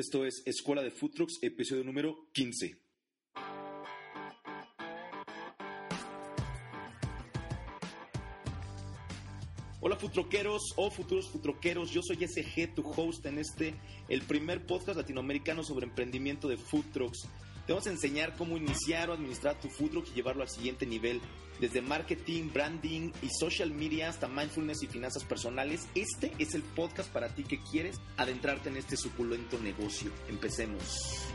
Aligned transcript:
Esto 0.00 0.24
es 0.24 0.42
Escuela 0.46 0.82
de 0.82 0.90
Food 0.90 1.10
Trucks, 1.10 1.42
episodio 1.42 1.84
número 1.84 2.26
15. 2.32 2.74
Hola 9.82 9.96
futroqueros 9.96 10.72
o 10.76 10.90
futuros 10.90 11.28
futroqueros, 11.28 11.90
yo 11.90 12.00
soy 12.00 12.16
SG, 12.26 12.74
tu 12.74 12.82
host 12.90 13.26
en 13.26 13.36
este, 13.36 13.74
el 14.08 14.22
primer 14.22 14.64
podcast 14.64 14.96
latinoamericano 14.96 15.62
sobre 15.62 15.84
emprendimiento 15.84 16.48
de 16.48 16.56
food. 16.56 16.86
Te 17.70 17.74
vamos 17.74 17.86
a 17.86 17.90
enseñar 17.90 18.34
cómo 18.36 18.56
iniciar 18.56 19.10
o 19.10 19.12
administrar 19.12 19.60
tu 19.60 19.68
food 19.68 19.90
truck 19.90 20.08
y 20.08 20.14
llevarlo 20.14 20.42
al 20.42 20.48
siguiente 20.48 20.86
nivel. 20.86 21.20
Desde 21.60 21.80
marketing, 21.80 22.50
branding 22.52 23.12
y 23.22 23.28
social 23.28 23.70
media 23.70 24.08
hasta 24.08 24.26
mindfulness 24.26 24.82
y 24.82 24.88
finanzas 24.88 25.22
personales, 25.22 25.86
este 25.94 26.32
es 26.40 26.56
el 26.56 26.62
podcast 26.62 27.12
para 27.12 27.32
ti 27.32 27.44
que 27.44 27.60
quieres 27.62 28.00
adentrarte 28.16 28.70
en 28.70 28.76
este 28.76 28.96
suculento 28.96 29.56
negocio. 29.60 30.10
Empecemos. 30.28 31.30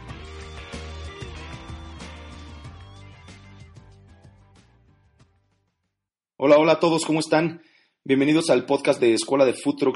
Hola, 6.35 6.57
hola 6.57 6.73
a 6.73 6.79
todos, 6.81 7.05
¿cómo 7.05 7.21
están? 7.21 7.61
Bienvenidos 8.03 8.49
al 8.49 8.65
podcast 8.65 8.99
de 8.99 9.13
Escuela 9.13 9.45
de 9.45 9.53
Food. 9.53 9.93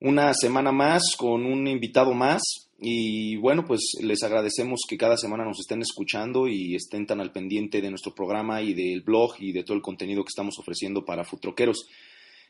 Una 0.00 0.34
semana 0.34 0.70
más 0.70 1.16
con 1.16 1.46
un 1.46 1.66
invitado 1.66 2.12
más 2.12 2.42
y 2.84 3.36
bueno, 3.36 3.64
pues 3.64 3.92
les 4.00 4.24
agradecemos 4.24 4.80
que 4.88 4.98
cada 4.98 5.16
semana 5.16 5.44
nos 5.44 5.60
estén 5.60 5.82
escuchando 5.82 6.48
y 6.48 6.74
estén 6.74 7.06
tan 7.06 7.20
al 7.20 7.30
pendiente 7.30 7.80
de 7.80 7.90
nuestro 7.90 8.12
programa 8.12 8.60
y 8.60 8.74
del 8.74 9.02
blog 9.02 9.36
y 9.38 9.52
de 9.52 9.62
todo 9.62 9.76
el 9.76 9.82
contenido 9.82 10.24
que 10.24 10.30
estamos 10.30 10.58
ofreciendo 10.58 11.04
para 11.04 11.24
Futroqueros. 11.24 11.86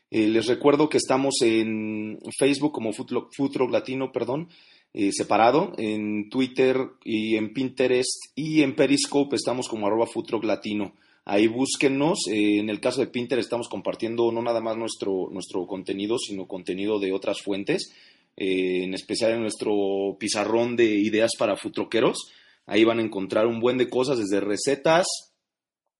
Eh, 0.09 0.27
les 0.27 0.47
recuerdo 0.47 0.89
que 0.89 0.97
estamos 0.97 1.35
en 1.41 2.17
Facebook 2.39 2.71
como 2.71 2.93
Futroc 2.93 3.71
Latino, 3.71 4.11
perdón, 4.11 4.49
eh, 4.91 5.11
separado, 5.11 5.73
en 5.77 6.29
Twitter 6.29 6.77
y 7.03 7.35
en 7.35 7.53
Pinterest 7.53 8.25
y 8.35 8.63
en 8.63 8.75
Periscope 8.75 9.35
estamos 9.35 9.67
como 9.67 9.85
arroba 9.85 10.07
Latino. 10.41 10.95
Ahí 11.25 11.47
búsquennos. 11.47 12.27
Eh, 12.27 12.57
en 12.59 12.69
el 12.69 12.79
caso 12.79 13.01
de 13.01 13.07
Pinterest 13.07 13.45
estamos 13.45 13.69
compartiendo 13.69 14.31
no 14.31 14.41
nada 14.41 14.61
más 14.61 14.77
nuestro, 14.77 15.29
nuestro 15.31 15.65
contenido, 15.67 16.17
sino 16.17 16.47
contenido 16.47 16.99
de 16.99 17.13
otras 17.13 17.41
fuentes. 17.41 17.93
Eh, 18.35 18.83
en 18.83 18.93
especial 18.93 19.31
en 19.31 19.41
nuestro 19.41 20.17
pizarrón 20.19 20.75
de 20.75 20.85
ideas 20.85 21.31
para 21.37 21.55
futroqueros. 21.55 22.31
Ahí 22.65 22.83
van 22.83 22.99
a 22.99 23.03
encontrar 23.03 23.45
un 23.45 23.59
buen 23.59 23.77
de 23.77 23.89
cosas, 23.89 24.17
desde 24.17 24.39
recetas 24.39 25.05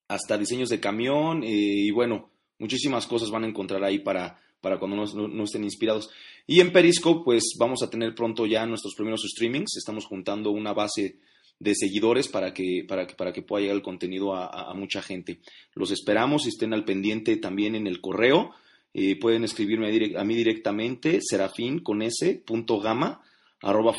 hasta 0.07 0.37
diseños 0.37 0.69
de 0.69 0.79
camión 0.79 1.43
eh, 1.43 1.47
y 1.49 1.91
bueno, 1.91 2.31
muchísimas 2.59 3.07
cosas 3.07 3.31
van 3.31 3.43
a 3.43 3.47
encontrar 3.47 3.83
ahí 3.83 3.99
para, 3.99 4.39
para 4.61 4.79
cuando 4.79 4.97
no, 4.97 5.43
estén 5.43 5.63
inspirados. 5.63 6.09
Y 6.47 6.59
en 6.59 6.71
Periscope, 6.71 7.23
pues 7.23 7.55
vamos 7.57 7.83
a 7.83 7.89
tener 7.89 8.15
pronto 8.15 8.45
ya 8.45 8.65
nuestros 8.65 8.95
primeros 8.95 9.21
streamings. 9.21 9.77
Estamos 9.77 10.05
juntando 10.05 10.51
una 10.51 10.73
base 10.73 11.19
de 11.59 11.75
seguidores 11.75 12.27
para 12.27 12.53
que, 12.53 12.83
para 12.87 13.05
que, 13.07 13.15
para 13.15 13.31
que 13.31 13.43
pueda 13.43 13.61
llegar 13.61 13.77
el 13.77 13.83
contenido 13.83 14.35
a, 14.35 14.47
a 14.47 14.73
mucha 14.73 15.01
gente. 15.01 15.39
Los 15.73 15.91
esperamos 15.91 16.45
y 16.45 16.49
estén 16.49 16.73
al 16.73 16.83
pendiente 16.83 17.37
también 17.37 17.75
en 17.75 17.87
el 17.87 18.01
correo 18.01 18.51
eh, 18.93 19.17
pueden 19.19 19.43
escribirme 19.43 19.87
a 20.17 20.23
mí 20.23 20.35
directamente, 20.35 21.19
serafín 21.21 21.79
con 21.79 22.01
s, 22.03 22.41
punto 22.45 22.79
gama, 22.79 23.21
arroba 23.61 23.95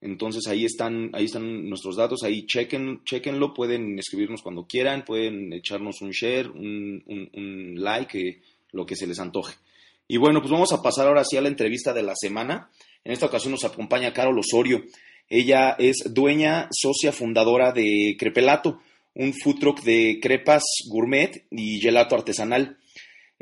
Entonces 0.00 0.46
ahí 0.48 0.64
están, 0.64 1.10
ahí 1.14 1.24
están 1.24 1.68
nuestros 1.68 1.96
datos, 1.96 2.24
ahí 2.24 2.44
chequen, 2.44 3.02
chequenlo, 3.04 3.54
pueden 3.54 3.98
escribirnos 3.98 4.42
cuando 4.42 4.66
quieran, 4.66 5.04
pueden 5.04 5.52
echarnos 5.52 6.02
un 6.02 6.10
share, 6.10 6.50
un, 6.50 7.02
un, 7.06 7.74
like, 7.76 8.18
eh, 8.20 8.42
lo 8.72 8.84
que 8.84 8.96
se 8.96 9.06
les 9.06 9.18
antoje. 9.18 9.54
Y 10.08 10.18
bueno, 10.18 10.40
pues 10.40 10.52
vamos 10.52 10.72
a 10.72 10.82
pasar 10.82 11.06
ahora 11.06 11.24
sí 11.24 11.36
a 11.36 11.40
la 11.40 11.48
entrevista 11.48 11.94
de 11.94 12.02
la 12.02 12.14
semana. 12.14 12.70
En 13.04 13.12
esta 13.12 13.26
ocasión 13.26 13.52
nos 13.52 13.64
acompaña 13.64 14.12
Carol 14.12 14.38
Osorio. 14.38 14.84
Ella 15.28 15.76
es 15.78 16.12
dueña, 16.12 16.68
socia 16.70 17.12
fundadora 17.12 17.72
de 17.72 18.16
Crepelato, 18.18 18.80
un 19.14 19.32
food 19.32 19.58
truck 19.58 19.82
de 19.82 20.18
crepas 20.20 20.64
gourmet 20.90 21.46
y 21.50 21.80
gelato 21.80 22.14
artesanal. 22.14 22.76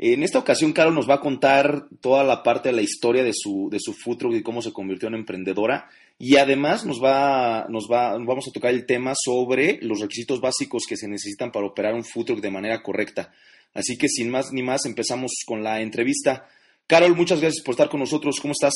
En 0.03 0.23
esta 0.23 0.39
ocasión, 0.39 0.73
Carol 0.73 0.95
nos 0.95 1.07
va 1.07 1.15
a 1.15 1.19
contar 1.19 1.85
toda 2.01 2.23
la 2.23 2.41
parte 2.41 2.69
de 2.69 2.75
la 2.75 2.81
historia 2.81 3.23
de 3.23 3.33
su, 3.35 3.69
de 3.69 3.77
su 3.79 3.93
food 3.93 4.17
truck 4.17 4.33
y 4.33 4.41
cómo 4.41 4.63
se 4.63 4.73
convirtió 4.73 5.07
en 5.07 5.13
emprendedora. 5.13 5.91
Y 6.17 6.37
además 6.37 6.87
nos 6.87 6.99
va, 6.99 7.67
nos 7.69 7.87
va, 7.87 8.13
vamos 8.13 8.47
a 8.47 8.51
tocar 8.51 8.71
el 8.73 8.87
tema 8.87 9.13
sobre 9.15 9.77
los 9.83 9.99
requisitos 9.99 10.41
básicos 10.41 10.85
que 10.89 10.97
se 10.97 11.07
necesitan 11.07 11.51
para 11.51 11.67
operar 11.67 11.93
un 11.93 12.03
food 12.03 12.25
truck 12.25 12.41
de 12.41 12.49
manera 12.49 12.81
correcta. 12.81 13.31
Así 13.75 13.95
que 13.95 14.09
sin 14.09 14.31
más 14.31 14.51
ni 14.51 14.63
más, 14.63 14.87
empezamos 14.87 15.33
con 15.45 15.63
la 15.63 15.81
entrevista. 15.81 16.47
Carol, 16.87 17.15
muchas 17.15 17.39
gracias 17.39 17.63
por 17.63 17.73
estar 17.73 17.89
con 17.89 17.99
nosotros. 17.99 18.39
¿Cómo 18.41 18.53
estás? 18.53 18.73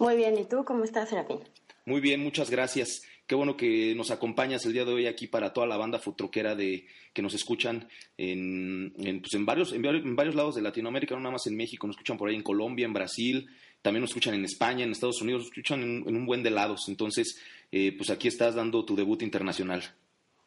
Muy 0.00 0.16
bien, 0.16 0.36
¿y 0.36 0.46
tú 0.46 0.64
cómo 0.64 0.82
estás, 0.82 1.10
Serafín? 1.10 1.38
Muy 1.86 2.00
bien, 2.00 2.24
muchas 2.24 2.50
gracias. 2.50 3.02
Qué 3.30 3.36
bueno 3.36 3.56
que 3.56 3.94
nos 3.94 4.10
acompañas 4.10 4.66
el 4.66 4.72
día 4.72 4.84
de 4.84 4.92
hoy 4.92 5.06
aquí 5.06 5.28
para 5.28 5.52
toda 5.52 5.64
la 5.64 5.76
banda 5.76 6.00
futroquera 6.00 6.56
de 6.56 6.88
que 7.12 7.22
nos 7.22 7.32
escuchan 7.32 7.88
en, 8.18 8.92
pues 9.20 9.34
en, 9.34 9.46
varios, 9.46 9.72
en, 9.72 10.16
varios 10.16 10.34
lados 10.34 10.56
de 10.56 10.62
Latinoamérica, 10.62 11.14
no 11.14 11.20
nada 11.20 11.34
más 11.34 11.46
en 11.46 11.56
México, 11.56 11.86
nos 11.86 11.94
escuchan 11.94 12.18
por 12.18 12.28
ahí 12.28 12.34
en 12.34 12.42
Colombia, 12.42 12.86
en 12.86 12.92
Brasil, 12.92 13.48
también 13.82 14.00
nos 14.00 14.10
escuchan 14.10 14.34
en 14.34 14.44
España, 14.44 14.82
en 14.82 14.90
Estados 14.90 15.22
Unidos, 15.22 15.42
nos 15.42 15.50
escuchan 15.50 15.80
en, 15.80 16.16
un 16.16 16.26
buen 16.26 16.42
de 16.42 16.50
lados. 16.50 16.88
Entonces, 16.88 17.40
eh, 17.70 17.94
pues 17.96 18.10
aquí 18.10 18.26
estás 18.26 18.56
dando 18.56 18.84
tu 18.84 18.96
debut 18.96 19.22
internacional. 19.22 19.84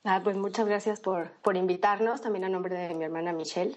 Ah, 0.04 0.20
pues 0.22 0.36
muchas 0.36 0.66
gracias 0.66 1.00
por, 1.00 1.32
por 1.42 1.56
invitarnos, 1.56 2.20
también 2.20 2.44
a 2.44 2.50
nombre 2.50 2.76
de 2.76 2.94
mi 2.96 3.06
hermana 3.06 3.32
Michelle. 3.32 3.76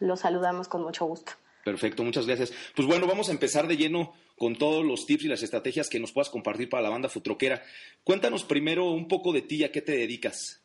los 0.00 0.20
saludamos 0.20 0.68
con 0.68 0.82
mucho 0.82 1.06
gusto. 1.06 1.32
Perfecto, 1.64 2.04
muchas 2.04 2.26
gracias. 2.26 2.52
Pues 2.76 2.86
bueno, 2.86 3.06
vamos 3.06 3.30
a 3.30 3.32
empezar 3.32 3.66
de 3.66 3.78
lleno 3.78 4.12
con 4.36 4.56
todos 4.56 4.84
los 4.84 5.06
tips 5.06 5.24
y 5.24 5.28
las 5.28 5.42
estrategias 5.42 5.88
que 5.88 6.00
nos 6.00 6.12
puedas 6.12 6.30
compartir 6.30 6.68
para 6.68 6.82
la 6.82 6.90
banda 6.90 7.08
futroquera. 7.08 7.62
Cuéntanos 8.04 8.44
primero 8.44 8.90
un 8.90 9.08
poco 9.08 9.32
de 9.32 9.42
ti, 9.42 9.64
a 9.64 9.72
qué 9.72 9.82
te 9.82 9.92
dedicas. 9.92 10.62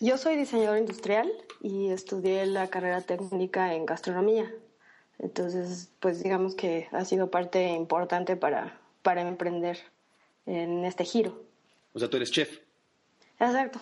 Yo 0.00 0.18
soy 0.18 0.36
diseñador 0.36 0.78
industrial 0.78 1.30
y 1.62 1.88
estudié 1.88 2.46
la 2.46 2.68
carrera 2.68 3.00
técnica 3.00 3.74
en 3.74 3.86
gastronomía. 3.86 4.52
Entonces, 5.18 5.90
pues 6.00 6.22
digamos 6.22 6.54
que 6.54 6.88
ha 6.92 7.04
sido 7.04 7.30
parte 7.30 7.68
importante 7.68 8.36
para, 8.36 8.78
para 9.02 9.22
emprender 9.22 9.78
en 10.44 10.84
este 10.84 11.04
giro. 11.04 11.42
O 11.94 11.98
sea, 11.98 12.10
tú 12.10 12.18
eres 12.18 12.30
chef. 12.30 12.60
Exacto. 13.40 13.80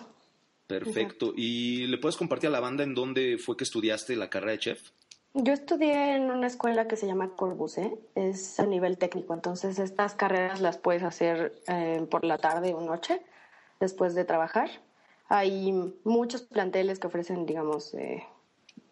Perfecto. 0.67 1.33
¿Y 1.35 1.87
le 1.87 1.97
puedes 1.97 2.15
compartir 2.15 2.47
a 2.47 2.51
la 2.51 2.59
banda 2.59 2.83
en 2.83 2.95
dónde 2.95 3.37
fue 3.37 3.57
que 3.57 3.65
estudiaste 3.65 4.15
la 4.15 4.29
carrera 4.29 4.53
de 4.53 4.59
chef? 4.59 4.91
Yo 5.37 5.51
estudié 5.51 6.15
en 6.15 6.31
una 6.31 6.47
escuela 6.47 6.87
que 6.87 6.95
se 6.95 7.07
llama 7.07 7.35
Corbusier, 7.35 7.99
es 8.15 8.57
a 8.57 8.65
nivel 8.65 8.97
técnico, 8.97 9.33
entonces 9.33 9.79
estas 9.79 10.15
carreras 10.15 10.61
las 10.61 10.77
puedes 10.77 11.03
hacer 11.03 11.61
eh, 11.67 12.07
por 12.09 12.23
la 12.23 12.37
tarde 12.37 12.73
o 12.73 12.79
noche 12.79 13.21
después 13.81 14.15
de 14.15 14.23
trabajar. 14.23 14.69
Hay 15.27 15.93
muchos 16.05 16.43
planteles 16.43 16.99
que 16.99 17.07
ofrecen, 17.07 17.45
digamos, 17.45 17.93
eh, 17.95 18.23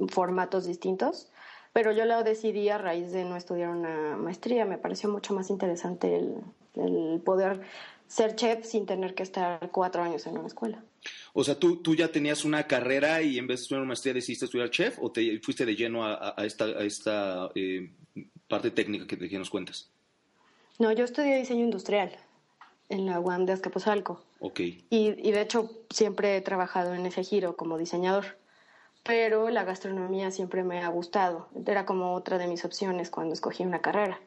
formatos 0.10 0.66
distintos, 0.66 1.32
pero 1.72 1.94
yo 1.94 2.04
lo 2.04 2.22
decidí 2.24 2.68
a 2.68 2.78
raíz 2.78 3.14
de 3.14 3.24
no 3.24 3.38
estudiar 3.38 3.70
una 3.70 4.18
maestría. 4.18 4.66
Me 4.66 4.78
pareció 4.78 5.08
mucho 5.08 5.34
más 5.34 5.50
interesante 5.50 6.18
el, 6.18 6.44
el 6.76 7.22
poder 7.24 7.62
ser 8.14 8.36
chef 8.36 8.64
sin 8.66 8.86
tener 8.86 9.16
que 9.16 9.24
estar 9.24 9.72
cuatro 9.72 10.04
años 10.04 10.28
en 10.28 10.38
una 10.38 10.48
escuela. 10.48 10.84
O 11.34 11.44
sea, 11.44 11.56
¿tú, 11.56 11.78
tú 11.78 11.96
ya 11.96 12.10
tenías 12.10 12.46
una 12.46 12.68
carrera 12.68 13.24
y 13.24 13.40
en 13.40 13.48
vez 13.48 13.60
de 13.60 13.64
estudiar 13.64 13.82
una 13.82 13.88
maestría 13.88 14.14
decidiste 14.14 14.46
estudiar 14.46 14.70
chef 14.70 15.00
o 15.02 15.12
te 15.12 15.40
fuiste 15.40 15.66
de 15.66 15.76
lleno 15.76 16.06
a, 16.06 16.36
esta, 16.46 16.66
a 16.66 16.84
esta 16.84 17.50
eh, 17.56 17.92
parte 18.48 18.70
técnica 18.70 19.08
que, 19.08 19.18
que 19.18 19.40
nos 19.40 19.50
cuentas? 19.50 19.90
No, 20.78 20.92
yo 20.92 21.06
estudié 21.06 21.38
diseño 21.38 21.64
industrial 21.64 22.12
en 22.90 23.08
la 23.08 23.20
UAM 23.20 23.46
de 23.46 23.54
Azcapotzalco. 23.54 24.24
Ok. 24.40 24.60
Y, 24.60 24.84
y 24.92 25.32
de 25.32 25.42
hecho 25.42 25.72
siempre 25.90 26.38
he 26.38 26.42
trabajado 26.42 26.94
en 26.94 27.08
ese 27.08 27.24
giro 27.24 27.56
como 27.56 27.80
diseñador, 27.80 28.38
pero 29.04 29.50
la 29.50 29.64
gastronomía 29.64 30.30
siempre 30.30 30.64
me 30.64 30.84
ha 30.84 30.88
gustado. 30.90 31.48
Era 31.66 31.88
como 31.88 32.14
otra 32.14 32.38
de 32.38 32.48
mis 32.48 32.64
opciones 32.64 33.10
cuando 33.10 33.34
escogí 33.34 33.64
una 33.64 33.82
carrera. 33.82 34.20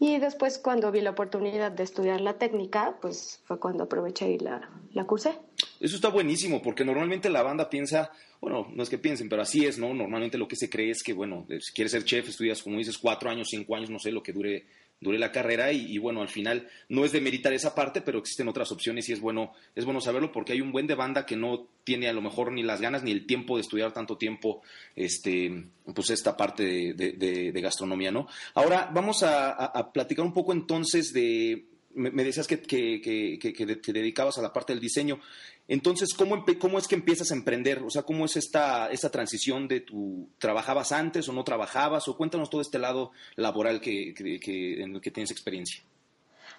Y 0.00 0.18
después 0.18 0.58
cuando 0.58 0.92
vi 0.92 1.00
la 1.00 1.10
oportunidad 1.10 1.72
de 1.72 1.82
estudiar 1.82 2.20
la 2.20 2.38
técnica, 2.38 2.98
pues 3.00 3.40
fue 3.44 3.58
cuando 3.58 3.84
aproveché 3.84 4.30
y 4.30 4.38
la, 4.38 4.70
la 4.92 5.04
cursé. 5.04 5.32
Eso 5.80 5.96
está 5.96 6.08
buenísimo, 6.08 6.62
porque 6.62 6.84
normalmente 6.84 7.28
la 7.28 7.42
banda 7.42 7.68
piensa, 7.68 8.12
bueno, 8.40 8.68
no 8.72 8.82
es 8.82 8.88
que 8.88 8.98
piensen, 8.98 9.28
pero 9.28 9.42
así 9.42 9.66
es, 9.66 9.76
¿no? 9.78 9.92
Normalmente 9.94 10.38
lo 10.38 10.46
que 10.46 10.54
se 10.56 10.70
cree 10.70 10.90
es 10.90 11.02
que, 11.02 11.12
bueno, 11.12 11.46
si 11.48 11.72
quieres 11.72 11.92
ser 11.92 12.04
chef, 12.04 12.28
estudias, 12.28 12.62
como 12.62 12.78
dices, 12.78 12.96
cuatro 12.96 13.28
años, 13.28 13.48
cinco 13.50 13.74
años, 13.74 13.90
no 13.90 13.98
sé, 13.98 14.12
lo 14.12 14.22
que 14.22 14.32
dure 14.32 14.66
duré 15.00 15.18
la 15.18 15.32
carrera 15.32 15.72
y, 15.72 15.96
bueno, 15.98 16.22
al 16.22 16.28
final 16.28 16.68
no 16.88 17.04
es 17.04 17.12
de 17.12 17.20
meritar 17.20 17.52
esa 17.52 17.74
parte, 17.74 18.00
pero 18.00 18.18
existen 18.18 18.48
otras 18.48 18.72
opciones 18.72 19.08
y 19.08 19.12
es 19.12 19.20
bueno, 19.20 19.52
es 19.74 19.84
bueno 19.84 20.00
saberlo 20.00 20.32
porque 20.32 20.52
hay 20.52 20.60
un 20.60 20.72
buen 20.72 20.86
de 20.86 20.94
banda 20.94 21.24
que 21.24 21.36
no 21.36 21.68
tiene 21.84 22.08
a 22.08 22.12
lo 22.12 22.20
mejor 22.20 22.52
ni 22.52 22.62
las 22.62 22.80
ganas 22.80 23.02
ni 23.02 23.12
el 23.12 23.26
tiempo 23.26 23.56
de 23.56 23.62
estudiar 23.62 23.92
tanto 23.92 24.16
tiempo 24.16 24.62
este, 24.96 25.66
pues 25.94 26.10
esta 26.10 26.36
parte 26.36 26.94
de, 26.94 27.60
gastronomía, 27.60 28.10
¿no? 28.10 28.28
Ahora 28.54 28.90
vamos 28.92 29.22
a, 29.22 29.90
platicar 29.92 30.24
un 30.24 30.32
poco 30.32 30.52
entonces 30.52 31.12
de, 31.12 31.66
me, 31.94 32.24
decías 32.24 32.46
que, 32.46 32.56
te 32.56 33.92
dedicabas 33.92 34.38
a 34.38 34.42
la 34.42 34.52
parte 34.52 34.72
del 34.72 34.80
diseño. 34.80 35.20
Entonces, 35.68 36.14
¿cómo, 36.16 36.44
¿cómo, 36.58 36.78
es 36.78 36.88
que 36.88 36.94
empiezas 36.94 37.30
a 37.30 37.34
emprender? 37.34 37.82
O 37.82 37.90
sea, 37.90 38.02
¿cómo 38.02 38.24
es 38.24 38.36
esta, 38.36 38.90
esta 38.90 39.10
transición 39.10 39.68
de 39.68 39.80
tu, 39.80 40.30
¿trabajabas 40.38 40.92
antes 40.92 41.28
o 41.28 41.32
no 41.32 41.44
trabajabas? 41.44 42.08
O 42.08 42.16
cuéntanos 42.16 42.48
todo 42.48 42.62
este 42.62 42.78
lado 42.78 43.12
laboral 43.36 43.80
que, 43.80 44.14
en 44.18 44.94
el 44.94 45.00
que 45.00 45.10
tienes 45.10 45.30
experiencia. 45.30 45.82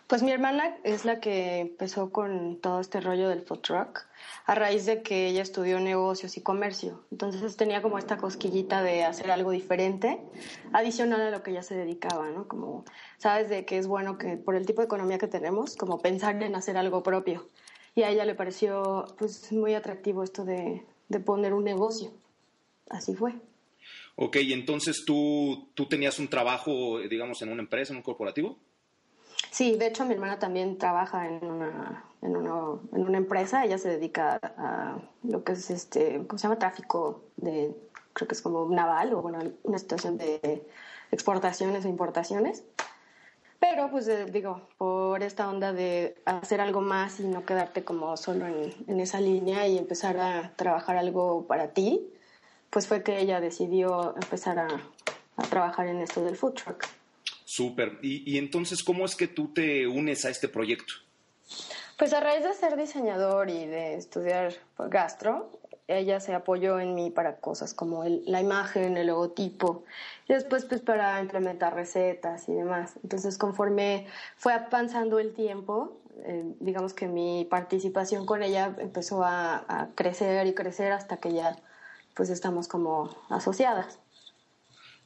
Pues 0.09 0.23
mi 0.23 0.31
hermana 0.31 0.75
es 0.83 1.06
la 1.06 1.19
que 1.19 1.59
empezó 1.59 2.11
con 2.11 2.59
todo 2.61 2.79
este 2.81 3.00
rollo 3.00 3.29
del 3.29 3.44
food 3.44 3.59
truck 3.59 4.07
a 4.47 4.56
raíz 4.56 4.88
de 4.88 5.03
que 5.03 5.27
ella 5.27 5.44
estudió 5.44 5.79
negocios 5.79 6.35
y 6.35 6.41
comercio. 6.41 7.03
Entonces 7.11 7.56
tenía 7.57 7.83
como 7.83 8.00
esta 8.00 8.17
cosquillita 8.17 8.81
de 8.81 9.03
hacer 9.03 9.29
algo 9.29 9.51
diferente, 9.51 10.19
adicional 10.73 11.21
a 11.21 11.29
lo 11.29 11.44
que 11.44 11.51
ella 11.51 11.61
se 11.61 11.75
dedicaba, 11.75 12.27
¿no? 12.31 12.47
Como, 12.47 12.85
sabes, 13.19 13.50
de 13.50 13.65
que 13.65 13.77
es 13.77 13.85
bueno 13.85 14.17
que 14.17 14.35
por 14.35 14.56
el 14.56 14.65
tipo 14.65 14.81
de 14.81 14.85
economía 14.85 15.19
que 15.19 15.27
tenemos, 15.27 15.75
como 15.75 16.01
pensar 16.01 16.41
en 16.41 16.56
hacer 16.56 16.75
algo 16.77 17.03
propio. 17.03 17.47
Y 17.99 18.03
a 18.03 18.11
ella 18.11 18.23
le 18.23 18.33
pareció 18.33 19.07
pues 19.17 19.51
muy 19.51 19.73
atractivo 19.73 20.23
esto 20.23 20.45
de, 20.45 20.85
de 21.09 21.19
poner 21.19 21.53
un 21.53 21.65
negocio. 21.65 22.13
Así 22.89 23.13
fue. 23.13 23.33
Ok, 24.15 24.37
entonces 24.39 25.03
tú, 25.05 25.67
tú 25.73 25.85
tenías 25.89 26.17
un 26.17 26.29
trabajo, 26.29 26.99
digamos, 26.99 27.41
en 27.41 27.49
una 27.49 27.61
empresa, 27.61 27.91
en 27.91 27.97
un 27.97 28.03
corporativo. 28.03 28.57
Sí, 29.51 29.75
de 29.75 29.87
hecho 29.87 30.05
mi 30.05 30.13
hermana 30.13 30.39
también 30.39 30.77
trabaja 30.77 31.27
en 31.27 31.43
una, 31.43 32.05
en 32.21 32.37
en 32.37 33.03
una 33.05 33.17
empresa, 33.17 33.65
ella 33.65 33.77
se 33.77 33.89
dedica 33.89 34.39
a 34.57 34.97
lo 35.23 35.43
que 35.43 35.51
es 35.51 35.69
este, 35.69 36.23
¿cómo 36.25 36.37
se 36.37 36.43
llama? 36.43 36.57
Tráfico 36.57 37.25
de, 37.35 37.75
creo 38.13 38.29
que 38.29 38.35
es 38.35 38.41
como 38.41 38.69
naval 38.69 39.11
o 39.13 39.21
bueno, 39.21 39.39
una 39.63 39.77
situación 39.77 40.17
de 40.17 40.65
exportaciones 41.11 41.83
o 41.83 41.89
importaciones. 41.89 42.63
Pero 43.59 43.91
pues 43.91 44.07
eh, 44.07 44.25
digo, 44.25 44.69
por 44.77 45.21
esta 45.21 45.50
onda 45.50 45.73
de 45.73 46.15
hacer 46.25 46.61
algo 46.61 46.81
más 46.81 47.19
y 47.19 47.23
no 47.23 47.45
quedarte 47.45 47.83
como 47.83 48.15
solo 48.17 48.47
en, 48.47 48.73
en 48.88 49.00
esa 49.00 49.19
línea 49.19 49.67
y 49.67 49.77
empezar 49.77 50.17
a 50.17 50.53
trabajar 50.56 50.97
algo 50.97 51.45
para 51.45 51.73
ti, 51.73 52.07
pues 52.69 52.88
fue 52.88 53.03
que 53.03 53.19
ella 53.19 53.41
decidió 53.41 54.15
empezar 54.15 54.59
a, 54.59 54.67
a 55.35 55.44
trabajar 55.44 55.88
en 55.88 56.01
esto 56.01 56.23
del 56.23 56.35
food 56.35 56.53
truck. 56.53 56.85
Súper. 57.45 57.97
Y, 58.03 58.38
entonces, 58.38 58.83
¿cómo 58.83 59.06
es 59.06 59.15
que 59.15 59.27
tú 59.27 59.47
te 59.47 59.88
unes 59.88 60.23
a 60.23 60.29
este 60.29 60.47
proyecto? 60.47 60.94
Pues 61.97 62.13
a 62.13 62.19
raíz 62.19 62.44
de 62.44 62.53
ser 62.53 62.77
diseñador 62.77 63.50
y 63.50 63.65
de 63.65 63.95
estudiar 63.95 64.53
gastro, 64.77 65.59
ella 65.89 66.19
se 66.19 66.33
apoyó 66.33 66.80
en 66.80 66.95
mí 66.95 67.09
para 67.09 67.38
cosas 67.38 67.74
como 67.74 68.03
la 68.06 68.41
imagen, 68.41 68.97
el 68.97 69.07
logotipo, 69.07 69.83
y 70.27 70.33
después 70.33 70.65
pues 70.65 70.81
para 70.81 71.19
implementar 71.19 71.74
recetas 71.74 72.47
y 72.47 72.53
demás. 72.53 72.94
Entonces 73.03 73.38
conforme 73.38 74.07
fue 74.38 74.53
avanzando 74.53 75.19
el 75.19 75.33
tiempo, 75.33 75.97
eh, 76.24 76.44
digamos 76.59 76.94
que 76.94 77.07
mi 77.07 77.45
participación 77.50 78.25
con 78.25 78.44
ella 78.44 78.75
empezó 78.77 79.24
a, 79.24 79.65
a, 79.68 79.89
crecer 79.95 80.45
y 80.47 80.53
crecer 80.53 80.91
hasta 80.91 81.18
que 81.18 81.33
ya 81.33 81.57
pues 82.13 82.30
estamos 82.30 82.68
como 82.68 83.09
asociadas 83.30 84.00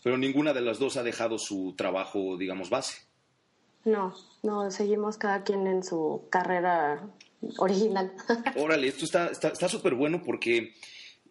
pero 0.04 0.18
ninguna 0.18 0.54
de 0.54 0.62
las 0.62 0.80
dos 0.80 0.98
ha 0.98 1.04
dejado 1.04 1.40
su 1.40 1.74
trabajo, 1.78 2.38
digamos, 2.38 2.70
base. 2.70 3.04
No, 3.86 4.14
no, 4.44 4.70
seguimos 4.70 5.18
cada 5.18 5.44
quien 5.44 5.66
en 5.66 5.84
su 5.84 6.26
carrera 6.30 7.08
original. 7.58 8.14
Órale, 8.56 8.88
esto 8.88 9.06
está 9.06 9.70
súper 9.70 9.94
bueno 9.94 10.22
porque 10.24 10.74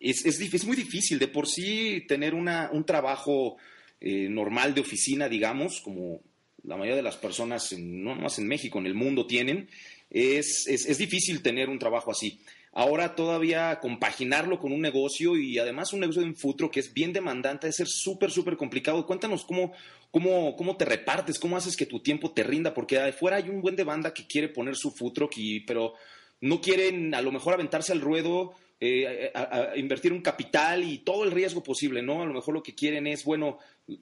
es, 0.02 0.26
es, 0.26 0.64
muy 0.64 0.76
difícil 0.76 1.18
de 1.18 1.28
por 1.28 1.46
sí 1.46 2.04
tener 2.08 2.34
una, 2.34 2.70
un 2.72 2.84
trabajo 2.84 3.56
eh, 4.00 4.28
normal 4.28 4.74
de 4.74 4.80
oficina, 4.80 5.28
digamos, 5.28 5.80
como 5.80 6.20
la 6.64 6.76
mayoría 6.76 6.96
de 6.96 7.02
las 7.02 7.16
personas, 7.16 7.72
no 7.78 8.14
más 8.14 8.38
en 8.38 8.48
México, 8.48 8.78
en 8.78 8.86
el 8.86 8.94
mundo 8.94 9.26
tienen, 9.26 9.68
es, 10.10 10.66
es 10.66 10.98
difícil 10.98 11.42
tener 11.42 11.68
un 11.68 11.78
trabajo 11.78 12.10
así. 12.10 12.40
Ahora 12.74 13.14
todavía 13.14 13.78
compaginarlo 13.80 14.58
con 14.58 14.72
un 14.72 14.80
negocio 14.80 15.36
y 15.36 15.58
además 15.58 15.92
un 15.92 16.00
negocio 16.00 16.22
de 16.22 16.28
un 16.28 16.36
futuro 16.36 16.70
que 16.70 16.80
es 16.80 16.94
bien 16.94 17.12
demandante, 17.12 17.66
de 17.66 17.72
ser 17.72 17.86
súper, 17.86 18.30
súper 18.30 18.56
complicado. 18.56 19.04
Cuéntanos 19.06 19.44
cómo, 19.44 19.72
cómo, 20.12 20.54
cómo 20.54 20.76
te 20.76 20.84
repartes, 20.84 21.40
cómo 21.40 21.56
haces 21.56 21.76
que 21.76 21.86
tu 21.86 21.98
tiempo 21.98 22.30
te 22.30 22.44
rinda, 22.44 22.72
porque 22.72 23.00
afuera 23.00 23.38
hay 23.38 23.48
un 23.48 23.60
buen 23.60 23.74
de 23.74 23.82
banda 23.82 24.14
que 24.14 24.28
quiere 24.28 24.48
poner 24.48 24.76
su 24.76 24.92
futuro, 24.92 25.28
pero 25.66 25.94
no 26.40 26.60
quieren 26.60 27.14
a 27.16 27.22
lo 27.22 27.32
mejor 27.32 27.54
aventarse 27.54 27.92
al 27.92 28.00
ruedo 28.00 28.54
eh, 28.84 29.30
a, 29.34 29.76
invertir 29.76 30.12
un 30.12 30.22
capital 30.22 30.82
y 30.82 30.98
todo 30.98 31.24
el 31.24 31.30
riesgo 31.30 31.62
posible, 31.62 32.02
¿no? 32.02 32.20
A 32.20 32.26
lo 32.26 32.34
mejor 32.34 32.52
lo 32.52 32.62
que 32.62 32.74
quieren 32.74 33.06
es, 33.06 33.24
bueno, 33.24 33.58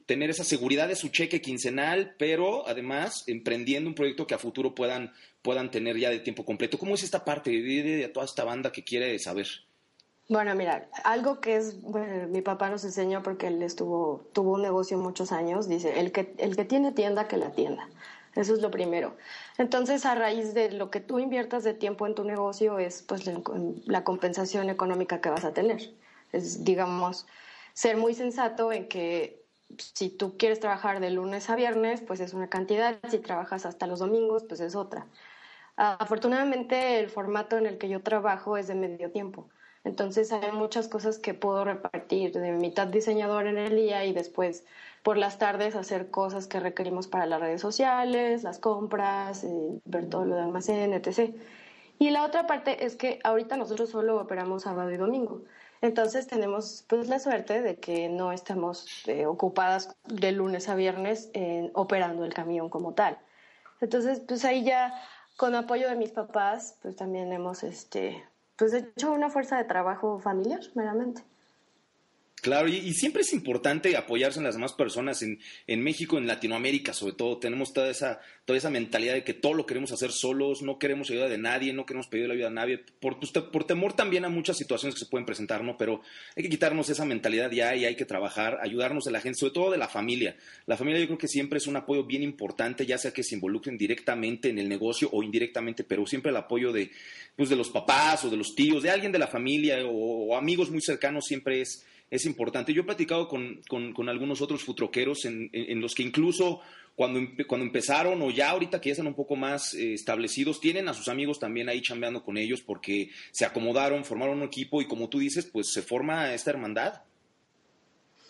tener 0.06 0.30
esa 0.30 0.42
seguridad 0.42 0.88
de 0.88 0.96
su 0.96 1.10
cheque 1.10 1.40
quincenal, 1.40 2.14
pero 2.18 2.66
además 2.66 3.24
emprendiendo 3.26 3.88
un 3.88 3.94
proyecto 3.94 4.26
que 4.26 4.34
a 4.34 4.38
futuro 4.38 4.74
puedan, 4.74 5.12
puedan 5.42 5.70
tener 5.70 5.98
ya 5.98 6.10
de 6.10 6.20
tiempo 6.20 6.44
completo. 6.44 6.78
¿Cómo 6.78 6.94
es 6.94 7.02
esta 7.02 7.24
parte 7.24 7.50
de, 7.50 8.08
toda 8.08 8.24
esta 8.24 8.42
banda 8.42 8.72
que 8.72 8.82
quiere 8.82 9.18
saber? 9.18 9.48
Bueno, 10.30 10.54
mira, 10.54 10.88
algo 11.02 11.40
que 11.40 11.56
es, 11.56 11.82
mi 11.82 12.40
papá 12.40 12.70
nos 12.70 12.84
enseñó 12.84 13.20
porque 13.20 13.48
él 13.48 13.60
estuvo, 13.64 14.28
tuvo 14.32 14.52
un 14.52 14.62
negocio 14.62 14.96
muchos 14.96 15.32
años, 15.32 15.68
dice, 15.68 15.98
el 15.98 16.12
que, 16.12 16.36
el 16.38 16.54
que 16.54 16.64
tiene 16.64 16.92
tienda, 16.92 17.26
que 17.26 17.36
la 17.36 17.50
tienda. 17.50 17.88
Eso 18.36 18.54
es 18.54 18.62
lo 18.62 18.70
primero. 18.70 19.16
Entonces, 19.58 20.06
a 20.06 20.14
raíz 20.14 20.54
de 20.54 20.70
lo 20.70 20.88
que 20.88 21.00
tú 21.00 21.18
inviertas 21.18 21.64
de 21.64 21.74
tiempo 21.74 22.06
en 22.06 22.14
tu 22.14 22.22
negocio 22.22 22.78
es 22.78 23.02
pues 23.02 23.28
la, 23.86 24.04
compensación 24.04 24.70
económica 24.70 25.20
que 25.20 25.30
vas 25.30 25.44
a 25.44 25.52
tener. 25.52 25.94
Es, 26.30 26.62
digamos, 26.62 27.26
ser 27.72 27.96
muy 27.96 28.14
sensato 28.14 28.70
en 28.70 28.86
que 28.86 29.44
si 29.78 30.10
tú 30.10 30.38
quieres 30.38 30.60
trabajar 30.60 31.00
de 31.00 31.10
lunes 31.10 31.50
a 31.50 31.56
viernes, 31.56 32.02
pues 32.02 32.20
es 32.20 32.34
una 32.34 32.48
cantidad, 32.48 33.00
si 33.08 33.18
trabajas 33.18 33.66
hasta 33.66 33.88
los 33.88 33.98
domingos, 33.98 34.44
pues 34.44 34.60
es 34.60 34.76
otra. 34.76 35.08
afortunadamente, 35.74 37.00
el 37.00 37.10
formato 37.10 37.58
en 37.58 37.66
el 37.66 37.78
que 37.78 37.88
yo 37.88 38.00
trabajo 38.00 38.56
es 38.56 38.68
de 38.68 38.76
medio 38.76 39.10
tiempo. 39.10 39.48
Entonces 39.84 40.30
hay 40.32 40.52
muchas 40.52 40.88
cosas 40.88 41.18
que 41.18 41.32
puedo 41.32 41.64
repartir 41.64 42.32
de 42.32 42.52
mitad 42.52 42.86
diseñador 42.86 43.46
en 43.46 43.56
el 43.56 43.76
día 43.76 44.04
y 44.04 44.12
después 44.12 44.64
por 45.02 45.16
las 45.16 45.38
tardes 45.38 45.74
hacer 45.74 46.10
cosas 46.10 46.46
que 46.46 46.60
requerimos 46.60 47.08
para 47.08 47.24
las 47.26 47.40
redes 47.40 47.62
sociales, 47.62 48.42
las 48.42 48.58
compras, 48.58 49.44
eh, 49.44 49.80
ver 49.86 50.10
todo 50.10 50.26
lo 50.26 50.36
de 50.36 50.42
almacén, 50.42 50.92
etc. 50.92 51.34
Y 51.98 52.10
la 52.10 52.24
otra 52.24 52.46
parte 52.46 52.84
es 52.84 52.96
que 52.96 53.20
ahorita 53.24 53.56
nosotros 53.56 53.88
solo 53.90 54.20
operamos 54.20 54.64
sábado 54.64 54.90
y 54.90 54.98
domingo. 54.98 55.42
Entonces 55.80 56.26
tenemos 56.26 56.84
pues 56.88 57.08
la 57.08 57.18
suerte 57.18 57.62
de 57.62 57.76
que 57.76 58.10
no 58.10 58.32
estamos 58.32 58.86
eh, 59.06 59.24
ocupadas 59.24 59.96
de 60.04 60.32
lunes 60.32 60.68
a 60.68 60.74
viernes 60.74 61.30
operando 61.72 62.26
el 62.26 62.34
camión 62.34 62.68
como 62.68 62.92
tal. 62.92 63.18
Entonces 63.80 64.20
pues 64.20 64.44
ahí 64.44 64.62
ya 64.62 64.92
con 65.38 65.54
apoyo 65.54 65.88
de 65.88 65.96
mis 65.96 66.10
papás 66.10 66.76
pues 66.82 66.96
también 66.96 67.32
hemos 67.32 67.62
este 67.62 68.22
pues 68.60 68.74
hecho 68.74 69.10
una 69.10 69.30
fuerza 69.30 69.56
de 69.56 69.64
trabajo 69.64 70.18
familiar 70.18 70.60
meramente. 70.74 71.24
Claro, 72.40 72.68
y, 72.68 72.94
siempre 72.94 73.20
es 73.20 73.34
importante 73.34 73.96
apoyarse 73.96 74.38
en 74.38 74.44
las 74.44 74.54
demás 74.54 74.72
personas 74.72 75.20
en, 75.20 75.40
en, 75.66 75.82
México, 75.82 76.16
en 76.16 76.26
Latinoamérica 76.26 76.94
sobre 76.94 77.14
todo. 77.14 77.38
Tenemos 77.38 77.74
toda 77.74 77.90
esa, 77.90 78.20
toda 78.46 78.56
esa 78.56 78.70
mentalidad 78.70 79.12
de 79.12 79.24
que 79.24 79.34
todo 79.34 79.52
lo 79.52 79.66
queremos 79.66 79.92
hacer 79.92 80.10
solos, 80.10 80.62
no 80.62 80.78
queremos 80.78 81.10
ayuda 81.10 81.28
de 81.28 81.36
nadie, 81.36 81.74
no 81.74 81.84
queremos 81.84 82.06
pedir 82.06 82.28
la 82.28 82.34
ayuda 82.34 82.46
a 82.46 82.50
nadie, 82.50 82.78
por, 82.78 83.18
por 83.50 83.64
temor 83.64 83.92
también 83.92 84.24
a 84.24 84.30
muchas 84.30 84.56
situaciones 84.56 84.94
que 84.94 85.04
se 85.04 85.10
pueden 85.10 85.26
presentar, 85.26 85.62
¿no? 85.62 85.76
Pero 85.76 86.00
hay 86.34 86.42
que 86.42 86.48
quitarnos 86.48 86.88
esa 86.88 87.04
mentalidad 87.04 87.50
ya 87.50 87.76
y 87.76 87.84
hay 87.84 87.94
que 87.94 88.06
trabajar, 88.06 88.58
ayudarnos 88.62 89.04
de 89.04 89.10
la 89.10 89.20
gente, 89.20 89.38
sobre 89.38 89.52
todo 89.52 89.70
de 89.70 89.78
la 89.78 89.88
familia. 89.88 90.34
La 90.64 90.78
familia 90.78 91.00
yo 91.00 91.06
creo 91.06 91.18
que 91.18 91.28
siempre 91.28 91.58
es 91.58 91.66
un 91.66 91.76
apoyo 91.76 92.04
bien 92.04 92.22
importante, 92.22 92.86
ya 92.86 92.96
sea 92.96 93.12
que 93.12 93.22
se 93.22 93.34
involucren 93.34 93.76
directamente 93.76 94.48
en 94.48 94.58
el 94.58 94.68
negocio 94.68 95.10
o 95.12 95.22
indirectamente, 95.22 95.84
pero 95.84 96.06
siempre 96.06 96.30
el 96.30 96.36
apoyo 96.38 96.72
de, 96.72 96.90
pues, 97.36 97.50
de 97.50 97.56
los 97.56 97.68
papás 97.68 98.24
o 98.24 98.30
de 98.30 98.38
los 98.38 98.54
tíos, 98.54 98.82
de 98.82 98.90
alguien 98.90 99.12
de 99.12 99.18
la 99.18 99.26
familia 99.26 99.78
o 99.86 100.36
amigos 100.36 100.70
muy 100.70 100.80
cercanos 100.80 101.26
siempre 101.26 101.60
es 101.60 101.84
es 102.10 102.26
importante. 102.26 102.74
Yo 102.74 102.82
he 102.82 102.84
platicado 102.84 103.28
con, 103.28 103.60
con, 103.68 104.08
algunos 104.08 104.42
otros 104.42 104.64
futroqueros 104.64 105.24
en, 105.24 105.48
en, 105.52 105.80
los 105.80 105.94
que 105.94 106.02
incluso 106.02 106.60
cuando, 106.96 107.20
cuando 107.46 107.64
empezaron 107.64 108.20
o 108.22 108.30
ya 108.30 108.50
ahorita 108.50 108.80
que 108.80 108.88
ya 108.88 108.92
están 108.92 109.06
un 109.06 109.14
poco 109.14 109.36
más 109.36 109.74
eh, 109.74 109.94
establecidos, 109.94 110.60
tienen 110.60 110.88
a 110.88 110.94
sus 110.94 111.08
amigos 111.08 111.38
también 111.38 111.68
ahí 111.68 111.80
chambeando 111.80 112.24
con 112.24 112.36
ellos 112.36 112.62
porque 112.62 113.10
se 113.30 113.46
acomodaron, 113.46 114.04
formaron 114.04 114.38
un 114.38 114.44
equipo 114.44 114.82
y 114.82 114.88
como 114.88 115.08
tú 115.08 115.20
dices, 115.20 115.46
pues 115.46 115.72
se 115.72 115.82
forma 115.82 116.34
esta 116.34 116.50
hermandad. 116.50 117.02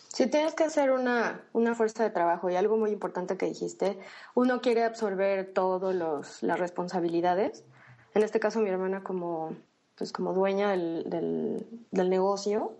Sí, 0.09 0.27
tienes 0.27 0.53
que 0.53 0.65
hacer 0.65 0.91
una, 0.91 1.41
una 1.53 1.73
fuerza 1.73 2.03
de 2.03 2.09
trabajo 2.09 2.49
y 2.49 2.55
algo 2.55 2.77
muy 2.77 2.91
importante 2.91 3.37
que 3.37 3.47
dijiste, 3.47 3.97
uno 4.35 4.61
quiere 4.61 4.83
absorber 4.83 5.53
todas 5.53 6.43
las 6.43 6.59
responsabilidades. 6.59 7.63
En 8.13 8.21
este 8.21 8.39
caso 8.39 8.59
mi 8.59 8.69
hermana 8.69 9.03
como, 9.03 9.55
pues 9.95 10.11
como 10.11 10.33
dueña 10.33 10.71
del, 10.71 11.09
del, 11.09 11.65
del 11.91 12.09
negocio, 12.09 12.77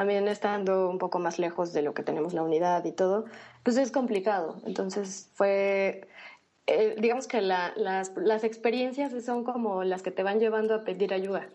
también 0.00 0.28
estando 0.28 0.88
un 0.88 0.96
poco 0.96 1.18
más 1.18 1.38
lejos 1.38 1.74
de 1.74 1.82
lo 1.82 1.92
que 1.92 2.02
tenemos 2.02 2.32
la 2.32 2.42
unidad 2.42 2.82
y 2.86 2.92
todo, 2.92 3.26
pues 3.62 3.76
es 3.76 3.90
complicado. 3.92 4.56
Entonces 4.64 5.28
fue, 5.34 6.08
eh, 6.66 6.96
digamos 6.98 7.28
que 7.28 7.42
las, 7.42 7.76
las 7.76 8.42
experiencias 8.42 9.12
son 9.22 9.44
como 9.44 9.84
las 9.84 10.00
que 10.00 10.10
te 10.10 10.22
van 10.22 10.40
llevando 10.40 10.74
a 10.74 10.84
pedir 10.84 11.12
ayuda. 11.12 11.50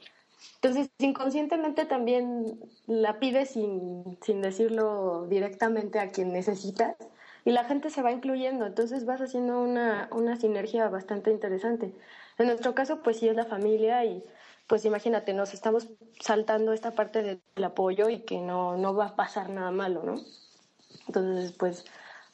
Entonces, 0.61 0.91
inconscientemente 0.99 1.85
también 1.85 2.59
la 2.85 3.17
pides 3.17 3.49
sin, 3.49 4.19
sin 4.21 4.43
decirlo 4.43 5.25
directamente 5.27 5.99
a 5.99 6.11
quien 6.11 6.31
necesitas 6.31 6.97
y 7.45 7.49
la 7.49 7.63
gente 7.63 7.89
se 7.89 8.03
va 8.03 8.11
incluyendo, 8.11 8.67
entonces 8.67 9.05
vas 9.05 9.21
haciendo 9.21 9.59
una, 9.59 10.07
una 10.11 10.35
sinergia 10.35 10.87
bastante 10.89 11.31
interesante. 11.31 11.95
En 12.37 12.45
nuestro 12.45 12.75
caso, 12.75 13.01
pues 13.01 13.17
sí 13.17 13.27
es 13.27 13.35
la 13.35 13.45
familia 13.45 14.05
y 14.05 14.23
pues 14.67 14.85
imagínate, 14.85 15.33
nos 15.33 15.53
estamos 15.53 15.87
saltando 16.19 16.73
esta 16.73 16.91
parte 16.95 17.21
del 17.21 17.63
apoyo 17.63 18.09
y 18.09 18.21
que 18.21 18.37
no, 18.39 18.77
no 18.77 18.95
va 18.95 19.07
a 19.07 19.15
pasar 19.15 19.49
nada 19.49 19.71
malo, 19.71 20.03
¿no? 20.03 20.23
Entonces, 21.07 21.51
pues 21.53 21.85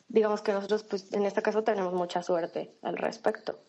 digamos 0.07 0.41
que 0.41 0.53
nosotros, 0.53 0.83
pues 0.83 1.11
en 1.13 1.25
este 1.25 1.41
caso 1.41 1.63
tenemos 1.63 1.93
mucha 1.93 2.23
suerte 2.23 2.71
al 2.81 2.97
respecto. 2.97 3.59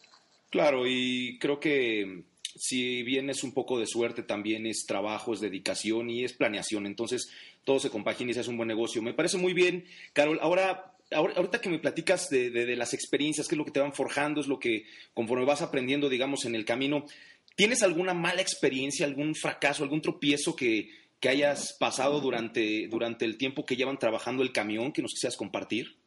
Claro, 0.51 0.87
y 0.87 1.39
creo 1.39 1.59
que 1.59 2.25
si 2.57 3.03
bien 3.03 3.31
es 3.31 3.43
un 3.43 3.53
poco 3.53 3.79
de 3.79 3.87
suerte, 3.87 4.23
también 4.23 4.67
es 4.67 4.85
trabajo, 4.87 5.33
es 5.33 5.41
dedicación 5.41 6.11
y 6.11 6.25
es 6.25 6.35
planeación. 6.35 6.87
Entonces, 6.87 7.31
todo 7.65 7.79
se 7.79 7.91
compagina 7.91 8.31
y 8.31 8.35
se 8.35 8.41
hace 8.41 8.51
un 8.51 8.57
buen 8.57 8.69
negocio. 8.69 9.03
Me 9.03 9.15
parece 9.15 9.39
muy 9.39 9.55
bien, 9.55 9.87
Carol. 10.13 10.39
Ahora, 10.43 10.95
ahorita 11.11 11.61
que 11.61 11.71
me 11.71 11.79
platicas 11.79 12.29
de, 12.29 12.51
de, 12.51 12.77
las 12.77 12.95
experiencias, 12.95 13.49
qué 13.49 13.55
es 13.55 13.59
lo 13.59 13.65
que 13.65 13.71
te 13.71 13.81
van 13.81 13.93
forjando, 13.93 14.41
es 14.41 14.47
lo 14.47 14.59
que 14.59 14.85
conforme 15.15 15.45
vas 15.45 15.63
aprendiendo, 15.63 16.09
digamos, 16.09 16.45
en 16.45 16.55
el 16.55 16.65
camino, 16.65 17.07
¿tienes 17.57 17.83
alguna 17.83 18.15
mala 18.15 18.43
experiencia, 18.43 19.07
algún 19.07 19.35
fracaso, 19.35 19.83
algún 19.83 20.03
tropiezo 20.03 20.55
que, 20.57 20.91
que 21.21 21.29
hayas 21.29 21.77
pasado 21.79 22.21
durante, 22.21 22.89
durante 22.89 23.25
el 23.25 23.39
tiempo 23.39 23.65
que 23.65 23.77
llevan 23.77 23.99
trabajando 23.99 24.43
el 24.43 24.53
camión 24.53 24.93
que 24.93 25.03
nos 25.03 25.13
quisieras 25.13 25.37
compartir? 25.37 26.03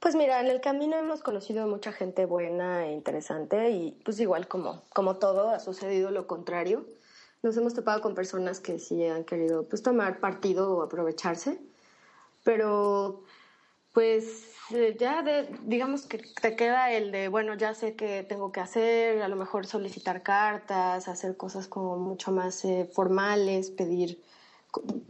Pues 0.00 0.14
mira, 0.14 0.40
en 0.40 0.46
el 0.46 0.60
camino 0.60 0.96
hemos 0.96 1.22
conocido 1.22 1.66
mucha 1.66 1.92
gente 1.92 2.24
buena 2.24 2.86
e 2.86 2.92
interesante 2.92 3.70
y 3.70 3.98
pues 4.04 4.20
igual 4.20 4.46
como, 4.46 4.84
como 4.90 5.16
todo 5.16 5.48
ha 5.50 5.58
sucedido 5.58 6.10
lo 6.10 6.26
contrario. 6.26 6.86
Nos 7.42 7.56
hemos 7.56 7.74
topado 7.74 8.00
con 8.00 8.14
personas 8.14 8.60
que 8.60 8.78
sí 8.78 9.04
han 9.06 9.24
querido 9.24 9.66
pues 9.68 9.82
tomar 9.82 10.20
partido 10.20 10.72
o 10.76 10.82
aprovecharse, 10.82 11.58
pero 12.44 13.24
pues 13.92 14.52
eh, 14.74 14.96
ya 14.98 15.22
de, 15.22 15.48
digamos 15.62 16.06
que 16.06 16.18
te 16.18 16.56
queda 16.56 16.92
el 16.92 17.10
de, 17.12 17.28
bueno, 17.28 17.54
ya 17.54 17.74
sé 17.74 17.94
que 17.94 18.22
tengo 18.22 18.52
que 18.52 18.60
hacer, 18.60 19.22
a 19.22 19.28
lo 19.28 19.36
mejor 19.36 19.66
solicitar 19.66 20.22
cartas, 20.22 21.08
hacer 21.08 21.36
cosas 21.36 21.68
como 21.68 21.96
mucho 21.96 22.32
más 22.32 22.64
eh, 22.64 22.88
formales, 22.92 23.70
pedir 23.70 24.22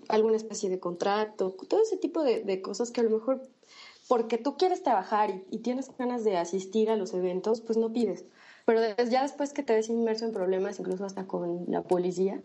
alguna 0.09 0.37
especie 0.37 0.71
de 0.71 0.79
contrato, 0.79 1.51
todo 1.69 1.83
ese 1.83 1.97
tipo 1.97 2.23
de, 2.23 2.45
de 2.45 2.63
cosas 2.63 2.91
que 2.91 3.01
a 3.01 3.05
lo 3.05 3.11
mejor 3.11 3.43
porque 4.09 4.39
tú 4.39 4.57
quieres 4.57 4.83
trabajar 4.83 5.31
y, 5.51 5.59
tienes 5.59 5.91
ganas 5.97 6.25
de 6.25 6.39
asistir 6.39 6.91
a 6.91 6.97
los 6.97 7.13
eventos, 7.13 7.61
pues 7.61 7.79
no 7.79 7.93
pides. 7.93 8.25
Pero 8.65 8.81
ya 9.05 9.23
después 9.23 9.53
que 9.53 9.63
te 9.63 9.75
ves 9.75 9.89
inmerso 9.91 10.25
en 10.25 10.33
problemas, 10.33 10.81
incluso 10.81 11.05
hasta 11.05 11.27
con 11.27 11.67
la 11.69 11.83
policía, 11.83 12.43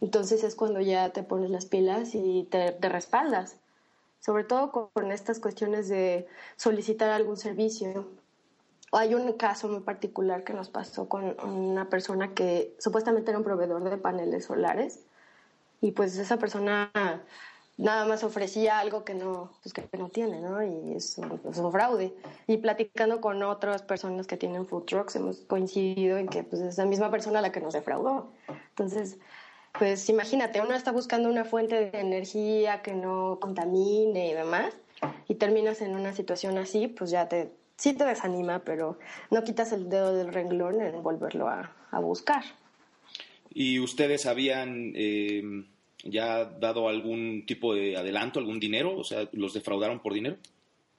entonces 0.00 0.44
es 0.44 0.54
cuando 0.54 0.80
ya 0.80 1.10
te 1.10 1.22
pones 1.22 1.50
las 1.50 1.66
pilas 1.66 2.14
y 2.14 2.44
te, 2.50 2.72
respaldas. 2.88 3.56
Sobre 4.24 4.44
todo 4.44 4.70
con, 4.70 5.10
estas 5.10 5.40
cuestiones 5.40 5.88
de 5.88 6.28
solicitar 6.56 7.10
algún 7.10 7.36
servicio. 7.36 8.06
Hay 8.92 9.14
un 9.14 9.32
caso 9.32 9.68
muy 9.68 9.80
particular 9.80 10.44
que 10.44 10.52
nos 10.52 10.68
pasó 10.68 11.08
con 11.08 11.36
una 11.44 11.88
persona 11.88 12.32
que 12.32 12.74
supuestamente 12.78 13.30
era 13.30 13.38
un 13.38 13.44
proveedor 13.44 13.82
de 13.82 13.96
paneles 13.96 14.44
solares 14.44 15.00
y 15.80 15.90
pues 15.90 16.16
esa 16.18 16.36
persona 16.36 16.92
nada 17.78 18.04
más 18.04 18.22
ofrecía 18.22 18.78
algo 18.78 19.04
que 19.04 19.14
no, 19.14 19.50
pues 19.62 19.72
que 19.72 19.88
no 19.98 20.08
tiene, 20.08 20.40
¿no? 20.40 20.62
Y 20.62 20.94
es 20.94 21.18
un, 21.18 21.72
fraude. 21.72 22.14
Y 22.46 22.58
platicando 22.58 23.20
con 23.20 23.42
otras 23.42 23.82
personas 23.82 24.26
que 24.26 24.36
tienen 24.36 24.66
food 24.66 24.84
trucks, 24.84 25.16
hemos 25.16 25.38
coincidido 25.40 26.18
en 26.18 26.28
que 26.28 26.44
pues, 26.44 26.62
es 26.62 26.78
la 26.78 26.84
misma 26.84 27.10
persona 27.10 27.40
la 27.40 27.50
que 27.50 27.60
nos 27.60 27.72
defraudó. 27.72 28.30
Entonces, 28.68 29.18
pues 29.78 30.08
imagínate, 30.08 30.60
uno 30.60 30.74
está 30.74 30.92
buscando 30.92 31.28
una 31.28 31.44
fuente 31.44 31.90
de 31.90 32.00
energía 32.00 32.82
que 32.82 32.94
no 32.94 33.38
contamine 33.40 34.30
y 34.30 34.34
demás, 34.34 34.74
y 35.28 35.34
terminas 35.34 35.80
en 35.80 35.94
una 35.94 36.12
situación 36.12 36.58
así, 36.58 36.88
pues 36.88 37.10
ya 37.10 37.28
te, 37.28 37.50
sí 37.76 37.92
te 37.92 38.04
desanima, 38.04 38.60
pero 38.60 38.98
no 39.30 39.44
quitas 39.44 39.72
el 39.72 39.88
dedo 39.88 40.14
del 40.14 40.32
renglón 40.32 40.80
en 40.80 41.02
volverlo 41.02 41.48
a, 41.48 41.74
a 41.90 41.98
buscar. 42.00 42.44
¿Y 43.52 43.80
ustedes 43.80 44.26
habían... 44.26 44.92
Eh 44.94 45.64
ya 46.04 46.44
dado 46.44 46.88
algún 46.88 47.44
tipo 47.46 47.74
de 47.74 47.96
adelanto, 47.96 48.38
algún 48.38 48.60
dinero? 48.60 48.96
O 48.96 49.04
sea, 49.04 49.28
¿los 49.32 49.54
defraudaron 49.54 50.00
por 50.00 50.14
dinero? 50.14 50.36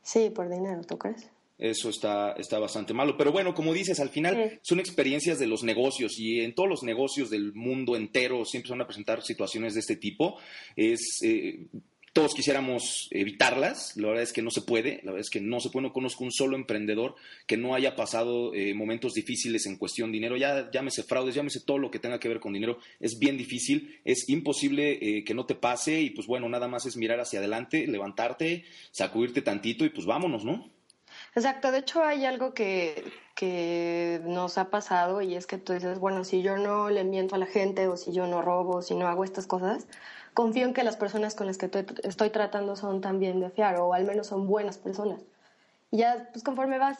Sí, 0.02 0.30
por 0.30 0.50
dinero, 0.50 0.82
¿tú 0.84 0.98
crees? 0.98 1.30
Eso 1.58 1.90
está, 1.90 2.34
está 2.34 2.60
bastante 2.60 2.94
malo. 2.94 3.16
Pero 3.18 3.32
bueno, 3.32 3.54
como 3.54 3.74
dices, 3.74 4.00
al 4.00 4.10
final 4.10 4.60
son 4.64 4.80
experiencias 4.80 5.40
de 5.40 5.48
los 5.48 5.64
negocios 5.64 6.20
y 6.20 6.42
en 6.42 6.56
todos 6.56 6.68
los 6.68 6.84
negocios 6.84 7.30
del 7.30 7.54
mundo 7.54 7.96
entero 7.96 8.44
siempre 8.46 8.68
se 8.68 8.74
van 8.74 8.82
a 8.82 8.88
presentar 8.88 9.22
situaciones 9.22 9.74
de 9.74 9.80
este 9.82 9.96
tipo. 9.96 10.40
Es, 10.76 11.20
eh, 11.24 11.68
todos 12.14 12.36
quisiéramos 12.36 13.08
evitarlas, 13.10 13.98
la 13.98 14.10
verdad 14.10 14.24
es 14.24 14.34
que 14.34 14.44
no 14.44 14.52
se 14.52 14.62
puede, 14.62 15.00
la 15.04 15.12
verdad 15.12 15.22
es 15.22 15.32
que 15.32 15.42
no 15.42 15.60
se 15.60 15.72
puede, 15.72 15.88
no 15.88 15.94
conozco 15.94 16.24
un 16.24 16.32
solo 16.32 16.56
emprendedor 16.56 17.16
que 17.48 17.58
no 17.58 17.74
haya 17.74 17.96
pasado 17.96 18.54
eh, 18.54 18.76
momentos 18.76 19.14
difíciles 19.14 19.66
en 19.66 19.78
cuestión 19.78 20.12
de 20.12 20.18
dinero, 20.18 20.38
ya 20.38 20.70
llámese 20.72 21.02
fraudes, 21.02 21.34
llámese 21.34 21.62
todo 21.62 21.80
lo 21.80 21.90
que 21.90 21.98
tenga 21.98 22.20
que 22.20 22.30
ver 22.30 22.40
con 22.40 22.54
dinero, 22.54 22.78
es 23.00 23.18
bien 23.18 23.36
difícil, 23.36 24.00
es 24.06 24.30
imposible 24.30 25.00
eh, 25.02 25.24
que 25.24 25.34
no 25.34 25.48
te 25.48 25.56
pase. 25.56 26.02
Y 26.02 26.12
pues 26.12 26.28
bueno, 26.28 26.48
nada 26.50 26.68
más 26.68 26.86
es 26.86 26.98
mirar 26.98 27.20
hacia 27.20 27.40
adelante, 27.40 27.88
levantarte, 27.88 28.64
sacudirte 28.92 29.42
tantito 29.42 29.84
y 29.84 29.90
pues 29.90 30.06
vámonos, 30.06 30.46
¿no? 30.46 30.72
Exacto, 31.36 31.72
de 31.72 31.80
hecho 31.80 32.04
hay 32.04 32.26
algo 32.26 32.54
que, 32.54 33.12
que 33.36 34.22
nos 34.26 34.58
ha 34.60 34.70
pasado 34.70 35.22
y 35.22 35.36
es 35.36 35.48
que 35.48 35.58
tú 35.58 35.74
dices, 35.74 35.98
bueno, 36.00 36.24
si 36.24 36.44
yo 36.44 36.58
no 36.58 36.90
le 36.90 37.04
miento 37.04 37.36
a 37.36 37.40
la 37.40 37.48
gente 37.48 37.88
o 37.88 37.98
si 37.98 38.14
yo 38.14 38.28
no 38.28 38.42
robo, 38.42 38.82
si 38.84 38.94
no 38.96 39.08
hago 39.08 39.24
estas 39.24 39.48
cosas, 39.48 39.88
confío 40.36 40.66
en 40.66 40.74
que 40.74 40.84
las 40.84 40.96
personas 40.96 41.34
con 41.36 41.48
las 41.48 41.58
que 41.58 41.70
estoy, 42.04 42.30
tratando 42.30 42.76
son 42.76 43.02
también 43.02 43.40
de 43.40 43.50
fiar 43.50 43.78
o 43.80 43.94
al 43.94 44.06
menos 44.06 44.28
son 44.28 44.48
buenas 44.48 44.78
personas. 44.78 45.22
Y 45.92 45.98
ya, 46.00 46.30
pues 46.32 46.44
conforme 46.44 46.78
vas 46.78 47.00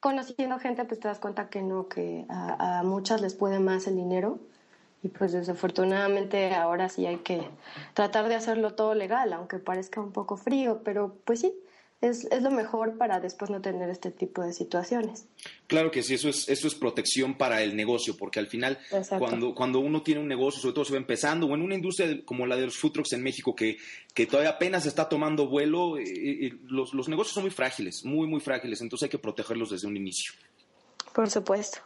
conociendo 0.00 0.58
gente, 0.58 0.84
pues 0.84 1.00
te 1.00 1.08
das 1.08 1.18
cuenta 1.18 1.48
que 1.48 1.62
no, 1.62 1.88
que 1.88 2.26
a, 2.28 2.80
a 2.80 2.82
muchas 2.84 3.20
les 3.20 3.34
puede 3.34 3.58
más 3.60 3.86
el 3.86 3.96
dinero. 3.96 4.38
Y 5.02 5.08
pues 5.08 5.32
desafortunadamente 5.32 6.54
ahora 6.54 6.88
sí 6.88 7.06
hay 7.06 7.18
que 7.18 7.50
tratar 7.94 8.28
de 8.28 8.36
hacerlo 8.36 8.74
todo 8.74 8.94
legal, 8.94 9.32
aunque 9.32 9.58
parezca 9.58 10.00
un 10.00 10.12
poco 10.12 10.36
frío, 10.36 10.82
pero 10.84 11.16
pues 11.24 11.40
sí, 11.40 11.52
es, 12.02 12.24
es, 12.24 12.42
lo 12.42 12.50
mejor 12.50 12.98
para 12.98 13.20
después 13.20 13.50
no 13.50 13.62
tener 13.62 13.88
este 13.88 14.10
tipo 14.10 14.42
de 14.42 14.52
situaciones. 14.52 15.24
Claro 15.68 15.90
que 15.90 16.02
sí, 16.02 16.14
eso 16.14 16.28
es, 16.28 16.48
eso 16.48 16.66
es 16.66 16.74
protección 16.74 17.38
para 17.38 17.62
el 17.62 17.76
negocio, 17.76 18.16
porque 18.16 18.40
al 18.40 18.48
final, 18.48 18.78
cuando, 19.18 19.54
cuando 19.54 19.78
uno 19.78 20.02
tiene 20.02 20.20
un 20.20 20.26
negocio, 20.26 20.60
sobre 20.60 20.74
todo 20.74 20.84
se 20.84 20.92
va 20.92 20.98
empezando, 20.98 21.46
o 21.46 21.54
en 21.54 21.62
una 21.62 21.76
industria 21.76 22.24
como 22.24 22.44
la 22.44 22.56
de 22.56 22.66
los 22.66 22.76
food 22.76 22.92
trucks 22.92 23.12
en 23.12 23.22
México, 23.22 23.54
que, 23.54 23.78
que 24.12 24.26
todavía 24.26 24.50
apenas 24.50 24.84
está 24.84 25.08
tomando 25.08 25.48
vuelo, 25.48 25.96
eh, 25.96 26.02
eh, 26.06 26.52
los, 26.66 26.92
los 26.92 27.08
negocios 27.08 27.34
son 27.34 27.44
muy 27.44 27.52
frágiles, 27.52 28.04
muy, 28.04 28.26
muy 28.26 28.40
frágiles, 28.40 28.80
entonces 28.80 29.04
hay 29.04 29.10
que 29.10 29.18
protegerlos 29.18 29.70
desde 29.70 29.86
un 29.86 29.96
inicio. 29.96 30.32
Por 31.14 31.30
supuesto. 31.30 31.78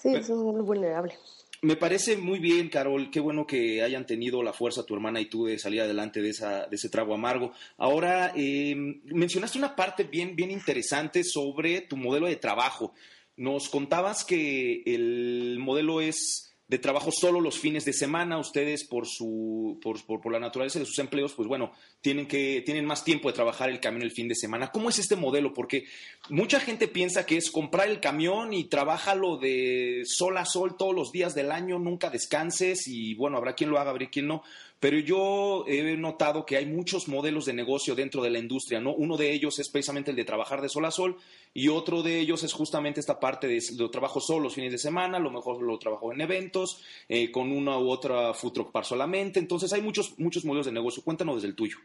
Sí, 0.00 0.14
es 0.14 0.30
muy 0.30 0.62
vulnerable. 0.62 1.14
Me 1.62 1.76
parece 1.76 2.16
muy 2.16 2.38
bien, 2.38 2.70
Carol. 2.70 3.10
Qué 3.10 3.20
bueno 3.20 3.46
que 3.46 3.82
hayan 3.82 4.06
tenido 4.06 4.42
la 4.42 4.54
fuerza 4.54 4.86
tu 4.86 4.94
hermana 4.94 5.20
y 5.20 5.26
tú 5.26 5.44
de 5.44 5.58
salir 5.58 5.82
adelante 5.82 6.22
de, 6.22 6.30
esa, 6.30 6.66
de 6.66 6.76
ese 6.76 6.88
trago 6.88 7.12
amargo. 7.12 7.52
Ahora, 7.76 8.32
eh, 8.34 8.74
mencionaste 9.04 9.58
una 9.58 9.76
parte 9.76 10.04
bien, 10.04 10.34
bien 10.34 10.50
interesante 10.50 11.22
sobre 11.22 11.82
tu 11.82 11.98
modelo 11.98 12.28
de 12.28 12.36
trabajo. 12.36 12.94
Nos 13.36 13.68
contabas 13.68 14.24
que 14.24 14.82
el 14.86 15.58
modelo 15.58 16.00
es 16.00 16.49
de 16.70 16.78
trabajo 16.78 17.10
solo 17.10 17.40
los 17.40 17.58
fines 17.58 17.84
de 17.84 17.92
semana. 17.92 18.38
Ustedes, 18.38 18.84
por, 18.84 19.04
su, 19.04 19.80
por, 19.82 20.00
por, 20.06 20.32
la 20.32 20.38
naturaleza 20.38 20.78
de 20.78 20.86
sus 20.86 21.00
empleos, 21.00 21.34
pues 21.34 21.48
bueno, 21.48 21.72
tienen, 22.00 22.28
que, 22.28 22.62
tienen 22.64 22.86
más 22.86 23.02
tiempo 23.02 23.28
de 23.28 23.34
trabajar 23.34 23.70
el 23.70 23.80
camión 23.80 24.04
el 24.04 24.12
fin 24.12 24.28
de 24.28 24.36
semana. 24.36 24.70
¿Cómo 24.70 24.88
es 24.88 25.00
este 25.00 25.16
modelo? 25.16 25.52
Porque 25.52 25.86
mucha 26.28 26.60
gente 26.60 26.86
piensa 26.86 27.26
que 27.26 27.36
es 27.36 27.50
comprar 27.50 27.88
el 27.88 27.98
camión 27.98 28.52
y 28.52 28.68
trabájalo 28.68 29.36
de 29.38 30.02
sol 30.04 30.38
a 30.38 30.44
sol 30.44 30.76
todos 30.78 30.94
los 30.94 31.10
días 31.10 31.34
del 31.34 31.50
año, 31.50 31.80
nunca 31.80 32.08
descanses 32.08 32.86
y 32.86 33.14
bueno, 33.14 33.36
habrá 33.36 33.54
quien 33.54 33.70
lo 33.70 33.80
haga, 33.80 33.90
habrá 33.90 34.08
quien 34.08 34.28
no. 34.28 34.44
Pero 34.80 34.98
yo 34.98 35.64
he 35.66 35.94
notado 35.98 36.46
que 36.46 36.56
hay 36.56 36.64
muchos 36.64 37.06
modelos 37.06 37.44
de 37.44 37.52
negocio 37.52 37.94
dentro 37.94 38.22
de 38.22 38.30
la 38.30 38.38
industria, 38.38 38.80
¿no? 38.80 38.94
Uno 38.94 39.18
de 39.18 39.30
ellos 39.30 39.58
es 39.58 39.68
precisamente 39.68 40.10
el 40.10 40.16
de 40.16 40.24
trabajar 40.24 40.62
de 40.62 40.70
sol 40.70 40.86
a 40.86 40.90
sol 40.90 41.18
y 41.52 41.68
otro 41.68 42.02
de 42.02 42.18
ellos 42.18 42.42
es 42.44 42.54
justamente 42.54 42.98
esta 42.98 43.20
parte 43.20 43.46
de 43.46 43.62
lo 43.76 43.90
trabajo 43.90 44.20
solo 44.20 44.44
los 44.44 44.54
fines 44.54 44.72
de 44.72 44.78
semana, 44.78 45.18
a 45.18 45.20
lo 45.20 45.30
mejor 45.30 45.60
lo 45.62 45.78
trabajo 45.78 46.12
en 46.12 46.22
eventos, 46.22 46.82
eh, 47.10 47.30
con 47.30 47.52
una 47.52 47.78
u 47.78 47.90
otra 47.90 48.32
food 48.32 48.52
truck 48.52 48.72
par 48.72 48.86
solamente. 48.86 49.38
Entonces 49.38 49.70
hay 49.74 49.82
muchos, 49.82 50.18
muchos 50.18 50.46
modelos 50.46 50.64
de 50.64 50.72
negocio. 50.72 51.04
Cuéntanos 51.04 51.36
desde 51.36 51.48
el 51.48 51.54
tuyo. 51.54 51.76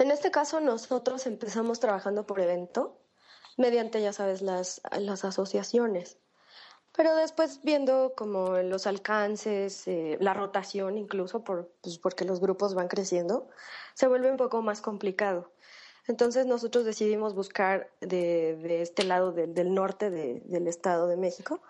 En 0.00 0.10
este 0.10 0.32
caso 0.32 0.60
nosotros 0.60 1.26
empezamos 1.26 1.78
trabajando 1.78 2.26
por 2.26 2.40
evento 2.40 2.98
mediante, 3.56 4.02
ya 4.02 4.12
sabes, 4.12 4.42
las, 4.42 4.82
las 4.98 5.24
asociaciones. 5.24 6.18
Pero 6.94 7.16
después 7.16 7.60
viendo 7.62 8.12
como 8.16 8.58
los 8.58 8.86
alcances, 8.86 9.88
eh, 9.88 10.18
la 10.20 10.34
rotación 10.34 10.98
incluso, 10.98 11.42
por, 11.42 11.72
pues 11.82 11.98
porque 11.98 12.24
los 12.24 12.40
grupos 12.40 12.74
van 12.74 12.88
creciendo, 12.88 13.48
se 13.94 14.08
vuelve 14.08 14.30
un 14.30 14.36
poco 14.36 14.60
más 14.62 14.80
complicado. 14.82 15.52
Entonces 16.06 16.46
nosotros 16.46 16.84
decidimos 16.84 17.34
buscar 17.34 17.90
de, 18.00 18.82
este 18.82 19.04
lado 19.04 19.32
del 19.32 19.72
norte 19.72 20.10
del 20.10 20.66
Estado 20.66 21.06
de 21.06 21.16
México, 21.16 21.62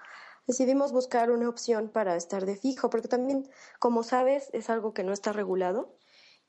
decidimos 0.47 0.93
buscar 0.93 1.31
una 1.31 1.49
opción 1.49 1.89
para 1.89 2.17
estar 2.17 2.47
de 2.47 2.57
fijo, 2.57 2.91
porque 2.91 3.09
también, 3.09 3.49
como 3.79 4.03
sabes, 4.03 4.49
es 4.53 4.71
algo 4.71 4.95
que 4.95 5.05
no 5.05 5.13
está 5.13 5.33
regulado 5.33 5.95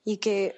y 0.02 0.16
que 0.16 0.56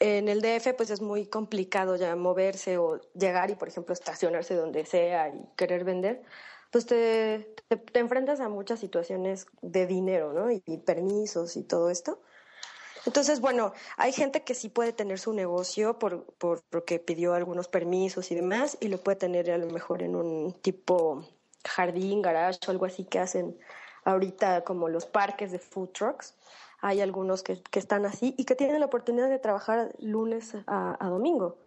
en 0.00 0.28
el 0.28 0.40
DF 0.40 0.74
pues 0.76 0.90
es 0.90 1.00
muy 1.00 1.26
complicado 1.26 1.96
ya 1.96 2.14
moverse 2.14 2.78
o 2.78 3.00
llegar 3.12 3.50
y, 3.50 3.56
por 3.56 3.68
ejemplo, 3.68 3.92
estacionarse 3.92 4.54
donde 4.54 4.86
sea 4.86 5.28
y 5.28 5.44
querer 5.56 5.82
vender, 5.84 6.22
pues 6.70 6.86
te, 6.86 7.54
te, 7.68 7.98
enfrentas 7.98 8.40
a 8.40 8.48
muchas 8.48 8.80
situaciones 8.80 9.46
de 9.62 9.86
dinero, 9.86 10.32
¿no? 10.32 10.50
Y, 10.50 10.60
permisos 10.78 11.56
y 11.56 11.64
todo 11.64 11.90
esto. 11.90 12.20
Entonces, 13.06 13.40
bueno, 13.40 13.72
hay 13.96 14.12
gente 14.12 14.42
que 14.42 14.54
sí 14.54 14.68
puede 14.68 14.92
tener 14.92 15.18
su 15.18 15.32
negocio 15.32 15.98
por, 15.98 16.24
por, 16.34 16.62
porque 16.68 16.98
pidió 16.98 17.34
algunos 17.34 17.68
permisos 17.68 18.30
y 18.30 18.34
demás, 18.34 18.76
y 18.80 18.88
lo 18.88 18.98
puede 18.98 19.16
tener 19.16 19.50
a 19.50 19.58
lo 19.58 19.68
mejor 19.68 20.02
en 20.02 20.14
un 20.14 20.52
tipo 20.60 21.26
jardín, 21.64 22.22
garage 22.22 22.58
o 22.66 22.70
algo 22.70 22.86
así 22.86 23.04
que 23.04 23.18
hacen 23.18 23.58
ahorita 24.04 24.64
como 24.64 24.88
los 24.88 25.06
parques 25.06 25.52
de 25.52 25.58
food 25.58 25.90
trucks. 25.90 26.34
Hay 26.80 27.00
algunos 27.00 27.42
que, 27.42 27.62
que 27.62 27.78
están 27.78 28.04
así 28.04 28.34
y 28.36 28.44
que 28.44 28.54
tienen 28.54 28.80
la 28.80 28.86
oportunidad 28.86 29.28
de 29.28 29.38
trabajar 29.38 29.94
lunes 29.98 30.54
a, 30.66 30.96
a 31.04 31.08
domingo. 31.08 31.58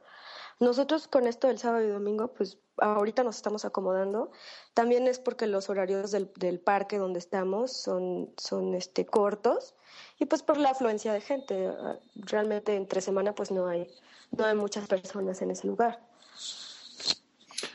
Nosotros 0.59 1.07
con 1.07 1.27
esto 1.27 1.47
del 1.47 1.57
sábado 1.57 1.83
y 1.83 1.89
domingo, 1.89 2.27
pues 2.29 2.59
ahorita 2.81 3.23
nos 3.23 3.37
estamos 3.37 3.63
acomodando. 3.63 4.31
También 4.73 5.07
es 5.07 5.19
porque 5.19 5.47
los 5.47 5.69
horarios 5.69 6.11
del, 6.11 6.31
del 6.35 6.59
parque 6.59 6.97
donde 6.97 7.19
estamos 7.19 7.71
son, 7.71 8.33
son 8.37 8.73
este, 8.73 9.05
cortos 9.05 9.75
y 10.19 10.25
pues 10.25 10.43
por 10.43 10.57
la 10.57 10.71
afluencia 10.71 11.13
de 11.13 11.21
gente. 11.21 11.71
Realmente 12.15 12.75
entre 12.75 13.01
semana 13.01 13.33
pues 13.33 13.51
no 13.51 13.67
hay, 13.67 13.87
no 14.31 14.45
hay 14.45 14.55
muchas 14.55 14.87
personas 14.87 15.41
en 15.41 15.51
ese 15.51 15.67
lugar. 15.67 15.99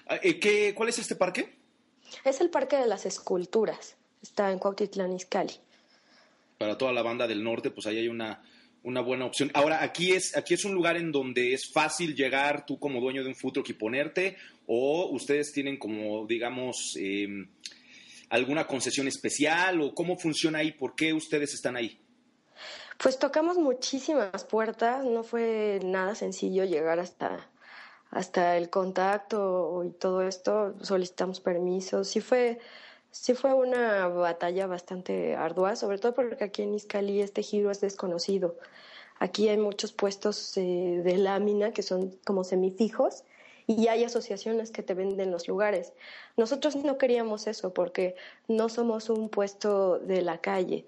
Ah, 0.08 0.18
¿Qué, 0.18 0.74
¿Cuál 0.76 0.88
es 0.88 0.98
este 0.98 1.16
parque? 1.16 1.56
Es 2.24 2.40
el 2.40 2.50
Parque 2.50 2.76
de 2.76 2.86
las 2.86 3.06
Esculturas. 3.06 3.96
Está 4.22 4.50
en 4.50 4.58
Cuautitlán, 4.58 5.12
Izcalli. 5.12 5.54
Para 6.58 6.78
toda 6.78 6.92
la 6.92 7.02
banda 7.02 7.26
del 7.26 7.44
norte, 7.44 7.70
pues 7.70 7.86
ahí 7.86 7.98
hay 7.98 8.08
una, 8.08 8.42
una 8.86 9.00
buena 9.00 9.26
opción. 9.26 9.50
Ahora, 9.52 9.82
aquí 9.82 10.12
es, 10.12 10.36
aquí 10.36 10.54
es 10.54 10.64
un 10.64 10.72
lugar 10.72 10.96
en 10.96 11.10
donde 11.10 11.52
es 11.52 11.72
fácil 11.72 12.14
llegar 12.14 12.64
tú 12.64 12.78
como 12.78 13.00
dueño 13.00 13.24
de 13.24 13.28
un 13.28 13.34
food 13.34 13.54
truck 13.54 13.68
y 13.70 13.72
ponerte, 13.72 14.36
o 14.66 15.10
ustedes 15.10 15.52
tienen 15.52 15.76
como, 15.76 16.24
digamos, 16.24 16.96
em, 16.96 17.48
alguna 18.30 18.64
concesión 18.68 19.08
especial, 19.08 19.80
o 19.80 19.92
cómo 19.92 20.16
funciona 20.16 20.60
ahí, 20.60 20.70
por 20.70 20.94
qué 20.94 21.12
ustedes 21.12 21.52
están 21.52 21.76
ahí. 21.76 21.98
Pues 22.96 23.18
tocamos 23.18 23.58
muchísimas 23.58 24.44
puertas, 24.44 25.04
no 25.04 25.24
fue 25.24 25.80
nada 25.82 26.14
sencillo 26.14 26.64
llegar 26.64 27.00
hasta, 27.00 27.50
hasta 28.10 28.56
el 28.56 28.70
contacto 28.70 29.82
y 29.84 29.90
todo 29.98 30.22
esto, 30.22 30.76
solicitamos 30.80 31.40
permisos, 31.40 32.08
sí 32.08 32.20
fue 32.20 32.60
sí 33.22 33.34
fue 33.34 33.54
una 33.54 34.08
batalla 34.08 34.66
bastante 34.66 35.34
ardua, 35.34 35.76
sobre 35.76 35.98
todo 35.98 36.14
porque 36.14 36.44
aquí 36.44 36.62
en 36.62 36.74
Iscali 36.74 37.20
este 37.20 37.42
giro 37.42 37.70
es 37.70 37.80
desconocido. 37.80 38.56
Aquí 39.18 39.48
hay 39.48 39.56
muchos 39.56 39.92
puestos 39.92 40.56
eh, 40.56 41.00
de 41.02 41.16
lámina 41.16 41.72
que 41.72 41.82
son 41.82 42.16
como 42.24 42.44
semifijos 42.44 43.24
y 43.66 43.88
hay 43.88 44.04
asociaciones 44.04 44.70
que 44.70 44.82
te 44.82 44.94
venden 44.94 45.30
los 45.30 45.48
lugares. 45.48 45.92
Nosotros 46.36 46.76
no 46.76 46.98
queríamos 46.98 47.46
eso 47.46 47.72
porque 47.72 48.14
no 48.46 48.68
somos 48.68 49.08
un 49.08 49.28
puesto 49.28 49.98
de 49.98 50.22
la 50.22 50.38
calle. 50.38 50.84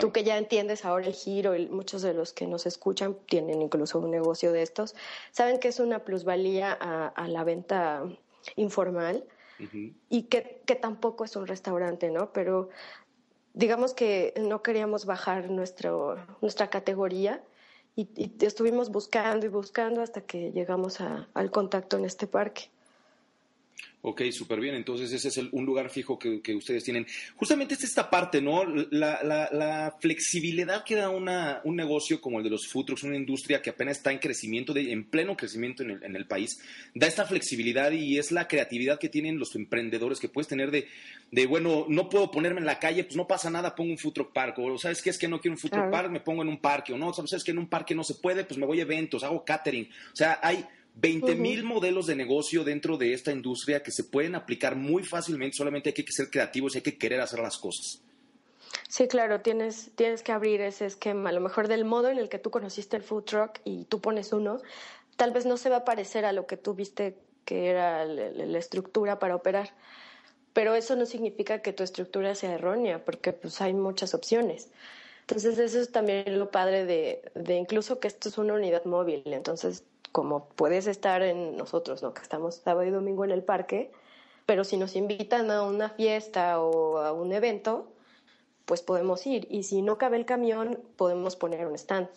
Tú 0.00 0.12
que 0.12 0.22
ya 0.22 0.38
entiendes 0.38 0.84
ahora 0.84 1.06
el 1.06 1.14
giro 1.14 1.56
y 1.56 1.66
muchos 1.66 2.02
de 2.02 2.14
los 2.14 2.32
que 2.32 2.46
nos 2.46 2.66
escuchan 2.66 3.16
tienen 3.26 3.62
incluso 3.62 3.98
un 3.98 4.10
negocio 4.10 4.52
de 4.52 4.62
estos, 4.62 4.94
saben 5.32 5.58
que 5.58 5.68
es 5.68 5.80
una 5.80 6.00
plusvalía 6.00 6.72
a 6.72 7.28
la 7.28 7.42
venta 7.42 8.04
informal 8.56 9.24
y 10.08 10.22
que, 10.24 10.62
que, 10.66 10.74
tampoco 10.74 11.24
es 11.24 11.36
un 11.36 11.46
restaurante, 11.46 12.10
¿no? 12.10 12.32
Pero 12.32 12.70
digamos 13.54 13.94
que 13.94 14.34
no 14.40 14.62
queríamos 14.62 15.06
bajar 15.06 15.50
nuestro, 15.50 16.16
nuestra 16.40 16.70
categoría 16.70 17.42
y, 17.96 18.08
estuvimos 18.40 18.90
buscando 18.90 19.46
y 19.46 19.48
buscando 19.48 20.02
hasta 20.02 20.20
que 20.22 20.52
llegamos 20.52 21.00
al 21.00 21.50
contacto 21.50 21.98
en 21.98 22.04
este 22.04 22.26
parque. 22.26 22.70
Ok, 24.02 24.22
súper 24.30 24.60
bien. 24.60 24.74
Entonces 24.74 25.12
ese 25.12 25.28
es 25.28 25.36
un 25.36 25.66
lugar 25.66 25.90
fijo 25.90 26.18
que, 26.18 26.40
ustedes 26.54 26.84
tienen. 26.84 27.06
Justamente 27.36 27.74
es 27.74 27.84
esta 27.84 28.08
parte, 28.08 28.40
¿no? 28.40 28.64
La, 28.64 29.94
flexibilidad 30.00 30.84
que 30.84 30.94
da 30.94 31.10
una, 31.10 31.60
un 31.64 31.76
negocio 31.76 32.20
como 32.20 32.38
el 32.38 32.44
de 32.44 32.50
los 32.50 32.66
food 32.66 32.86
trucks, 32.86 33.02
una 33.02 33.16
industria 33.16 33.60
que 33.60 33.70
apenas 33.70 33.98
está 33.98 34.10
en 34.10 34.18
crecimiento, 34.18 34.72
de, 34.72 34.90
en 34.90 35.04
pleno 35.04 35.36
crecimiento 35.36 35.82
en 35.82 35.90
el, 35.90 36.02
en 36.02 36.16
el, 36.16 36.26
país, 36.26 36.60
da 36.94 37.06
esta 37.06 37.26
flexibilidad 37.26 37.90
y 37.92 38.18
es 38.18 38.32
la 38.32 38.48
creatividad 38.48 38.98
que 38.98 39.08
tienen 39.08 39.38
los 39.38 39.54
emprendedores 39.54 40.18
que 40.18 40.28
puedes 40.28 40.48
tener 40.48 40.70
de, 40.70 40.88
de 41.30 41.46
bueno, 41.46 41.86
no 41.88 42.08
puedo 42.08 42.30
ponerme 42.30 42.60
en 42.60 42.66
la 42.66 42.78
calle, 42.78 43.04
pues 43.04 43.16
no 43.16 43.26
pasa 43.26 43.50
nada, 43.50 43.74
pongo 43.74 43.90
un 43.90 43.98
food 43.98 44.12
truck 44.12 44.32
park. 44.32 44.58
O 44.58 44.78
sabes 44.78 45.02
qué 45.02 45.10
es 45.10 45.18
que 45.18 45.28
no 45.28 45.40
quiero 45.40 45.54
un 45.54 45.58
food 45.58 45.70
truck 45.70 45.90
park, 45.90 46.10
me 46.10 46.20
pongo 46.20 46.42
en 46.42 46.48
un 46.48 46.58
parque. 46.58 46.94
O 46.94 46.98
no, 46.98 47.12
sabes 47.12 47.44
que 47.44 47.50
en 47.50 47.58
un 47.58 47.68
parque 47.68 47.94
no 47.94 48.04
se 48.04 48.14
puede, 48.14 48.44
pues 48.44 48.58
me 48.58 48.66
voy 48.66 48.78
a 48.78 48.82
eventos, 48.82 49.22
hago 49.24 49.44
catering. 49.44 49.88
O 50.12 50.16
sea, 50.16 50.40
hay 50.42 50.64
20 50.94 51.34
mil 51.36 51.64
modelos 51.64 52.06
de 52.06 52.16
negocio 52.16 52.64
dentro 52.64 52.96
de 52.96 53.14
esta 53.14 53.32
industria 53.32 53.82
que 53.82 53.90
se 53.90 54.04
pueden 54.04 54.34
aplicar 54.34 54.76
muy 54.76 55.02
fácilmente, 55.04 55.56
solamente 55.56 55.90
hay 55.90 56.04
que 56.04 56.12
ser 56.12 56.30
creativos 56.30 56.74
y 56.74 56.78
hay 56.78 56.82
que 56.82 56.98
querer 56.98 57.20
hacer 57.20 57.40
las 57.40 57.56
cosas. 57.58 58.02
Sí, 58.88 59.08
claro, 59.08 59.40
tienes, 59.40 59.92
tienes 59.94 60.22
que 60.22 60.32
abrir 60.32 60.60
ese 60.60 60.86
esquema. 60.86 61.30
A 61.30 61.32
lo 61.32 61.40
mejor 61.40 61.68
del 61.68 61.84
modo 61.84 62.08
en 62.08 62.18
el 62.18 62.28
que 62.28 62.38
tú 62.38 62.50
conociste 62.50 62.96
el 62.96 63.02
food 63.02 63.24
truck 63.24 63.60
y 63.64 63.84
tú 63.84 64.00
pones 64.00 64.32
uno, 64.32 64.60
tal 65.16 65.32
vez 65.32 65.46
no 65.46 65.56
se 65.56 65.70
va 65.70 65.76
a 65.76 65.84
parecer 65.84 66.24
a 66.24 66.32
lo 66.32 66.46
que 66.46 66.56
tú 66.56 66.74
viste 66.74 67.16
que 67.44 67.68
era 67.68 68.04
la, 68.04 68.58
estructura 68.58 69.18
para 69.18 69.36
operar. 69.36 69.74
Pero 70.52 70.74
eso 70.74 70.96
no 70.96 71.06
significa 71.06 71.62
que 71.62 71.72
tu 71.72 71.82
estructura 71.82 72.34
sea 72.34 72.54
errónea, 72.54 73.04
porque 73.04 73.32
pues 73.32 73.60
hay 73.60 73.72
muchas 73.72 74.14
opciones. 74.14 74.68
Entonces 75.20 75.58
eso 75.58 75.80
es 75.80 75.92
también 75.92 76.38
lo 76.38 76.50
padre 76.50 76.84
de, 76.84 77.22
de 77.34 77.54
incluso 77.54 78.00
que 78.00 78.08
esto 78.08 78.28
es 78.28 78.38
una 78.38 78.54
unidad 78.54 78.84
móvil. 78.84 79.22
Entonces 79.26 79.84
como 80.12 80.46
puedes 80.48 80.86
estar 80.86 81.22
en 81.22 81.56
nosotros, 81.56 82.02
¿no? 82.02 82.14
Que 82.14 82.22
estamos 82.22 82.56
sábado 82.56 82.86
y 82.86 82.90
domingo 82.90 83.24
en 83.24 83.30
el 83.30 83.42
parque, 83.42 83.90
pero 84.46 84.64
si 84.64 84.76
nos 84.76 84.96
invitan 84.96 85.50
a 85.50 85.62
una 85.62 85.90
fiesta 85.90 86.60
o 86.60 86.98
a 86.98 87.12
un 87.12 87.32
evento, 87.32 87.92
pues 88.64 88.82
podemos 88.82 89.26
ir. 89.26 89.46
Y 89.50 89.64
si 89.64 89.82
no 89.82 89.98
cabe 89.98 90.16
el 90.16 90.24
camión, 90.24 90.80
podemos 90.96 91.36
poner 91.36 91.66
un 91.66 91.74
stand. 91.74 92.08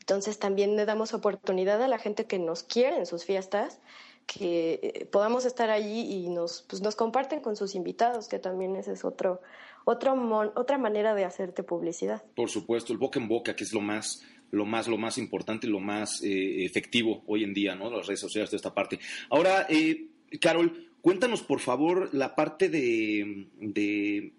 Entonces 0.00 0.38
también 0.38 0.76
le 0.76 0.84
damos 0.84 1.14
oportunidad 1.14 1.82
a 1.82 1.88
la 1.88 1.98
gente 1.98 2.26
que 2.26 2.38
nos 2.38 2.62
quiere 2.62 2.98
en 2.98 3.06
sus 3.06 3.24
fiestas, 3.24 3.80
que 4.26 4.80
eh, 4.82 5.06
podamos 5.06 5.46
estar 5.46 5.70
allí 5.70 6.00
y 6.00 6.28
nos, 6.28 6.62
pues 6.68 6.82
nos 6.82 6.94
comparten 6.94 7.40
con 7.40 7.56
sus 7.56 7.74
invitados, 7.74 8.28
que 8.28 8.38
también 8.38 8.76
ese 8.76 8.92
es 8.92 9.04
otro, 9.04 9.40
otro 9.84 10.52
otra 10.54 10.76
manera 10.78 11.14
de 11.14 11.24
hacerte 11.24 11.62
publicidad. 11.62 12.22
Por 12.36 12.50
supuesto, 12.50 12.92
el 12.92 12.98
boca 12.98 13.18
en 13.18 13.28
boca, 13.28 13.56
que 13.56 13.64
es 13.64 13.72
lo 13.72 13.80
más 13.80 14.22
lo 14.54 14.64
más, 14.64 14.88
lo 14.88 14.96
más 14.96 15.18
importante 15.18 15.66
lo 15.66 15.80
más 15.80 16.22
eh, 16.22 16.64
efectivo 16.64 17.22
hoy 17.26 17.44
en 17.44 17.54
día, 17.54 17.74
¿no? 17.74 17.90
Las 17.90 18.06
redes 18.06 18.20
sociales 18.20 18.50
de 18.50 18.56
esta 18.56 18.74
parte. 18.74 18.98
Ahora, 19.30 19.66
eh, 19.68 20.06
Carol, 20.40 20.88
cuéntanos 21.00 21.42
por 21.42 21.60
favor 21.60 22.10
la 22.14 22.34
parte 22.34 22.68
de, 22.68 23.48
de, 23.60 24.32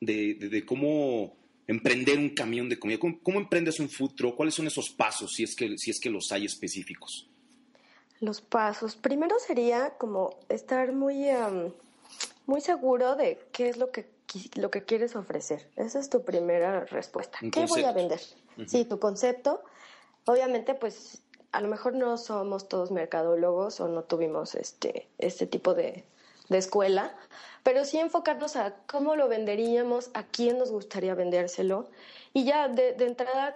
de, 0.00 0.64
cómo 0.66 1.36
emprender 1.66 2.18
un 2.18 2.30
camión 2.30 2.68
de 2.68 2.78
comida. 2.78 2.98
¿Cómo, 2.98 3.38
emprendes 3.38 3.78
un 3.80 3.88
food 3.88 4.14
truck? 4.14 4.36
¿Cuáles 4.36 4.54
son 4.54 4.66
esos 4.66 4.90
pasos, 4.90 5.34
si 5.34 5.44
es 5.44 5.54
que, 5.54 5.78
si 5.78 5.90
es 5.90 6.00
que 6.00 6.10
los 6.10 6.32
hay 6.32 6.44
específicos? 6.46 7.28
Los 8.20 8.40
pasos. 8.40 8.96
Primero 8.96 9.36
sería 9.44 9.90
como 9.98 10.38
estar 10.48 10.92
muy, 10.92 11.26
muy 12.46 12.60
seguro 12.60 13.16
de 13.16 13.38
qué 13.52 13.68
es 13.68 13.76
lo 13.76 13.90
que 13.90 14.06
lo 14.54 14.70
que 14.70 14.84
quieres 14.84 15.16
ofrecer. 15.16 15.68
Esa 15.76 15.98
es 15.98 16.10
tu 16.10 16.24
primera 16.24 16.84
respuesta. 16.86 17.38
¿Qué 17.52 17.66
voy 17.66 17.84
a 17.84 17.92
vender? 17.92 18.20
Sí, 18.66 18.84
tu 18.84 18.98
concepto. 18.98 19.62
Obviamente, 20.26 20.74
pues 20.74 21.22
a 21.52 21.60
lo 21.60 21.68
mejor 21.68 21.94
no 21.94 22.16
somos 22.16 22.68
todos 22.68 22.90
mercadólogos 22.90 23.80
o 23.80 23.88
no 23.88 24.04
tuvimos 24.04 24.54
este, 24.54 25.08
este 25.18 25.46
tipo 25.46 25.74
de, 25.74 26.04
escuela, 26.48 27.16
pero 27.62 27.86
sí 27.86 27.98
enfocarnos 27.98 28.56
a 28.56 28.74
cómo 28.86 29.16
lo 29.16 29.26
venderíamos, 29.26 30.10
a 30.12 30.24
quién 30.24 30.58
nos 30.58 30.70
gustaría 30.70 31.14
vendérselo 31.14 31.88
y 32.34 32.44
ya 32.44 32.68
de, 32.68 32.90
entrada, 32.90 33.54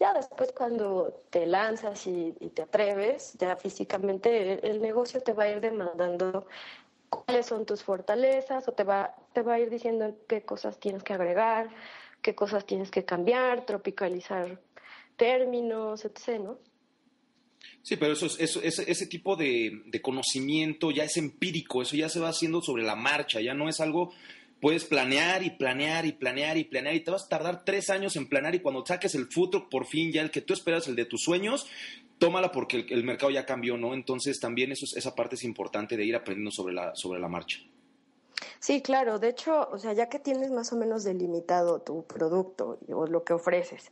ya 0.00 0.14
después 0.14 0.52
cuando 0.52 1.12
te 1.28 1.44
lanzas 1.44 2.06
y, 2.06 2.32
te 2.54 2.62
atreves, 2.62 3.34
ya 3.34 3.56
físicamente 3.56 4.66
el, 4.66 4.80
negocio 4.80 5.20
te 5.20 5.34
va 5.34 5.44
a 5.44 5.50
ir 5.50 5.60
demandando 5.60 6.46
cuáles 7.08 7.46
son 7.46 7.66
tus 7.66 7.82
fortalezas 7.82 8.68
o 8.68 8.72
te 8.72 8.84
va, 8.84 9.14
te 9.32 9.42
va 9.42 9.54
a 9.54 9.60
ir 9.60 9.70
diciendo 9.70 10.16
qué 10.28 10.42
cosas 10.42 10.78
tienes 10.78 11.02
que 11.02 11.14
agregar, 11.14 11.68
qué 12.22 12.34
cosas 12.34 12.66
tienes 12.66 12.90
que 12.90 13.04
cambiar, 13.04 13.66
tropicalizar 13.66 14.60
términos, 15.16 16.04
etc.. 16.04 16.56
Sí, 17.82 17.96
pero 17.96 18.12
eso, 18.12 18.26
eso 18.26 18.60
ese, 18.62 18.90
ese, 18.90 19.06
tipo 19.06 19.34
de, 19.34 19.82
de, 19.86 20.02
conocimiento 20.02 20.90
ya 20.90 21.04
es 21.04 21.16
empírico, 21.16 21.82
eso 21.82 21.96
ya 21.96 22.08
se 22.08 22.20
va 22.20 22.28
haciendo 22.28 22.60
sobre 22.60 22.82
la 22.82 22.94
marcha, 22.94 23.40
ya 23.40 23.54
no 23.54 23.68
es 23.68 23.80
algo, 23.80 24.12
puedes 24.60 24.84
planear 24.84 25.42
y 25.42 25.50
planear 25.50 26.06
y 26.06 26.12
planear 26.12 26.56
y 26.56 26.64
planear 26.64 26.94
y 26.94 27.00
te 27.00 27.10
vas 27.10 27.24
a 27.24 27.28
tardar 27.28 27.64
tres 27.64 27.90
años 27.90 28.16
en 28.16 28.28
planear 28.28 28.54
y 28.54 28.60
cuando 28.60 28.84
saques 28.84 29.14
el 29.14 29.26
futuro, 29.26 29.68
por 29.68 29.86
fin 29.86 30.12
ya 30.12 30.22
el 30.22 30.30
que 30.30 30.40
tú 30.40 30.52
esperas, 30.52 30.88
el 30.88 30.96
de 30.96 31.04
tus 31.04 31.22
sueños, 31.22 31.66
tómala 32.18 32.52
porque 32.52 32.86
el, 32.88 33.04
mercado 33.04 33.30
ya 33.30 33.46
cambió, 33.46 33.76
¿no? 33.76 33.94
Entonces 33.94 34.40
también 34.40 34.72
eso, 34.72 34.86
esa 34.96 35.14
parte 35.14 35.36
es 35.36 35.44
importante 35.44 35.96
de 35.96 36.04
ir 36.04 36.16
aprendiendo 36.16 36.50
sobre 36.50 36.74
la, 36.74 36.94
sobre 36.94 37.20
la 37.20 37.28
marcha. 37.28 37.58
Sí, 38.60 38.82
claro. 38.82 39.18
De 39.18 39.28
hecho, 39.28 39.68
o 39.70 39.78
sea, 39.78 39.92
ya 39.92 40.08
que 40.08 40.18
tienes 40.18 40.50
más 40.50 40.72
o 40.72 40.76
menos 40.76 41.04
delimitado 41.04 41.80
tu 41.80 42.04
producto 42.04 42.78
o 42.88 43.06
lo 43.06 43.24
que 43.24 43.32
ofreces, 43.32 43.90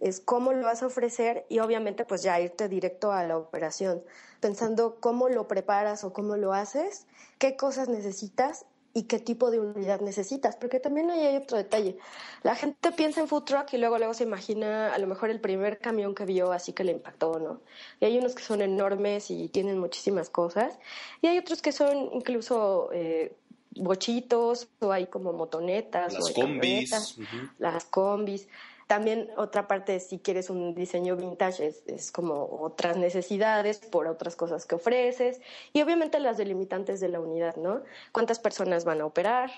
es 0.00 0.20
cómo 0.20 0.52
lo 0.52 0.62
vas 0.62 0.82
a 0.82 0.86
ofrecer 0.86 1.44
y 1.48 1.58
obviamente 1.58 2.04
pues 2.04 2.22
ya 2.22 2.40
irte 2.40 2.68
directo 2.68 3.12
a 3.12 3.24
la 3.24 3.36
operación, 3.36 4.02
pensando 4.40 4.98
cómo 5.00 5.28
lo 5.28 5.48
preparas 5.48 6.04
o 6.04 6.12
cómo 6.12 6.36
lo 6.36 6.52
haces, 6.52 7.06
qué 7.38 7.56
cosas 7.56 7.88
necesitas 7.88 8.64
y 8.98 9.04
qué 9.04 9.20
tipo 9.20 9.52
de 9.52 9.60
unidad 9.60 10.00
necesitas, 10.00 10.56
porque 10.56 10.80
también 10.80 11.08
ahí 11.10 11.20
hay 11.20 11.36
otro 11.36 11.56
detalle. 11.56 11.96
La 12.42 12.56
gente 12.56 12.90
piensa 12.90 13.20
en 13.20 13.28
food 13.28 13.44
truck 13.44 13.72
y 13.72 13.78
luego 13.78 13.96
luego 13.96 14.12
se 14.12 14.24
imagina 14.24 14.92
a 14.92 14.98
lo 14.98 15.06
mejor 15.06 15.30
el 15.30 15.40
primer 15.40 15.78
camión 15.78 16.16
que 16.16 16.24
vio 16.24 16.50
así 16.50 16.72
que 16.72 16.82
le 16.82 16.92
impactó, 16.92 17.38
¿no? 17.38 17.60
Y 18.00 18.06
hay 18.06 18.18
unos 18.18 18.34
que 18.34 18.42
son 18.42 18.60
enormes 18.60 19.30
y 19.30 19.48
tienen 19.50 19.78
muchísimas 19.78 20.30
cosas 20.30 20.78
y 21.22 21.28
hay 21.28 21.38
otros 21.38 21.62
que 21.62 21.70
son 21.70 22.10
incluso 22.12 22.90
eh, 22.92 23.36
bochitos 23.76 24.66
o 24.80 24.90
hay 24.90 25.06
como 25.06 25.32
motonetas 25.32 26.14
las 26.14 26.32
combis, 26.32 27.18
las 27.58 27.84
combis. 27.84 28.48
También 28.88 29.30
otra 29.36 29.68
parte, 29.68 30.00
si 30.00 30.18
quieres 30.18 30.48
un 30.48 30.74
diseño 30.74 31.14
vintage, 31.14 31.74
es, 31.86 32.10
como 32.10 32.58
otras 32.62 32.96
necesidades 32.96 33.80
por 33.80 34.06
otras 34.06 34.34
cosas 34.34 34.64
que 34.64 34.76
ofreces 34.76 35.42
y 35.74 35.82
obviamente 35.82 36.18
las 36.18 36.38
delimitantes 36.38 36.98
de 36.98 37.10
la 37.10 37.20
unidad, 37.20 37.56
¿no? 37.56 37.82
¿Cuántas 38.12 38.38
personas 38.38 38.86
van 38.86 39.02
a 39.02 39.04
operar? 39.04 39.50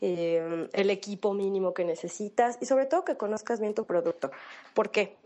Eh, 0.00 0.68
el 0.72 0.90
equipo 0.90 1.32
mínimo 1.32 1.74
que 1.74 1.84
necesitas 1.84 2.58
y 2.60 2.66
sobre 2.66 2.86
todo 2.86 3.04
que 3.04 3.16
conozcas 3.16 3.60
bien 3.60 3.72
tu 3.72 3.86
producto. 3.86 4.32
¿Por 4.74 4.90
qué? 4.90 5.16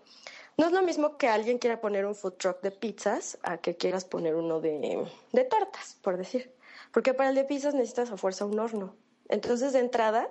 No 0.59 0.67
es 0.67 0.73
lo 0.73 0.83
mismo 0.83 1.17
que 1.17 1.29
alguien 1.29 1.57
quiera 1.57 1.81
poner 1.81 2.05
un 2.05 2.15
food 2.15 2.35
truck 2.35 2.61
de 2.61 2.73
pizzas 2.73 3.39
a 3.43 3.57
que 3.57 3.75
quieras 3.75 4.05
poner 4.05 4.35
uno 4.35 4.61
de, 4.61 5.03
de 5.33 5.45
tortas, 5.45 5.97
por 6.03 6.19
decir. 6.19 6.53
Porque 6.93 7.15
para 7.15 7.31
el 7.31 7.35
de 7.35 7.45
pizzas 7.45 7.73
necesitas 7.73 8.11
a 8.11 8.19
fuerza 8.19 8.45
un 8.45 8.59
horno. 8.59 8.95
Entonces, 9.31 9.73
de 9.73 9.79
entrada, 9.79 10.29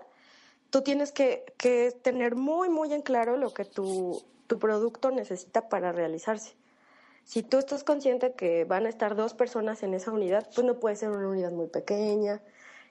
tú 0.69 0.81
tienes 0.81 1.11
que, 1.11 1.45
tener 2.01 2.35
muy, 2.35 2.69
muy 2.69 2.93
en 2.93 3.01
claro 3.01 3.37
lo 3.37 3.53
que 3.53 3.65
tu, 3.65 4.23
tu 4.47 4.59
producto 4.59 5.11
necesita 5.11 5.69
para 5.69 5.91
realizarse. 5.91 6.55
Si 7.23 7.41
tú 7.41 7.57
estás 7.57 7.83
consciente 7.83 8.33
que 8.33 8.65
van 8.65 8.85
a 8.85 8.89
estar 8.89 9.15
dos 9.15 9.33
personas 9.33 9.81
en 9.83 9.93
esa 9.95 10.11
unidad, 10.11 10.47
pues 10.53 10.65
no 10.65 10.79
puede 10.79 10.95
ser 10.95 11.09
una 11.09 11.27
unidad 11.27 11.51
muy 11.51 11.67
pequeña. 11.67 12.41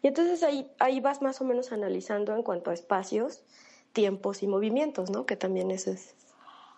Y 0.03 0.09
entonces 0.09 0.43
ahí, 0.43 0.71
ahí 0.81 1.01
vas 1.01 1.23
más 1.23 1.41
o 1.41 1.45
menos 1.45 1.73
analizando 1.73 2.35
en 2.35 2.43
cuanto 2.43 2.71
a 2.71 2.75
espacios, 2.75 3.45
tiempos 3.93 4.43
y 4.43 4.49
movimientos, 4.49 5.11
¿no? 5.11 5.25
Que 5.25 5.37
también 5.37 5.71
eso 5.71 5.93
es 5.93 6.15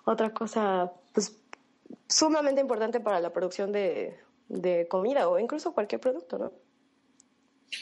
otra 0.04 0.35
cosa, 0.35 0.92
pues, 1.12 1.37
sumamente 2.09 2.61
importante 2.61 3.00
para 3.00 3.20
la 3.20 3.32
producción 3.32 3.72
de, 3.72 4.16
de 4.48 4.87
comida 4.88 5.28
o 5.28 5.38
incluso 5.38 5.72
cualquier 5.72 6.00
producto, 6.00 6.38
¿no? 6.38 6.52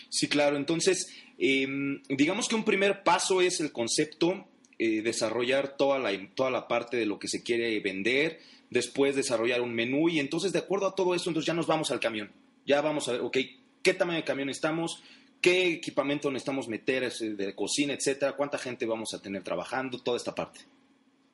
Sí, 0.09 0.29
claro. 0.29 0.57
Entonces, 0.57 1.09
em, 1.39 2.03
digamos 2.09 2.49
que 2.49 2.55
un 2.55 2.65
primer 2.65 3.03
paso 3.03 3.41
es 3.41 3.61
el 3.61 3.73
concepto, 3.73 4.47
eh, 4.79 5.03
desarrollar 5.03 5.77
toda 5.77 5.99
la, 5.99 6.11
toda 6.35 6.51
la 6.51 6.67
parte 6.67 6.97
de 6.97 7.07
lo 7.07 7.19
que 7.19 7.29
se 7.29 7.43
quiere 7.43 7.79
vender, 7.81 8.41
después 8.71 9.15
desarrollar 9.15 9.61
un 9.61 9.73
menú 9.73 10.09
y 10.09 10.19
entonces 10.19 10.53
de 10.53 10.59
acuerdo 10.59 10.89
a 10.89 10.95
todo 10.95 11.15
eso, 11.15 11.31
entonces 11.31 11.47
ya 11.47 11.55
nos 11.55 11.67
vamos 11.67 11.91
al 11.91 12.01
camión. 12.01 12.31
Ya 12.67 12.81
vamos 12.81 13.09
a 13.09 13.13
ver, 13.13 13.21
ok, 13.21 13.37
qué 13.83 13.95
tamaño 13.95 14.19
de 14.19 14.25
camión 14.25 14.49
estamos, 14.49 15.03
qué 15.41 15.75
equipamiento 15.75 16.31
necesitamos 16.31 16.69
meter 16.69 17.13
de 17.13 17.55
cocina, 17.55 17.93
etcétera, 17.93 18.33
cuánta 18.33 18.59
gente 18.59 18.87
vamos 18.87 19.13
a 19.15 19.21
tener 19.21 19.43
trabajando, 19.43 20.01
toda 20.01 20.17
esta 20.17 20.35
parte. 20.35 20.61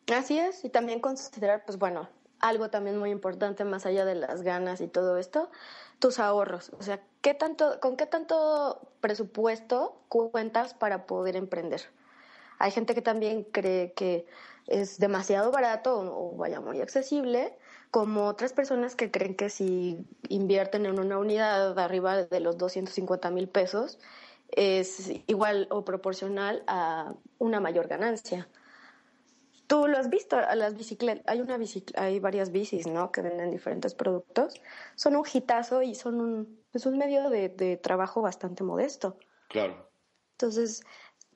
Así 0.08 0.36
es, 0.36 0.64
y 0.64 0.68
también 0.68 1.00
considerar, 1.00 1.64
pues 1.64 1.78
bueno, 1.78 2.08
algo 2.40 2.70
también 2.70 2.98
muy 2.98 3.11
importante 3.11 3.64
más 3.64 3.87
allá 3.87 4.05
de 4.05 4.14
las 4.14 4.42
ganas 4.42 4.81
y 4.81 4.88
todo 4.88 5.18
esto, 5.18 5.50
tus 5.98 6.18
ahorros. 6.18 6.72
O 6.79 6.83
sea, 6.83 7.00
¿qué 7.20 7.35
tanto, 7.35 7.79
¿con 7.81 7.96
qué 7.96 8.07
tanto 8.07 8.81
presupuesto 9.00 10.00
cuentas 10.09 10.74
para 10.74 11.07
poder 11.07 11.37
emprender? 11.37 11.83
Hay 12.59 12.70
gente 12.70 12.94
que 12.94 13.03
también 13.03 13.44
cree 13.44 13.92
que 13.92 14.26
es 14.66 14.98
demasiado 14.98 15.50
barato 15.50 15.98
o, 15.98 16.37
vaya 16.37 16.61
muy 16.61 16.81
accesible, 16.81 17.57
como 17.90 18.26
otras 18.26 18.53
personas 18.53 18.94
que 18.94 19.11
creen 19.11 19.35
que 19.35 19.50
si 19.50 19.98
invierten 20.29 20.87
en 20.87 21.00
una 21.00 21.18
unidad 21.18 21.79
arriba 21.79 22.24
de 22.24 22.40
los 22.40 22.57
250 22.59 23.31
mil 23.31 23.48
pesos, 23.48 23.98
es 24.50 25.11
igual 25.26 25.68
o 25.70 25.85
proporcional 25.85 26.62
a 26.66 27.14
una 27.38 27.61
mayor 27.61 27.88
ganancia. 27.88 28.48
Tú 29.70 29.87
lo 29.87 29.98
has 29.98 30.11
visto, 30.11 30.37
a 30.37 30.56
las 30.56 30.74
bicicletas, 30.74 31.22
hay 31.28 31.40
una 31.40 31.56
hay 31.94 32.18
varias 32.18 32.50
bicis, 32.50 32.88
¿no? 32.88 33.12
Que 33.12 33.22
venden 33.22 33.52
diferentes 33.52 33.94
productos. 33.94 34.61
Son 34.96 35.14
un 35.14 35.24
hitazo 35.33 35.83
y 35.83 35.94
son 35.94 36.20
un, 36.20 36.61
es 36.72 36.87
un 36.87 36.98
medio 36.98 37.30
de, 37.30 37.78
trabajo 37.80 38.20
bastante 38.20 38.64
modesto. 38.64 39.16
Claro. 39.48 39.88
Entonces, 40.33 40.83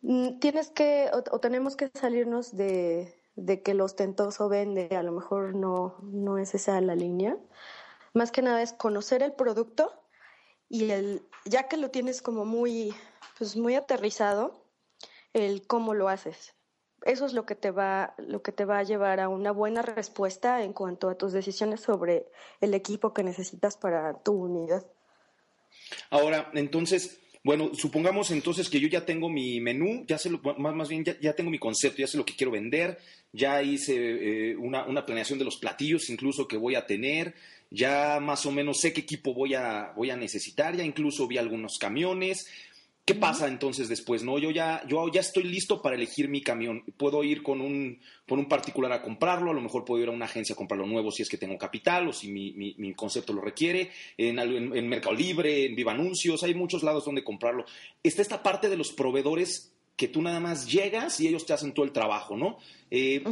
mm, 0.02 0.40
tienes 0.40 0.70
que, 0.70 1.12
o, 1.12 1.38
tenemos 1.38 1.76
que 1.76 1.92
salirnos 1.94 2.56
de, 2.56 3.14
de, 3.36 3.62
que 3.62 3.72
lo 3.72 3.84
ostentoso 3.84 4.48
vende, 4.48 4.88
a 4.96 5.04
lo 5.04 5.12
mejor 5.12 5.54
no, 5.54 5.94
no 6.02 6.36
es 6.36 6.56
esa 6.56 6.80
la 6.80 6.96
línea. 6.96 7.36
Más 8.14 8.32
que 8.32 8.42
nada 8.42 8.62
es 8.62 8.72
conocer 8.72 9.22
el 9.22 9.34
producto 9.34 9.92
y 10.68 10.90
el, 10.90 11.22
ya 11.44 11.68
que 11.68 11.76
lo 11.76 11.92
tienes 11.92 12.20
como 12.20 12.44
muy, 12.44 12.92
pues 13.38 13.56
muy 13.56 13.76
aterrizado, 13.76 14.60
el 15.34 15.64
cómo 15.68 15.94
lo 15.94 16.08
haces 16.08 16.52
eso 17.04 17.26
es 17.26 17.32
lo 17.32 17.46
que 17.46 17.54
te 17.54 17.70
va 17.70 18.14
lo 18.18 18.42
que 18.42 18.52
te 18.52 18.64
va 18.64 18.78
a 18.78 18.82
llevar 18.82 19.20
a 19.20 19.28
una 19.28 19.52
buena 19.52 19.82
respuesta 19.82 20.62
en 20.62 20.72
cuanto 20.72 21.08
a 21.08 21.16
tus 21.16 21.32
decisiones 21.32 21.80
sobre 21.80 22.26
el 22.60 22.74
equipo 22.74 23.12
que 23.12 23.22
necesitas 23.22 23.76
para 23.76 24.22
tu 24.22 24.32
unidad. 24.32 24.84
Ahora, 26.10 26.50
entonces, 26.54 27.20
bueno, 27.42 27.72
supongamos 27.74 28.30
entonces 28.30 28.70
que 28.70 28.80
yo 28.80 28.88
ya 28.88 29.04
tengo 29.04 29.28
mi 29.28 29.60
menú, 29.60 30.04
ya 30.06 30.18
sé 30.18 30.30
lo, 30.30 30.40
más, 30.58 30.74
más 30.74 30.88
bien 30.88 31.04
ya, 31.04 31.34
tengo 31.34 31.50
mi 31.50 31.58
concepto, 31.58 31.98
ya 31.98 32.06
sé 32.06 32.16
lo 32.16 32.24
que 32.24 32.36
quiero 32.36 32.50
vender, 32.50 32.98
ya 33.32 33.62
hice 33.62 33.94
eh, 33.96 34.56
una, 34.56 34.86
una, 34.86 35.04
planeación 35.04 35.38
de 35.38 35.44
los 35.44 35.58
platillos 35.58 36.08
incluso 36.08 36.48
que 36.48 36.56
voy 36.56 36.74
a 36.74 36.86
tener, 36.86 37.34
ya 37.70 38.18
más 38.20 38.46
o 38.46 38.50
menos 38.50 38.80
sé 38.80 38.92
qué 38.92 39.02
equipo 39.02 39.34
voy 39.34 39.54
a, 39.54 39.92
voy 39.94 40.10
a 40.10 40.16
necesitar, 40.16 40.74
ya 40.74 40.84
incluso 40.84 41.26
vi 41.26 41.36
algunos 41.36 41.76
camiones, 41.78 42.46
¿Qué 43.06 43.14
pasa 43.14 43.48
entonces 43.48 43.90
después? 43.90 44.22
No, 44.22 44.38
yo 44.38 44.50
ya, 44.50 44.82
yo 44.88 45.06
ya 45.12 45.20
estoy 45.20 45.44
listo 45.44 45.82
para 45.82 45.94
elegir 45.94 46.28
mi 46.28 46.40
camión. 46.40 46.82
Puedo 46.96 47.22
ir 47.22 47.42
con 47.42 47.60
un, 47.60 48.00
con 48.26 48.38
un 48.38 48.48
particular 48.48 48.90
a 48.92 49.02
comprarlo, 49.02 49.50
a 49.50 49.54
lo 49.54 49.60
mejor 49.60 49.84
puedo 49.84 50.02
ir 50.02 50.08
a 50.08 50.12
una 50.12 50.24
agencia 50.24 50.54
a 50.54 50.56
comprarlo 50.56 50.86
nuevo 50.86 51.10
si 51.10 51.20
es 51.20 51.28
que 51.28 51.36
tengo 51.36 51.58
capital 51.58 52.08
o 52.08 52.14
si 52.14 52.32
mi, 52.32 52.52
mi, 52.52 52.94
concepto 52.94 53.34
lo 53.34 53.42
requiere, 53.42 53.90
en, 54.16 54.38
en, 54.38 54.88
Mercado 54.88 55.14
Libre, 55.14 55.66
en 55.66 55.76
Viva 55.76 55.92
Anuncios, 55.92 56.42
hay 56.44 56.54
muchos 56.54 56.82
lados 56.82 57.04
donde 57.04 57.22
comprarlo. 57.22 57.66
Está 58.02 58.22
esta 58.22 58.42
parte 58.42 58.70
de 58.70 58.78
los 58.78 58.92
proveedores 58.92 59.74
que 59.96 60.08
tú 60.08 60.22
nada 60.22 60.40
más 60.40 60.66
llegas 60.66 61.20
y 61.20 61.28
ellos 61.28 61.44
te 61.44 61.52
hacen 61.52 61.74
todo 61.74 61.84
el 61.84 61.92
trabajo, 61.92 62.38
¿no? 62.38 62.56
Eh, 62.90 63.22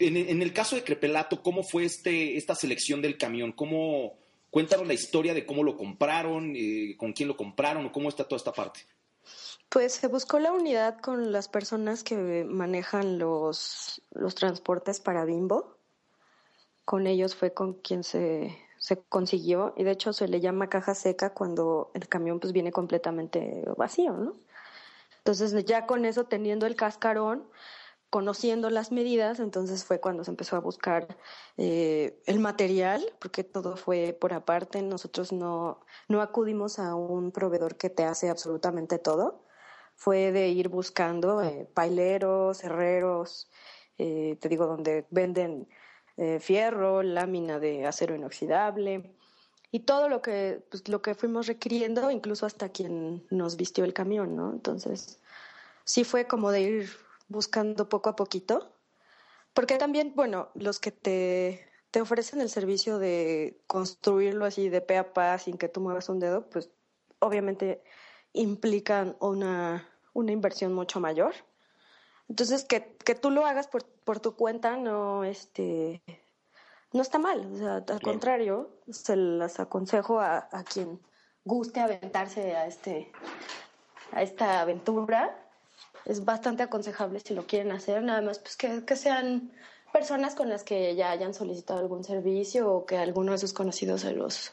en, 0.00 0.42
el 0.42 0.52
caso 0.52 0.74
de 0.74 0.82
Crepelato, 0.82 1.40
¿cómo 1.40 1.62
fue 1.62 1.84
este, 1.84 2.36
esta 2.36 2.56
selección 2.56 3.00
del 3.00 3.16
camión? 3.16 3.52
¿Cómo, 3.52 4.14
cuéntanos 4.50 4.88
la 4.88 4.94
historia 4.94 5.34
de 5.34 5.46
cómo 5.46 5.62
lo 5.62 5.76
compraron, 5.76 6.52
eh, 6.56 6.96
con 6.96 7.12
quién 7.12 7.28
lo 7.28 7.36
compraron 7.36 7.86
o 7.86 7.92
cómo 7.92 8.08
está 8.08 8.24
toda 8.24 8.38
esta 8.38 8.52
parte? 8.52 8.80
Pues 9.74 9.94
se 9.94 10.06
buscó 10.06 10.38
la 10.38 10.52
unidad 10.52 11.00
con 11.00 11.32
las 11.32 11.48
personas 11.48 12.04
que 12.04 12.44
manejan 12.44 13.18
los, 13.18 14.00
los 14.12 14.36
transportes 14.36 15.00
para 15.00 15.24
Bimbo. 15.24 15.78
Con 16.84 17.08
ellos 17.08 17.34
fue 17.34 17.52
con 17.52 17.72
quien 17.80 18.04
se, 18.04 18.56
se 18.78 19.02
consiguió 19.08 19.74
y 19.76 19.82
de 19.82 19.90
hecho 19.90 20.12
se 20.12 20.28
le 20.28 20.40
llama 20.40 20.68
caja 20.68 20.94
seca 20.94 21.34
cuando 21.34 21.90
el 21.94 22.06
camión 22.06 22.38
pues 22.38 22.52
viene 22.52 22.70
completamente 22.70 23.64
vacío, 23.76 24.12
¿no? 24.12 24.36
Entonces 25.18 25.64
ya 25.64 25.86
con 25.86 26.04
eso 26.04 26.26
teniendo 26.26 26.66
el 26.66 26.76
cascarón, 26.76 27.50
conociendo 28.10 28.70
las 28.70 28.92
medidas, 28.92 29.40
entonces 29.40 29.84
fue 29.84 30.00
cuando 30.00 30.22
se 30.22 30.30
empezó 30.30 30.54
a 30.54 30.60
buscar 30.60 31.18
eh, 31.56 32.22
el 32.26 32.38
material, 32.38 33.04
porque 33.18 33.42
todo 33.42 33.76
fue 33.76 34.16
por 34.20 34.34
aparte. 34.34 34.82
Nosotros 34.82 35.32
no, 35.32 35.80
no 36.06 36.22
acudimos 36.22 36.78
a 36.78 36.94
un 36.94 37.32
proveedor 37.32 37.76
que 37.76 37.90
te 37.90 38.04
hace 38.04 38.30
absolutamente 38.30 39.00
todo 39.00 39.43
fue 39.94 40.32
de 40.32 40.48
ir 40.48 40.68
buscando 40.68 41.42
eh, 41.42 41.68
paileros, 41.72 42.64
herreros, 42.64 43.50
eh, 43.98 44.36
te 44.40 44.48
digo, 44.48 44.66
donde 44.66 45.06
venden 45.10 45.68
eh, 46.16 46.40
fierro, 46.40 47.02
lámina 47.02 47.58
de 47.58 47.86
acero 47.86 48.14
inoxidable 48.14 49.16
y 49.70 49.80
todo 49.80 50.08
lo 50.08 50.22
que, 50.22 50.64
pues, 50.70 50.88
lo 50.88 51.02
que 51.02 51.14
fuimos 51.14 51.46
requiriendo, 51.46 52.10
incluso 52.10 52.46
hasta 52.46 52.68
quien 52.68 53.26
nos 53.30 53.56
vistió 53.56 53.84
el 53.84 53.92
camión, 53.92 54.36
¿no? 54.36 54.52
Entonces, 54.52 55.20
sí 55.84 56.04
fue 56.04 56.26
como 56.26 56.52
de 56.52 56.60
ir 56.60 56.90
buscando 57.28 57.88
poco 57.88 58.10
a 58.10 58.16
poquito, 58.16 58.72
porque 59.52 59.76
también, 59.76 60.12
bueno, 60.14 60.50
los 60.54 60.80
que 60.80 60.92
te, 60.92 61.68
te 61.90 62.00
ofrecen 62.00 62.40
el 62.40 62.50
servicio 62.50 62.98
de 62.98 63.60
construirlo 63.66 64.44
así 64.44 64.68
de 64.68 64.80
pe 64.80 64.96
a 64.98 65.12
pa 65.12 65.38
sin 65.38 65.58
que 65.58 65.68
tú 65.68 65.80
muevas 65.80 66.08
un 66.08 66.20
dedo, 66.20 66.48
pues 66.50 66.70
obviamente 67.20 67.82
implican 68.34 69.16
una, 69.20 69.88
una 70.12 70.32
inversión 70.32 70.74
mucho 70.74 71.00
mayor. 71.00 71.34
Entonces, 72.28 72.64
que, 72.64 72.96
que 73.04 73.14
tú 73.14 73.30
lo 73.30 73.46
hagas 73.46 73.66
por, 73.68 73.84
por 74.04 74.20
tu 74.20 74.36
cuenta 74.36 74.76
no, 74.76 75.24
este, 75.24 76.02
no 76.92 77.02
está 77.02 77.18
mal, 77.18 77.46
o 77.52 77.56
sea, 77.56 77.74
al 77.86 78.00
contrario, 78.00 78.70
se 78.90 79.16
las 79.16 79.60
aconsejo 79.60 80.20
a, 80.20 80.48
a, 80.50 80.64
quien 80.64 81.00
guste 81.44 81.80
aventarse 81.80 82.54
a 82.54 82.66
este 82.66 83.10
a 84.12 84.22
esta 84.22 84.60
aventura. 84.60 85.36
Es 86.04 86.24
bastante 86.24 86.62
aconsejable 86.62 87.20
si 87.20 87.34
lo 87.34 87.46
quieren 87.46 87.72
hacer, 87.72 88.02
nada 88.02 88.20
más 88.20 88.38
pues 88.38 88.56
que, 88.56 88.84
que 88.84 88.96
sean 88.96 89.50
personas 89.92 90.34
con 90.34 90.48
las 90.48 90.62
que 90.64 90.94
ya 90.94 91.10
hayan 91.10 91.34
solicitado 91.34 91.80
algún 91.80 92.04
servicio 92.04 92.70
o 92.70 92.86
que 92.86 92.96
alguno 92.98 93.32
de 93.32 93.38
sus 93.38 93.52
conocidos 93.52 94.02
se 94.02 94.12
los, 94.12 94.52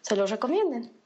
se 0.00 0.16
los 0.16 0.30
recomienden. 0.30 0.97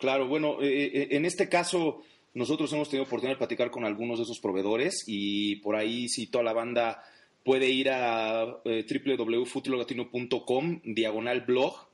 Claro, 0.00 0.26
bueno, 0.26 0.62
eh, 0.62 0.90
eh, 0.94 1.08
en 1.10 1.26
este 1.26 1.48
caso 1.48 2.02
nosotros 2.32 2.72
hemos 2.72 2.88
tenido 2.88 3.04
oportunidad 3.04 3.34
de 3.34 3.38
platicar 3.38 3.70
con 3.70 3.84
algunos 3.84 4.18
de 4.18 4.24
esos 4.24 4.40
proveedores 4.40 5.04
y 5.06 5.56
por 5.56 5.76
ahí 5.76 6.08
si 6.08 6.26
toda 6.26 6.42
la 6.42 6.54
banda 6.54 7.02
puede 7.44 7.68
ir 7.68 7.90
a 7.90 8.60
eh, 8.64 8.86
diagonal 10.84 11.40
blog 11.42 11.90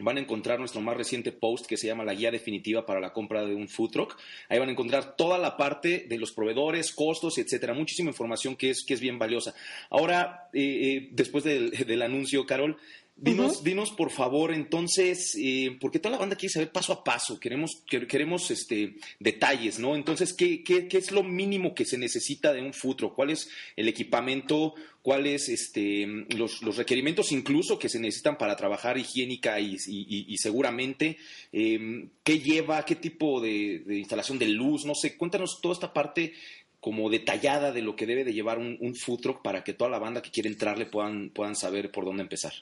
van 0.00 0.16
a 0.16 0.20
encontrar 0.20 0.58
nuestro 0.58 0.80
más 0.80 0.96
reciente 0.96 1.32
post 1.32 1.66
que 1.66 1.76
se 1.76 1.86
llama 1.86 2.04
la 2.04 2.14
guía 2.14 2.30
definitiva 2.30 2.86
para 2.86 3.00
la 3.00 3.12
compra 3.12 3.44
de 3.44 3.54
un 3.54 3.68
food 3.68 3.90
truck. 3.90 4.16
Ahí 4.48 4.58
van 4.58 4.68
a 4.68 4.72
encontrar 4.72 5.16
toda 5.16 5.38
la 5.38 5.56
parte 5.56 6.06
de 6.08 6.18
los 6.18 6.32
proveedores, 6.32 6.92
costos, 6.92 7.38
etcétera. 7.38 7.74
Muchísima 7.74 8.10
información 8.10 8.56
que 8.56 8.70
es, 8.70 8.84
que 8.84 8.94
es 8.94 9.00
bien 9.00 9.18
valiosa. 9.18 9.54
Ahora, 9.90 10.48
eh, 10.52 10.60
eh, 10.60 11.08
después 11.12 11.44
del, 11.44 11.70
del 11.70 12.02
anuncio, 12.02 12.46
Carol, 12.46 12.76
Dinos, 13.20 13.64
dinos 13.64 13.90
por 13.90 14.12
favor, 14.12 14.52
entonces, 14.52 15.36
eh, 15.36 15.76
porque 15.80 15.98
toda 15.98 16.12
la 16.12 16.18
banda 16.18 16.36
quiere 16.36 16.52
saber 16.52 16.70
paso 16.70 16.92
a 16.92 17.02
paso, 17.02 17.40
queremos, 17.40 17.82
queremos 17.84 18.48
este, 18.52 18.94
detalles, 19.18 19.80
¿no? 19.80 19.96
Entonces, 19.96 20.32
¿qué, 20.32 20.62
¿qué, 20.62 20.86
qué, 20.86 20.98
es 20.98 21.10
lo 21.10 21.24
mínimo 21.24 21.74
que 21.74 21.84
se 21.84 21.98
necesita 21.98 22.52
de 22.52 22.62
un 22.62 22.72
futro? 22.72 23.14
¿Cuál 23.14 23.30
es 23.30 23.50
el 23.74 23.88
equipamiento? 23.88 24.74
¿Cuáles 25.02 25.48
este, 25.48 26.06
los, 26.36 26.62
los, 26.62 26.76
requerimientos 26.76 27.32
incluso 27.32 27.76
que 27.76 27.88
se 27.88 27.98
necesitan 27.98 28.38
para 28.38 28.54
trabajar 28.54 28.96
higiénica 28.98 29.58
y, 29.58 29.74
y, 29.88 30.32
y 30.32 30.36
seguramente? 30.36 31.16
Eh, 31.52 32.08
¿Qué 32.22 32.38
lleva? 32.38 32.84
¿Qué 32.84 32.94
tipo 32.94 33.40
de, 33.40 33.80
de, 33.84 33.98
instalación 33.98 34.38
de 34.38 34.46
luz? 34.46 34.84
No 34.84 34.94
sé, 34.94 35.16
cuéntanos 35.16 35.60
toda 35.60 35.74
esta 35.74 35.92
parte 35.92 36.34
como 36.78 37.10
detallada 37.10 37.72
de 37.72 37.82
lo 37.82 37.96
que 37.96 38.06
debe 38.06 38.22
de 38.22 38.32
llevar 38.32 38.58
un, 38.58 38.78
un 38.80 38.94
food 38.94 39.20
truck 39.22 39.42
para 39.42 39.64
que 39.64 39.74
toda 39.74 39.90
la 39.90 39.98
banda 39.98 40.22
que 40.22 40.30
quiere 40.30 40.48
entrarle 40.48 40.86
puedan, 40.86 41.30
puedan 41.30 41.56
saber 41.56 41.90
por 41.90 42.04
dónde 42.04 42.22
empezar. 42.22 42.52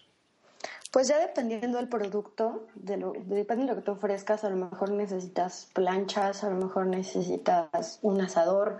Pues 0.97 1.09
ya 1.09 1.19
dependiendo 1.19 1.77
del 1.77 1.91
producto, 1.91 2.69
de 2.75 2.97
lo, 2.97 3.13
depende 3.13 3.67
de 3.67 3.69
lo 3.69 3.77
que 3.77 3.83
te 3.83 3.91
ofrezcas, 3.91 4.45
a 4.45 4.49
lo 4.49 4.57
mejor 4.57 4.93
necesitas 4.93 5.69
planchas, 5.75 6.43
a 6.43 6.49
lo 6.49 6.57
mejor 6.57 6.87
necesitas 6.87 7.99
un 8.01 8.19
asador, 8.23 8.79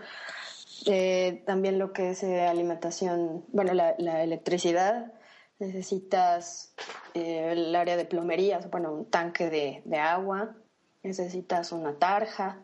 eh, 0.87 1.43
también 1.45 1.79
lo 1.79 1.93
que 1.93 2.13
es 2.13 2.23
eh, 2.23 2.47
alimentación, 2.47 3.45
bueno, 3.49 3.75
la, 3.75 4.23
electricidad, 4.23 5.13
necesitas 5.59 6.73
eh, 7.13 7.51
el 7.53 7.77
área 7.77 7.99
de 7.99 8.07
plomería, 8.07 8.61
bueno, 8.71 8.95
un 8.95 9.05
tanque 9.11 9.51
de, 9.85 9.99
agua, 9.99 10.57
necesitas 11.03 11.71
una 11.71 11.99
tarja, 11.99 12.61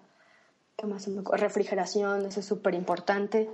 ¿qué? 0.78 0.86
Refrigeración, 1.36 2.24
eso 2.24 2.40
es 2.40 2.46
súper 2.46 2.72
importante. 2.72 3.50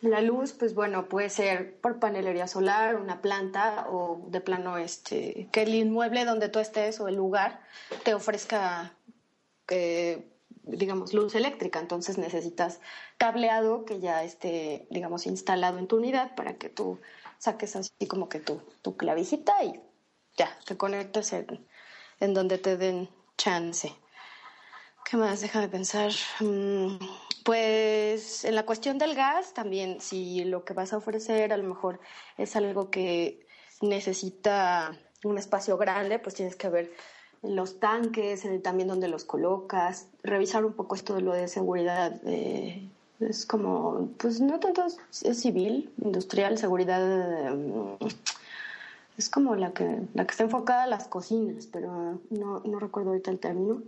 La 0.00 0.20
luz, 0.20 0.52
pues 0.52 0.74
bueno, 0.74 1.08
puede 1.08 1.30
ser 1.30 1.80
por 1.80 1.98
panelería 1.98 2.46
solar, 2.46 2.96
una 2.96 3.22
planta 3.22 3.86
o 3.90 4.26
de 4.28 4.40
plano 4.40 4.76
este 4.76 5.48
que 5.52 5.62
el 5.62 5.74
inmueble 5.74 6.24
donde 6.24 6.48
tú 6.48 6.58
estés 6.58 7.00
o 7.00 7.08
el 7.08 7.16
lugar 7.16 7.60
te 8.04 8.12
ofrezca 8.12 8.92
eh, 9.68 10.28
digamos 10.62 11.14
luz 11.14 11.34
eléctrica, 11.34 11.78
entonces 11.80 12.18
necesitas 12.18 12.80
cableado 13.16 13.84
que 13.84 14.00
ya 14.00 14.22
esté 14.22 14.86
digamos 14.90 15.26
instalado 15.26 15.78
en 15.78 15.86
tu 15.86 15.96
unidad 15.96 16.34
para 16.34 16.54
que 16.54 16.68
tú 16.68 17.00
saques 17.38 17.74
así 17.76 18.06
como 18.06 18.28
que 18.28 18.40
tu, 18.40 18.60
tu 18.82 18.96
clavijita 18.96 19.64
y 19.64 19.80
ya 20.36 20.58
te 20.66 20.76
conectes 20.76 21.32
en, 21.32 21.66
en 22.20 22.34
donde 22.34 22.58
te 22.58 22.76
den 22.76 23.08
chance. 23.38 23.94
¿Qué 25.04 25.16
más? 25.16 25.40
Déjame 25.40 25.68
pensar. 25.68 26.10
Mm, 26.40 26.96
pues 27.46 28.44
en 28.44 28.56
la 28.56 28.66
cuestión 28.66 28.98
del 28.98 29.14
gas 29.14 29.54
también, 29.54 30.00
si 30.00 30.42
lo 30.44 30.64
que 30.64 30.74
vas 30.74 30.92
a 30.92 30.96
ofrecer 30.96 31.52
a 31.52 31.56
lo 31.56 31.62
mejor 31.62 32.00
es 32.36 32.56
algo 32.56 32.90
que 32.90 33.46
necesita 33.80 34.98
un 35.22 35.38
espacio 35.38 35.78
grande, 35.78 36.18
pues 36.18 36.34
tienes 36.34 36.56
que 36.56 36.68
ver 36.68 36.92
los 37.44 37.78
tanques, 37.78 38.44
también 38.64 38.88
donde 38.88 39.06
los 39.06 39.24
colocas, 39.24 40.08
revisar 40.24 40.64
un 40.64 40.72
poco 40.72 40.96
esto 40.96 41.14
de 41.14 41.20
lo 41.20 41.34
de 41.34 41.46
seguridad. 41.46 42.20
es 42.26 43.46
como, 43.46 44.08
pues 44.18 44.40
no 44.40 44.58
tanto 44.58 44.84
es 44.84 45.40
civil, 45.40 45.92
industrial, 46.02 46.58
seguridad. 46.58 47.54
Mm, 47.54 48.06
es 49.18 49.30
como 49.30 49.54
la 49.54 49.72
que, 49.72 50.00
la 50.14 50.26
que 50.26 50.32
está 50.32 50.42
enfocada 50.42 50.82
a 50.82 50.88
las 50.88 51.06
cocinas, 51.06 51.68
pero 51.68 52.18
no, 52.28 52.58
no 52.64 52.78
recuerdo 52.80 53.10
ahorita 53.10 53.30
el 53.30 53.38
término. 53.38 53.82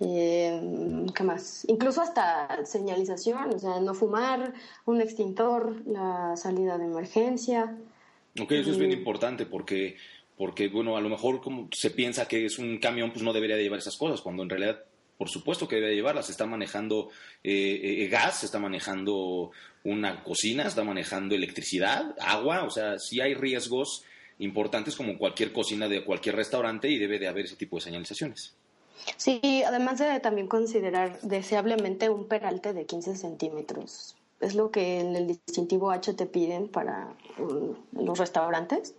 Eh, 0.00 1.06
¿Qué 1.14 1.22
más? 1.22 1.64
Incluso 1.68 2.02
hasta 2.02 2.64
señalización, 2.66 3.54
o 3.54 3.58
sea, 3.58 3.80
no 3.80 3.94
fumar, 3.94 4.52
un 4.86 5.00
extintor, 5.00 5.82
la 5.86 6.36
salida 6.36 6.78
de 6.78 6.86
emergencia. 6.86 7.76
Ok, 8.40 8.52
eso 8.52 8.72
es 8.72 8.78
bien 8.78 8.92
importante 8.92 9.46
porque, 9.46 9.96
porque, 10.36 10.68
bueno, 10.68 10.96
a 10.96 11.00
lo 11.00 11.08
mejor 11.08 11.40
como 11.40 11.68
se 11.72 11.90
piensa 11.90 12.26
que 12.26 12.44
es 12.44 12.58
un 12.58 12.78
camión, 12.78 13.12
pues 13.12 13.22
no 13.22 13.32
debería 13.32 13.56
de 13.56 13.62
llevar 13.62 13.78
esas 13.78 13.96
cosas, 13.96 14.20
cuando 14.20 14.42
en 14.42 14.50
realidad, 14.50 14.80
por 15.16 15.28
supuesto 15.28 15.68
que 15.68 15.76
debe 15.76 15.94
llevarlas. 15.94 16.28
Está 16.28 16.44
manejando 16.44 17.10
eh, 17.44 18.02
eh, 18.02 18.08
gas, 18.08 18.42
está 18.42 18.58
manejando 18.58 19.52
una 19.84 20.24
cocina, 20.24 20.64
está 20.64 20.82
manejando 20.82 21.36
electricidad, 21.36 22.16
agua, 22.18 22.64
o 22.64 22.70
sea, 22.70 22.98
sí 22.98 23.20
hay 23.20 23.34
riesgos 23.34 24.04
importantes 24.40 24.96
como 24.96 25.16
cualquier 25.16 25.52
cocina 25.52 25.88
de 25.88 26.04
cualquier 26.04 26.34
restaurante 26.34 26.88
y 26.88 26.98
debe 26.98 27.20
de 27.20 27.28
haber 27.28 27.44
ese 27.44 27.54
tipo 27.54 27.76
de 27.76 27.82
señalizaciones. 27.82 28.56
Sí, 29.16 29.62
además 29.66 29.98
de 29.98 30.20
también 30.20 30.46
considerar 30.46 31.20
deseablemente 31.20 32.10
un 32.10 32.26
peralte 32.26 32.72
de 32.72 32.86
15 32.86 33.16
centímetros. 33.16 34.16
Es 34.40 34.54
lo 34.54 34.70
que 34.70 35.00
en 35.00 35.16
el 35.16 35.26
distintivo 35.26 35.90
H 35.90 36.14
te 36.14 36.26
piden 36.26 36.68
para 36.68 37.14
um, 37.38 37.74
los 37.92 38.18
restaurantes. 38.18 38.94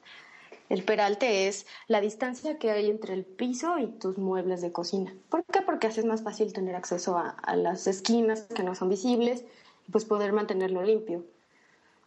El 0.70 0.84
peralte 0.84 1.48
es 1.48 1.68
la 1.88 2.02
distancia 2.02 2.58
que 2.58 2.72
hay 2.72 2.90
entre 2.90 3.14
el 3.14 3.24
piso 3.24 3.78
y 3.78 3.88
tus 3.88 4.18
muebles 4.18 4.62
de 4.62 4.72
cocina. 4.72 5.14
¿Por 5.30 5.44
qué? 5.46 5.62
Porque 5.62 5.88
así 5.88 6.00
es 6.00 6.06
más 6.06 6.24
fácil 6.24 6.54
tener 6.54 6.76
acceso 6.76 7.18
a, 7.18 7.30
a 7.30 7.56
las 7.56 7.86
esquinas 7.86 8.44
que 8.44 8.64
no 8.64 8.74
son 8.74 8.90
visibles 8.90 9.46
y 9.88 9.92
pues 9.92 10.06
poder 10.06 10.34
mantenerlo 10.34 10.82
limpio. 10.82 11.24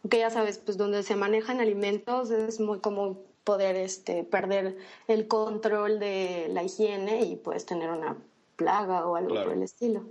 Aunque 0.03 0.19
ya 0.19 0.29
sabes, 0.29 0.57
pues 0.57 0.77
donde 0.77 1.03
se 1.03 1.15
manejan 1.15 1.61
alimentos 1.61 2.31
es 2.31 2.59
muy 2.59 2.79
común 2.79 3.19
poder 3.49 3.77
este, 3.77 4.23
perder 4.23 4.77
el 5.07 5.27
control 5.27 5.97
de 5.97 6.49
la 6.51 6.61
higiene 6.61 7.23
y 7.23 7.35
puedes 7.35 7.65
tener 7.65 7.89
una 7.89 8.15
plaga 8.55 9.07
o 9.07 9.15
algo 9.15 9.33
por 9.43 9.53
el 9.53 9.63
estilo. 9.63 10.03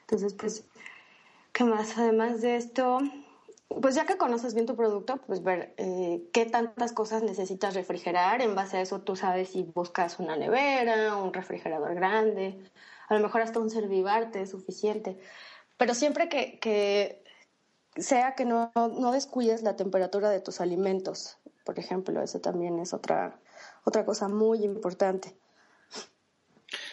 Entonces, 0.00 0.32
pues, 0.32 0.64
¿qué 1.52 1.64
más? 1.64 1.98
Además 1.98 2.40
de 2.40 2.56
esto, 2.56 3.00
pues 3.82 3.94
ya 3.96 4.06
que 4.06 4.16
conoces 4.16 4.54
bien 4.54 4.64
tu 4.64 4.76
producto, 4.76 5.18
pues 5.26 5.42
ver 5.42 5.74
eh, 5.76 6.22
qué 6.32 6.46
tantas 6.46 6.92
cosas 6.92 7.22
necesitas 7.22 7.74
refrigerar. 7.74 8.40
En 8.40 8.54
base 8.54 8.78
a 8.78 8.80
eso 8.80 9.02
tú 9.02 9.14
sabes 9.14 9.50
si 9.50 9.62
buscas 9.62 10.18
una 10.18 10.36
nevera, 10.36 11.16
un 11.16 11.34
refrigerador 11.34 11.94
grande, 11.94 12.64
a 13.10 13.14
lo 13.14 13.20
mejor 13.20 13.42
hasta 13.42 13.60
un 13.60 13.68
servivarte 13.68 14.40
es 14.40 14.52
suficiente. 14.52 15.18
Pero 15.76 15.92
siempre 15.92 16.30
que, 16.30 16.58
que 16.60 17.22
sea 17.98 18.34
que 18.34 18.46
no, 18.46 18.72
no 18.74 19.12
descuides 19.12 19.62
la 19.62 19.76
temperatura 19.76 20.30
de 20.30 20.40
tus 20.40 20.62
alimentos 20.62 21.39
por 21.70 21.78
ejemplo, 21.78 22.20
eso 22.20 22.40
también 22.40 22.80
es 22.80 22.92
otra, 22.92 23.38
otra 23.84 24.04
cosa 24.04 24.26
muy 24.26 24.64
importante. 24.64 25.36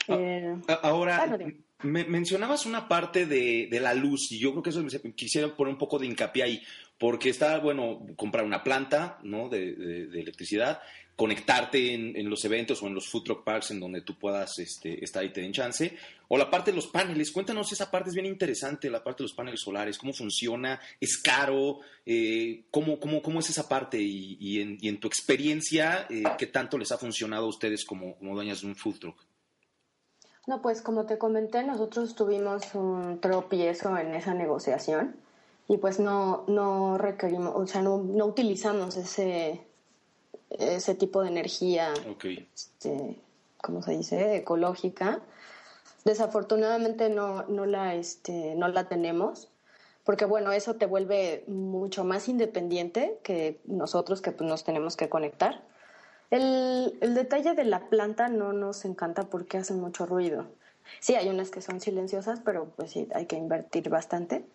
Ah, 0.07 0.13
eh, 0.19 0.55
ahora, 0.83 1.35
me, 1.81 2.05
mencionabas 2.05 2.67
una 2.67 2.87
parte 2.87 3.25
de, 3.25 3.69
de, 3.71 3.79
la 3.79 3.95
luz 3.95 4.31
y 4.31 4.37
yo 4.37 4.51
creo 4.51 4.61
que 4.61 4.69
eso 4.69 4.85
quisiera 5.15 5.55
poner 5.55 5.73
un 5.73 5.79
poco 5.79 5.97
de 5.97 6.05
hincapié 6.05 6.43
ahí, 6.43 6.63
porque 6.97 7.29
está, 7.29 7.59
bueno, 7.59 8.05
comprar 8.15 8.45
una 8.45 8.63
planta 8.63 9.19
¿no? 9.23 9.49
de, 9.49 9.75
de 9.75 10.19
electricidad 10.19 10.81
conectarte 11.17 11.95
en, 11.95 12.29
los 12.29 12.45
eventos 12.45 12.81
o 12.83 12.87
en 12.87 12.93
los 12.93 13.09
food 13.09 13.23
truck 13.23 13.43
parks 13.43 13.71
en 13.71 13.79
donde 13.79 14.01
tú 14.01 14.19
puedas 14.19 14.59
este, 14.59 15.03
estar 15.03 15.25
y 15.25 15.33
te 15.33 15.41
den 15.41 15.51
chance. 15.51 15.97
O 16.27 16.37
la 16.37 16.51
parte 16.51 16.69
de 16.69 16.75
los 16.75 16.87
paneles, 16.87 17.31
cuéntanos, 17.31 17.71
esa 17.71 17.89
parte 17.89 18.09
es 18.09 18.13
bien 18.13 18.27
interesante, 18.27 18.87
la 18.87 19.03
parte 19.03 19.23
de 19.23 19.29
los 19.29 19.33
paneles 19.33 19.59
solares, 19.59 19.97
cómo 19.97 20.13
funciona, 20.13 20.79
es 21.01 21.17
caro, 21.17 21.79
eh, 22.05 22.65
cómo, 22.69 22.99
cómo, 22.99 23.23
cómo, 23.23 23.39
es 23.39 23.49
esa 23.49 23.67
parte 23.67 23.97
y, 23.99 24.61
en, 24.61 24.99
tu 24.99 25.07
experiencia, 25.07 26.05
eh, 26.07 26.23
¿qué 26.37 26.45
tanto 26.45 26.77
les 26.77 26.91
ha 26.91 26.99
funcionado 26.99 27.45
a 27.45 27.49
ustedes 27.49 27.83
como, 27.83 28.15
como 28.17 28.35
dueñas 28.35 28.61
de 28.61 28.67
un 28.67 28.75
food 28.75 28.99
truck? 28.99 29.25
No, 30.45 30.61
pues 30.61 30.83
como 30.83 31.07
te 31.07 31.17
comenté, 31.17 31.63
nosotros 31.63 32.13
tuvimos 32.13 32.75
un 32.75 33.19
tropiezo 33.19 33.97
en 33.97 34.13
esa 34.13 34.35
negociación 34.35 35.15
y 35.67 35.77
pues 35.77 35.99
no, 35.99 36.45
no 36.47 36.97
requerimos, 36.97 37.53
o 37.55 37.67
sea, 37.67 37.81
no, 37.81 37.97
no 37.97 38.25
utilizamos 38.25 38.95
ese, 38.95 39.61
ese 40.49 40.95
tipo 40.95 41.21
de 41.21 41.29
energía, 41.29 41.93
este, 42.55 43.19
¿cómo 43.61 43.81
se 43.81 43.91
dice?, 43.91 44.37
ecológica. 44.37 45.21
Desafortunadamente 46.05 47.09
no, 47.09 47.43
no, 47.49 47.65
la, 47.65 47.95
este, 47.95 48.55
no 48.55 48.69
la 48.69 48.87
tenemos, 48.87 49.49
porque 50.05 50.23
bueno, 50.23 50.53
eso 50.53 50.75
te 50.75 50.85
vuelve 50.85 51.43
mucho 51.47 52.05
más 52.05 52.29
independiente 52.29 53.19
que 53.23 53.59
nosotros 53.65 54.21
que 54.21 54.31
pues, 54.31 54.49
nos 54.49 54.63
tenemos 54.63 54.95
que 54.95 55.09
conectar. 55.09 55.63
El, 56.29 56.97
el 57.01 57.13
detalle 57.13 57.55
de 57.55 57.65
la 57.65 57.89
planta 57.89 58.29
no 58.29 58.53
nos 58.53 58.85
encanta 58.85 59.23
porque 59.23 59.57
hacen 59.57 59.81
mucho 59.81 60.05
ruido. 60.05 60.45
Sí, 61.01 61.15
hay 61.15 61.27
unas 61.27 61.51
que 61.51 61.61
son 61.61 61.81
silenciosas, 61.81 62.39
pero 62.39 62.69
pues 62.77 62.91
sí, 62.91 63.09
hay 63.13 63.25
que 63.25 63.35
invertir 63.35 63.89
bastante. 63.89 64.45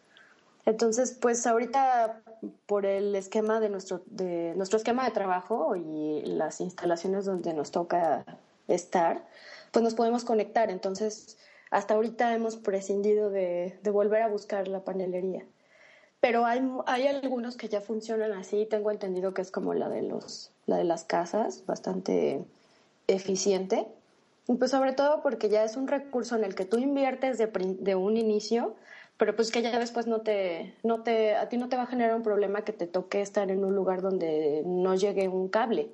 Entonces, 0.64 1.18
pues 1.20 1.46
ahorita 1.46 2.22
por 2.66 2.87
el 2.87 3.14
esquema 3.16 3.59
de 3.59 3.68
nuestro, 3.68 4.03
de 4.07 4.55
nuestro 4.57 4.79
esquema 4.79 5.05
de 5.05 5.11
trabajo 5.11 5.75
y 5.75 6.22
las 6.25 6.61
instalaciones 6.61 7.25
donde 7.25 7.53
nos 7.53 7.72
toca 7.72 8.25
estar, 8.68 9.27
pues 9.72 9.83
nos 9.83 9.94
podemos 9.94 10.25
conectar. 10.25 10.70
Entonces, 10.70 11.37
hasta 11.70 11.94
ahorita 11.94 12.35
hemos 12.35 12.57
prescindido 12.57 13.31
de, 13.31 13.79
de 13.83 13.90
volver 13.90 14.22
a 14.22 14.29
buscar 14.29 14.68
la 14.68 14.85
panelería. 14.85 15.44
Pero 16.20 16.46
hay, 16.46 16.62
hay 16.87 17.09
algunos 17.09 17.57
que 17.57 17.68
ya 17.68 17.81
funcionan 17.81 18.33
así. 18.33 18.64
Tengo 18.66 18.92
entendido 18.92 19.35
que 19.35 19.42
es 19.42 19.51
como 19.51 19.75
la 19.75 19.88
de, 19.88 20.03
los, 20.03 20.53
la 20.66 20.77
de 20.77 20.85
las 20.85 21.03
casas, 21.03 21.66
bastante 21.66 22.44
eficiente. 23.09 23.88
Y 24.46 24.55
pues 24.55 24.70
sobre 24.70 24.92
todo 24.92 25.22
porque 25.22 25.48
ya 25.48 25.64
es 25.64 25.77
un 25.77 25.88
recurso 25.88 26.37
en 26.37 26.44
el 26.44 26.55
que 26.55 26.64
tú 26.64 26.79
inviertes 26.79 27.38
de, 27.38 27.48
de 27.48 27.94
un 27.96 28.16
inicio 28.16 28.77
pero 29.22 29.37
pues 29.37 29.52
que 29.52 29.62
ya 29.62 29.78
después 29.78 30.08
no 30.08 30.22
te, 30.22 30.74
no 30.82 31.04
te, 31.04 31.37
a 31.37 31.48
ti 31.48 31.56
no 31.56 31.68
te 31.68 31.76
va 31.76 31.85
a 31.85 31.87
generar 31.87 32.16
un 32.16 32.24
problema 32.24 32.62
que 32.62 32.72
te 32.72 32.88
toque 32.88 33.20
estar 33.20 33.52
en 33.52 33.64
un 33.64 33.72
lugar 33.72 34.02
donde 34.02 34.64
no 34.66 34.96
llegue 34.96 35.28
un 35.28 35.48
cable. 35.48 35.90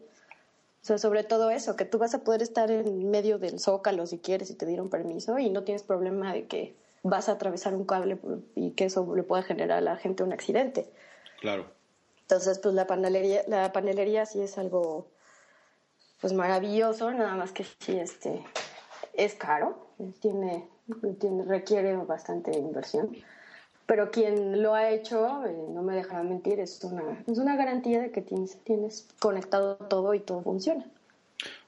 O 0.83 0.87
sea, 0.87 0.97
sobre 0.97 1.25
todo 1.25 1.51
eso, 1.51 1.77
que 1.77 1.85
tú 1.85 1.99
vas 1.99 2.15
a 2.15 2.25
poder 2.25 2.41
estar 2.41 2.71
en 2.71 3.11
medio 3.11 3.39
del 3.39 3.61
zócalo 3.61 4.07
si 4.07 4.17
quieres 4.17 4.49
y 4.49 4.55
te 4.55 4.65
dieron 4.65 4.89
permiso 4.89 5.39
y 5.39 5.51
no 5.51 5.63
tienes 5.63 5.83
problema 5.83 6.33
de 6.33 6.47
que 6.47 6.75
vas 7.03 7.29
a 7.29 7.33
atravesar 7.33 7.75
un 7.75 7.85
cable 7.85 8.17
y 8.55 8.71
que 8.71 8.87
eso 8.87 9.15
le 9.15 9.25
pueda 9.25 9.43
generar 9.43 9.77
a 9.77 9.83
la 9.83 9.97
gente 9.99 10.23
un 10.23 10.33
accidente. 10.33 10.89
Claro. 11.43 11.67
Entonces, 12.23 12.59
pues 12.61 12.75
la 12.75 12.87
panelería, 12.87 13.43
la 13.47 13.75
panelería 13.75 14.25
sí 14.25 14.41
es 14.41 14.57
algo 14.57 15.07
pues 16.23 16.33
maravilloso, 16.33 17.13
nada 17.13 17.35
más 17.35 17.53
que 17.53 17.65
sí 17.65 17.95
este 17.99 18.43
es 19.13 19.35
caro, 19.35 19.87
tiene 20.23 20.67
requiere 21.47 21.97
bastante 21.97 22.57
inversión. 22.57 23.17
Pero 23.87 24.11
quien 24.11 24.61
lo 24.63 24.75
ha 24.75 24.91
hecho, 24.91 25.47
eh, 25.47 25.55
no 25.71 25.83
me 25.83 25.97
dejará 25.97 26.23
mentir, 26.23 26.61
es 26.61 26.79
una, 26.85 27.25
es 27.27 27.39
una 27.39 27.57
garantía 27.57 28.03
de 28.03 28.11
que 28.11 28.21
tienes, 28.21 28.59
tienes 28.63 29.09
conectado 29.19 29.77
todo 29.77 30.13
y 30.13 30.21
todo 30.21 30.43
funciona. 30.43 30.85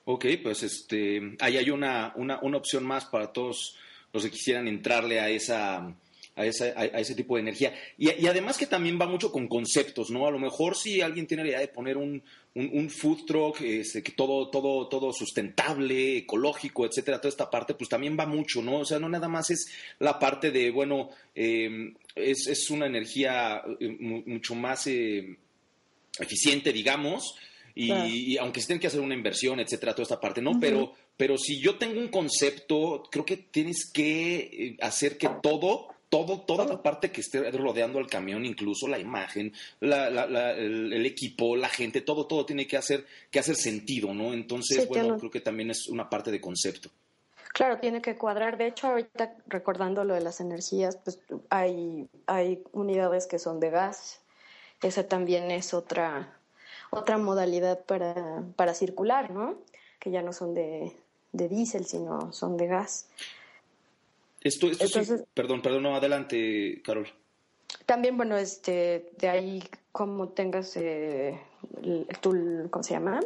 Ok, 0.05 0.27
pues 0.43 0.63
este, 0.63 1.37
ahí 1.41 1.57
hay 1.57 1.71
una, 1.71 2.13
una, 2.17 2.39
una 2.43 2.59
opción 2.59 2.85
más 2.85 3.07
para 3.07 3.33
todos 3.33 3.77
los 4.13 4.23
que 4.23 4.31
quisieran 4.31 4.69
entrarle 4.69 5.21
a 5.21 5.31
esa, 5.31 5.95
a, 6.37 6.45
ese 6.45 7.15
tipo 7.15 7.37
de 7.37 7.43
energía. 7.43 7.75
Y, 7.97 8.27
además 8.27 8.57
que 8.57 8.67
también 8.67 8.99
va 9.01 9.07
mucho 9.07 9.31
con 9.31 9.49
conceptos, 9.49 10.11
¿no? 10.11 10.27
A 10.27 10.31
lo 10.31 10.39
mejor 10.39 10.77
si 10.77 11.01
alguien 11.01 11.27
tiene 11.27 11.45
la 11.45 11.51
idea 11.51 11.61
de 11.61 11.69
poner 11.69 11.97
un, 11.97 12.23
food 12.89 13.27
truck, 13.27 13.61
este, 13.61 14.03
que 14.03 14.13
todo, 14.13 14.49
todo, 14.51 14.89
todo 14.89 15.13
sustentable, 15.13 16.19
ecológico, 16.19 16.85
etcétera, 16.85 17.21
toda 17.21 17.31
esta 17.31 17.51
parte, 17.51 17.75
pues 17.75 17.89
también 17.89 18.17
va 18.19 18.27
mucho, 18.27 18.63
¿no? 18.63 18.81
O 18.81 18.85
sea, 18.85 18.99
no 18.99 19.09
nada 19.09 19.29
más 19.29 19.51
es 19.51 19.71
la 19.99 20.19
parte 20.19 20.51
de, 20.51 20.71
bueno, 20.71 21.11
em, 21.35 21.95
es, 22.15 22.71
una 22.71 22.87
energía 22.87 23.63
eh, 23.79 23.89
mucho 24.27 24.55
más 24.55 24.87
eh, 24.87 25.37
eficiente, 26.19 26.73
digamos, 26.73 27.35
y, 27.75 28.37
aunque 28.37 28.61
se 28.61 28.67
tiene 28.67 28.81
que 28.81 28.89
hacer 28.89 29.01
una 29.01 29.15
inversión, 29.15 29.61
etcétera, 29.61 29.95
toda 29.95 30.03
esta 30.03 30.21
parte, 30.21 30.43
¿no? 30.43 30.59
Pero 30.61 30.93
pero 31.21 31.37
si 31.37 31.61
yo 31.61 31.75
tengo 31.77 32.01
un 32.01 32.09
concepto, 32.09 33.03
creo 33.13 33.27
que 33.27 33.37
tienes 33.37 33.91
que 33.93 34.37
eh, 34.39 34.77
hacer 34.81 35.19
que 35.19 35.29
todo 35.43 35.89
todo, 36.11 36.41
toda 36.41 36.67
la 36.67 36.83
parte 36.83 37.11
que 37.11 37.21
esté 37.21 37.51
rodeando 37.53 38.01
al 38.01 38.09
camión, 38.09 38.45
incluso 38.45 38.89
la 38.89 38.99
imagen, 38.99 39.53
el, 39.81 41.07
equipo, 41.07 41.57
la 41.57 41.69
gente, 41.69 42.01
todo, 42.01 42.27
todo 42.27 42.45
tiene 42.45 42.67
que 42.67 42.77
hacer, 42.77 43.07
que 43.31 43.39
hacer 43.39 43.55
sentido, 43.55 44.13
¿no? 44.13 44.35
Entonces, 44.35 44.87
bueno, 44.89 45.17
creo 45.17 45.31
que 45.31 45.41
también 45.41 45.71
es 45.71 45.89
una 45.89 46.11
parte 46.11 46.33
de 46.33 46.41
concepto. 46.41 46.91
Claro, 47.53 47.79
tiene 47.79 48.03
que 48.03 48.19
cuadrar. 48.19 48.59
De 48.59 48.67
hecho, 48.67 48.89
ahorita 48.89 49.37
recordando 49.47 50.05
lo 50.05 50.15
de 50.15 50.21
las 50.21 50.41
energías, 50.41 50.97
pues 50.97 51.21
hay, 51.49 52.09
hay 52.27 52.63
unidades 52.73 53.27
que 53.27 53.39
son 53.39 53.61
de 53.61 53.71
gas. 53.71 54.21
Esa 54.83 55.07
también 55.07 55.51
es 55.53 55.75
otra, 55.75 56.37
otra 56.91 57.19
modalidad 57.19 57.85
para, 57.85 58.43
para 58.57 58.75
circular, 58.75 59.31
¿no? 59.31 59.59
Que 60.01 60.11
ya 60.11 60.23
no 60.23 60.33
son 60.33 60.55
de, 60.55 60.93
de 61.33 61.49
diésel, 61.49 61.87
sino 61.87 62.33
son 62.33 62.57
de 62.57 62.67
gas. 62.67 63.09
Esto, 64.41 64.69
esto 64.69 65.01
perdón, 65.35 65.61
perdón, 65.61 65.83
no, 65.83 65.95
adelante, 65.95 66.81
Carol. 66.83 67.09
También, 67.87 68.17
bueno, 68.17 68.37
este, 68.37 69.11
de 69.19 69.29
ahí 69.29 69.63
como 69.93 70.29
tengas 70.31 70.77
eh, 70.77 71.39
tu, 72.21 72.69
¿cómo 72.71 72.83
se 72.83 72.95
llama? 72.95 73.21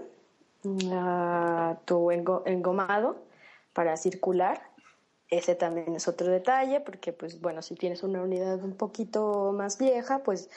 tu 1.85 2.11
engomado 2.11 3.17
para 3.75 3.97
circular. 3.97 4.63
Ese 5.29 5.55
también 5.55 5.95
es 5.95 6.09
otro 6.09 6.29
detalle, 6.29 6.81
porque, 6.81 7.13
pues, 7.13 7.41
bueno, 7.41 7.61
si 7.61 7.75
tienes 7.75 8.03
una 8.03 8.23
unidad 8.23 8.63
un 8.63 8.75
poquito 8.75 9.53
más 9.53 9.79
vieja, 9.79 10.23
pues 10.23 10.49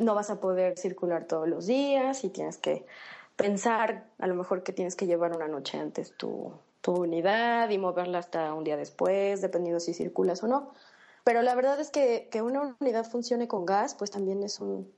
no 0.00 0.14
vas 0.14 0.30
a 0.30 0.40
poder 0.40 0.78
circular 0.78 1.26
todos 1.26 1.48
los 1.48 1.66
días 1.66 2.24
y 2.24 2.28
tienes 2.28 2.58
que 2.58 2.84
pensar, 3.36 4.06
a 4.18 4.26
lo 4.26 4.34
mejor 4.34 4.62
que 4.62 4.72
tienes 4.72 4.96
que 4.96 5.06
llevar 5.06 5.34
una 5.34 5.48
noche 5.48 5.78
antes 5.78 6.14
tu, 6.16 6.52
unidad 6.92 7.70
y 7.70 7.78
moverla 7.78 8.18
hasta 8.18 8.54
un 8.54 8.64
día 8.64 8.76
después, 8.76 9.40
dependiendo 9.40 9.80
si 9.80 9.94
circulas 9.94 10.42
o 10.42 10.48
no. 10.48 10.72
Pero 11.24 11.42
la 11.42 11.54
verdad 11.54 11.80
es 11.80 11.90
que, 11.90 12.28
que 12.30 12.42
una 12.42 12.76
unidad 12.80 13.04
funcione 13.04 13.48
con 13.48 13.66
gas, 13.66 13.94
pues 13.94 14.10
también 14.10 14.42
es 14.42 14.60
un, 14.60 14.92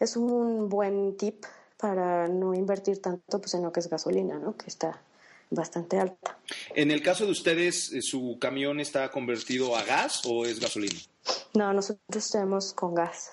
es 0.00 0.16
un 0.16 0.68
buen 0.68 1.16
tip 1.16 1.44
para 1.76 2.28
no 2.28 2.54
invertir 2.54 3.02
tanto 3.02 3.40
pues, 3.40 3.54
en 3.54 3.62
lo 3.62 3.72
que 3.72 3.80
es 3.80 3.90
gasolina, 3.90 4.38
¿no? 4.38 4.56
que 4.56 4.66
está 4.66 5.02
bastante 5.50 5.98
alta. 5.98 6.38
En 6.74 6.90
el 6.90 7.02
caso 7.02 7.24
de 7.24 7.32
ustedes, 7.32 7.92
eh, 7.92 8.02
¿su 8.02 8.38
camión 8.40 8.80
está 8.80 9.10
convertido 9.10 9.76
a 9.76 9.84
gas 9.84 10.22
o 10.24 10.46
es 10.46 10.60
gasolina? 10.60 10.98
No, 11.54 11.72
nosotros 11.72 12.30
tenemos 12.30 12.72
con 12.72 12.94
gas. 12.94 13.30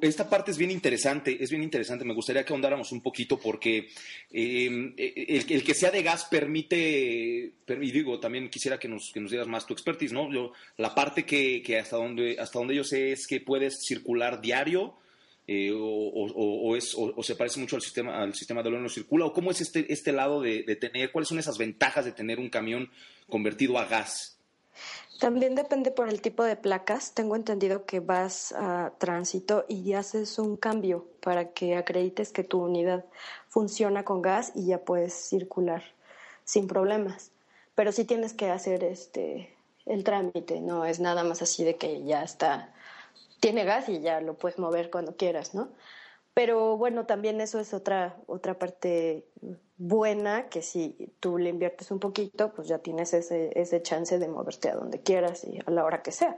Esta 0.00 0.28
parte 0.28 0.50
es 0.50 0.58
bien 0.58 0.70
interesante, 0.70 1.42
es 1.42 1.50
bien 1.50 1.62
interesante. 1.62 2.04
Me 2.04 2.14
gustaría 2.14 2.44
que 2.44 2.52
ahondáramos 2.52 2.92
un 2.92 3.00
poquito 3.00 3.38
porque 3.38 3.88
em, 4.30 4.94
el, 4.96 5.64
que 5.64 5.74
sea 5.74 5.90
de 5.90 6.02
gas 6.02 6.26
permite, 6.26 7.54
y 7.66 7.90
digo, 7.90 8.20
también 8.20 8.50
quisiera 8.50 8.78
que 8.78 8.88
nos, 8.88 9.10
que 9.12 9.20
nos 9.20 9.30
dieras 9.30 9.48
más 9.48 9.66
tu 9.66 9.72
expertise, 9.72 10.12
¿no? 10.12 10.32
Yo, 10.32 10.52
la 10.76 10.94
parte 10.94 11.24
que, 11.24 11.62
que, 11.62 11.78
hasta, 11.78 11.96
donde, 11.96 12.36
hasta 12.38 12.58
donde 12.58 12.76
yo 12.76 12.84
sé 12.84 13.12
es 13.12 13.26
que 13.26 13.40
puedes 13.40 13.84
circular 13.84 14.40
diario 14.40 14.96
eh, 15.46 15.72
o, 15.74 16.76
es, 16.76 16.94
o, 16.96 17.22
se 17.22 17.36
parece 17.36 17.60
mucho 17.60 17.76
al 17.76 17.82
sistema, 17.82 18.22
al 18.22 18.34
sistema 18.34 18.62
de 18.62 18.70
no 18.70 18.88
circula, 18.88 19.26
o 19.26 19.32
cómo 19.32 19.50
es 19.50 19.60
este, 19.60 19.92
este 19.92 20.12
lado 20.12 20.40
de, 20.40 20.62
de 20.62 20.76
tener, 20.76 21.12
cuáles 21.12 21.28
son 21.28 21.38
esas 21.38 21.58
ventajas 21.58 22.04
de 22.04 22.12
tener 22.12 22.38
un 22.38 22.48
camión 22.48 22.90
convertido 23.28 23.78
a 23.78 23.84
gas. 23.84 24.38
También 25.20 25.54
depende 25.54 25.90
por 25.90 26.08
el 26.08 26.20
tipo 26.20 26.42
de 26.42 26.56
placas. 26.56 27.14
Tengo 27.14 27.36
entendido 27.36 27.86
que 27.86 28.00
vas 28.00 28.52
a 28.52 28.92
tránsito 28.98 29.64
y 29.68 29.92
haces 29.92 30.38
un 30.38 30.56
cambio 30.56 31.06
para 31.20 31.52
que 31.52 31.76
acredites 31.76 32.32
que 32.32 32.42
tu 32.42 32.62
unidad 32.62 33.04
funciona 33.48 34.04
con 34.04 34.22
gas 34.22 34.52
y 34.54 34.66
ya 34.66 34.78
puedes 34.78 35.14
circular 35.14 35.84
sin 36.44 36.66
problemas. 36.66 37.30
Pero 37.74 37.92
sí 37.92 38.04
tienes 38.04 38.32
que 38.32 38.50
hacer 38.50 38.82
este 38.82 39.54
el 39.86 40.02
trámite, 40.02 40.60
no 40.60 40.84
es 40.86 40.98
nada 40.98 41.24
más 41.24 41.42
así 41.42 41.62
de 41.62 41.76
que 41.76 42.02
ya 42.04 42.22
está 42.22 42.72
tiene 43.40 43.64
gas 43.64 43.88
y 43.88 44.00
ya 44.00 44.20
lo 44.20 44.34
puedes 44.34 44.58
mover 44.58 44.90
cuando 44.90 45.16
quieras, 45.16 45.54
¿no? 45.54 45.72
Pero 46.34 46.76
bueno, 46.76 47.06
también 47.06 47.40
eso 47.40 47.60
es 47.60 47.72
otra 47.72 48.16
otra 48.26 48.58
parte 48.58 49.26
buena 49.76 50.48
que 50.48 50.62
si 50.62 50.96
tú 51.20 51.38
le 51.38 51.50
inviertes 51.50 51.90
un 51.90 52.00
poquito, 52.00 52.52
pues 52.54 52.68
ya 52.68 52.78
tienes 52.78 53.14
ese, 53.14 53.50
ese 53.54 53.82
chance 53.82 54.18
de 54.18 54.28
moverte 54.28 54.68
a 54.68 54.74
donde 54.74 55.00
quieras 55.00 55.44
y 55.44 55.58
a 55.64 55.70
la 55.70 55.84
hora 55.84 56.02
que 56.02 56.12
sea. 56.12 56.36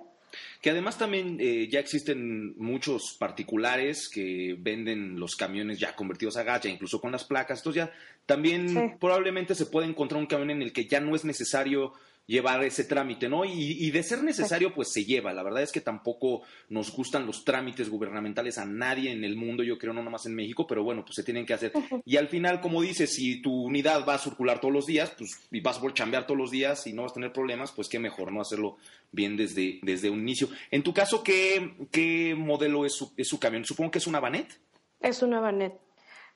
Que 0.61 0.71
además 0.71 0.99
también 0.99 1.39
eh, 1.41 1.69
ya 1.71 1.81
existen 1.81 2.57
muchos 2.59 3.17
particulares 3.19 4.09
que 4.09 4.57
venden 4.59 5.19
los 5.19 5.37
camiones 5.37 5.79
ya 5.79 5.95
convertidos 5.95 6.37
a 6.37 6.43
gacha, 6.43 6.69
incluso 6.69 7.01
con 7.01 7.13
las 7.13 7.25
placas. 7.25 7.61
Entonces 7.61 7.85
ya 7.85 7.93
también 8.27 8.99
probablemente 8.99 9.55
se 9.55 9.67
puede 9.67 9.87
encontrar 9.87 10.21
un 10.21 10.27
camión 10.27 10.51
en 10.51 10.63
el 10.63 10.73
que 10.73 10.87
ya 10.87 11.01
no 11.01 11.15
es 11.15 11.25
necesario 11.25 11.93
llevar 12.27 12.63
ese 12.65 12.85
trámite, 12.85 13.29
¿no? 13.29 13.45
Y, 13.45 13.91
de 13.91 14.03
ser 14.03 14.23
necesario, 14.23 14.75
pues 14.75 14.93
se 14.93 15.05
lleva. 15.05 15.33
La 15.33 15.43
verdad 15.43 15.63
es 15.63 15.73
que 15.73 15.81
tampoco 15.81 16.43
nos 16.69 16.95
gustan 16.95 17.27
los 17.27 17.45
trámites 17.45 17.89
gubernamentales 17.89 18.59
a 18.59 18.67
nadie 18.67 19.13
en 19.13 19.25
el 19.25 19.37
mundo, 19.37 19.63
yo 19.63 19.79
creo, 19.79 19.93
no 19.93 20.03
nomás 20.03 20.27
en 20.27 20.35
México, 20.35 20.67
pero 20.67 20.83
bueno, 20.83 21.05
pues 21.05 21.15
se 21.15 21.23
tienen 21.23 21.47
que 21.47 21.55
hacer. 21.55 21.73
Y 22.05 22.17
al 22.17 22.29
final, 22.29 22.61
como 22.61 22.83
dices, 22.83 23.15
si 23.15 23.41
tu 23.41 23.53
unidad 23.53 24.05
va 24.07 24.15
a 24.15 24.19
circular 24.19 24.61
todos 24.61 24.75
los 24.75 24.87
días, 24.87 25.13
pues 25.17 25.41
y 25.51 25.61
vas 25.61 25.79
a 25.79 25.95
chambear 25.95 26.27
todos 26.27 26.39
los 26.39 26.51
días 26.51 26.87
y 26.87 26.93
no 26.93 27.03
vas 27.03 27.13
a 27.13 27.15
tener 27.15 27.33
problemas, 27.33 27.73
pues 27.73 27.89
qué 27.89 27.99
mejor, 27.99 28.33
¿no? 28.33 28.41
Hacerlo 28.41 28.77
bien 29.13 29.37
desde, 29.37 29.79
desde 29.83 30.11
un 30.11 30.21
inicio. 30.21 30.49
En 30.71 30.83
tu 30.83 30.93
caso, 30.93 31.23
¿qué, 31.23 31.77
qué 31.91 32.35
modelo 32.37 32.85
es 32.85 32.95
su, 32.95 33.13
es 33.17 33.29
su 33.29 33.39
camión? 33.39 33.65
Supongo 33.65 33.93
que 33.93 33.99
es 33.99 34.07
una 34.07 34.21
Banet. 34.21 34.59
Es 35.01 35.23
una 35.23 35.41
Banet. 35.41 35.75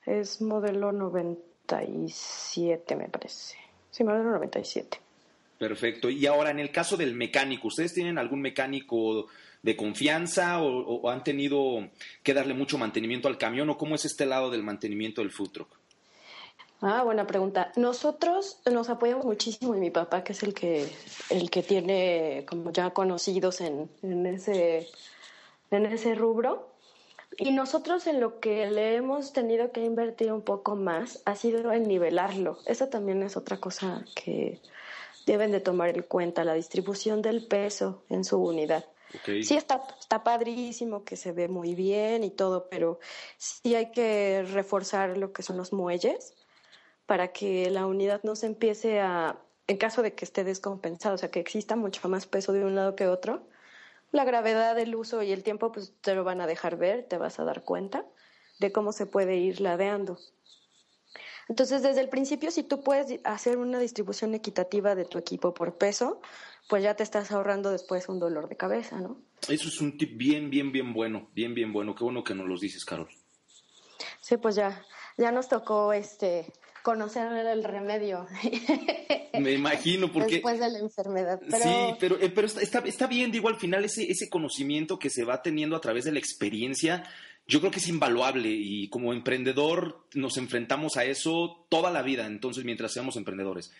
Es 0.06 0.40
modelo 0.40 0.92
97, 0.92 2.96
me 2.96 3.08
parece. 3.08 3.56
Sí, 3.90 4.04
modelo 4.04 4.30
97. 4.30 5.09
Perfecto. 5.60 6.08
Y 6.08 6.24
ahora, 6.24 6.50
en 6.50 6.58
el 6.58 6.72
caso 6.72 6.96
del 6.96 7.14
mecánico, 7.14 7.68
¿ustedes 7.68 7.92
tienen 7.92 8.16
algún 8.16 8.40
mecánico 8.40 9.26
de 9.62 9.76
confianza 9.76 10.62
o, 10.62 11.10
han 11.10 11.22
tenido 11.22 11.86
que 12.22 12.32
darle 12.32 12.54
mucho 12.54 12.78
mantenimiento 12.78 13.28
al 13.28 13.36
camión 13.36 13.68
o 13.68 13.76
cómo 13.76 13.94
es 13.94 14.06
este 14.06 14.24
lado 14.24 14.50
del 14.50 14.62
mantenimiento 14.62 15.20
del 15.20 15.30
food 15.30 15.50
truck? 15.50 15.78
Ah, 16.80 17.02
buena 17.02 17.26
pregunta. 17.26 17.72
Nosotros 17.76 18.62
nos 18.72 18.88
apoyamos 18.88 19.26
muchísimo 19.26 19.76
y 19.76 19.80
mi 19.80 19.90
papá, 19.90 20.24
que 20.24 20.32
es 20.32 20.42
el 20.44 20.54
que, 20.54 20.88
el 21.28 21.50
que 21.50 21.62
tiene 21.62 22.46
como 22.48 22.72
ya 22.72 22.94
conocidos 22.94 23.60
en, 23.60 23.90
en, 24.02 24.24
ese, 24.24 24.88
en 25.70 25.84
ese 25.84 26.14
rubro. 26.14 26.72
Y 27.36 27.50
nosotros 27.50 28.06
en 28.06 28.18
lo 28.18 28.40
que 28.40 28.64
le 28.70 28.94
hemos 28.94 29.34
tenido 29.34 29.72
que 29.72 29.84
invertir 29.84 30.32
un 30.32 30.40
poco 30.40 30.74
más 30.74 31.20
ha 31.26 31.36
sido 31.36 31.70
en 31.70 31.86
nivelarlo. 31.86 32.56
Esa 32.64 32.88
también 32.88 33.22
es 33.22 33.36
otra 33.36 33.58
cosa 33.58 34.06
que 34.14 34.58
deben 35.30 35.52
de 35.52 35.60
tomar 35.60 35.96
en 35.96 36.02
cuenta, 36.02 36.44
la 36.44 36.54
distribución 36.54 37.22
del 37.22 37.46
peso 37.46 38.04
en 38.08 38.24
su 38.24 38.38
unidad. 38.38 38.84
Sí, 39.24 39.56
está, 39.56 39.82
está 39.98 40.22
padrísimo, 40.22 41.04
que 41.04 41.16
se 41.16 41.32
ve 41.32 41.48
muy 41.48 41.74
bien 41.74 42.22
y 42.22 42.30
todo, 42.30 42.68
pero 42.68 43.00
sí 43.38 43.74
hay 43.74 43.90
que 43.90 44.44
reforzar 44.52 45.16
lo 45.16 45.32
que 45.32 45.42
son 45.42 45.56
los 45.56 45.72
muelles 45.72 46.34
para 47.06 47.32
que 47.32 47.70
la 47.70 47.86
unidad 47.86 48.20
no 48.22 48.36
se 48.36 48.46
empiece 48.46 49.00
a, 49.00 49.40
en 49.66 49.76
caso 49.78 50.02
de 50.02 50.14
que 50.14 50.24
esté 50.24 50.44
descompensado, 50.44 51.16
o 51.16 51.18
sea, 51.18 51.30
que 51.30 51.40
exista 51.40 51.74
mucho 51.74 52.08
más 52.08 52.26
peso 52.26 52.52
de 52.52 52.64
un 52.64 52.76
lado 52.76 52.94
que 52.94 53.08
otro, 53.08 53.48
la 54.12 54.24
gravedad 54.24 54.76
del 54.76 54.94
uso 54.94 55.22
y 55.22 55.32
el 55.32 55.42
tiempo 55.42 55.72
pues 55.72 55.92
te 56.00 56.14
lo 56.14 56.24
van 56.24 56.40
a 56.40 56.46
dejar 56.46 56.76
ver, 56.76 57.04
te 57.08 57.18
vas 57.18 57.40
a 57.40 57.44
dar 57.44 57.64
cuenta 57.64 58.04
de 58.60 58.70
cómo 58.72 58.92
se 58.92 59.06
puede 59.06 59.36
ir 59.36 59.60
ladeando. 59.60 60.18
Entonces, 61.50 61.82
desde 61.82 62.00
el 62.00 62.08
principio, 62.08 62.52
si 62.52 62.62
tú 62.62 62.84
puedes 62.84 63.18
hacer 63.24 63.58
una 63.58 63.80
distribución 63.80 64.34
equitativa 64.34 64.94
de 64.94 65.04
tu 65.04 65.18
equipo 65.18 65.52
por 65.52 65.76
peso, 65.76 66.22
pues 66.68 66.84
ya 66.84 66.94
te 66.94 67.02
estás 67.02 67.32
ahorrando 67.32 67.72
después 67.72 68.08
un 68.08 68.20
dolor 68.20 68.48
de 68.48 68.56
cabeza, 68.56 69.00
¿no? 69.00 69.20
Eso 69.48 69.66
es 69.66 69.80
un 69.80 69.98
tip 69.98 70.16
bien, 70.16 70.48
bien, 70.48 70.70
bien 70.70 70.94
bueno, 70.94 71.28
bien, 71.34 71.52
bien 71.52 71.72
bueno. 71.72 71.96
Qué 71.96 72.04
bueno 72.04 72.22
que 72.22 72.36
nos 72.36 72.46
los 72.46 72.60
dices, 72.60 72.84
Carol. 72.84 73.08
Sí, 74.20 74.36
pues 74.36 74.54
ya, 74.54 74.80
ya 75.18 75.32
nos 75.32 75.48
tocó 75.48 75.92
este 75.92 76.52
conocer 76.84 77.26
el 77.32 77.64
remedio. 77.64 78.28
Me 79.40 79.50
imagino, 79.50 80.12
porque... 80.12 80.34
Después 80.34 80.60
de 80.60 80.70
la 80.70 80.78
enfermedad. 80.78 81.40
Sí, 81.48 81.96
pero, 81.98 82.16
eh, 82.20 82.30
pero 82.30 82.46
está, 82.46 82.78
está, 82.78 83.08
bien, 83.08 83.32
digo, 83.32 83.48
al 83.48 83.58
final 83.58 83.84
ese, 83.84 84.04
ese 84.08 84.28
conocimiento 84.28 85.00
que 85.00 85.10
se 85.10 85.24
va 85.24 85.42
teniendo 85.42 85.74
a 85.74 85.80
través 85.80 86.04
de 86.04 86.12
la 86.12 86.20
experiencia 86.20 87.02
yo 87.46 87.60
creo 87.60 87.70
que 87.70 87.78
es 87.78 87.88
invaluable 87.88 88.50
y 88.50 88.88
como 88.88 89.12
emprendedor 89.12 90.06
nos 90.14 90.36
enfrentamos 90.36 90.96
a 90.96 91.04
eso 91.04 91.66
toda 91.68 91.90
la 91.90 92.02
vida, 92.02 92.26
entonces 92.26 92.64
mientras 92.64 92.92
seamos 92.92 93.16
emprendedores. 93.16 93.72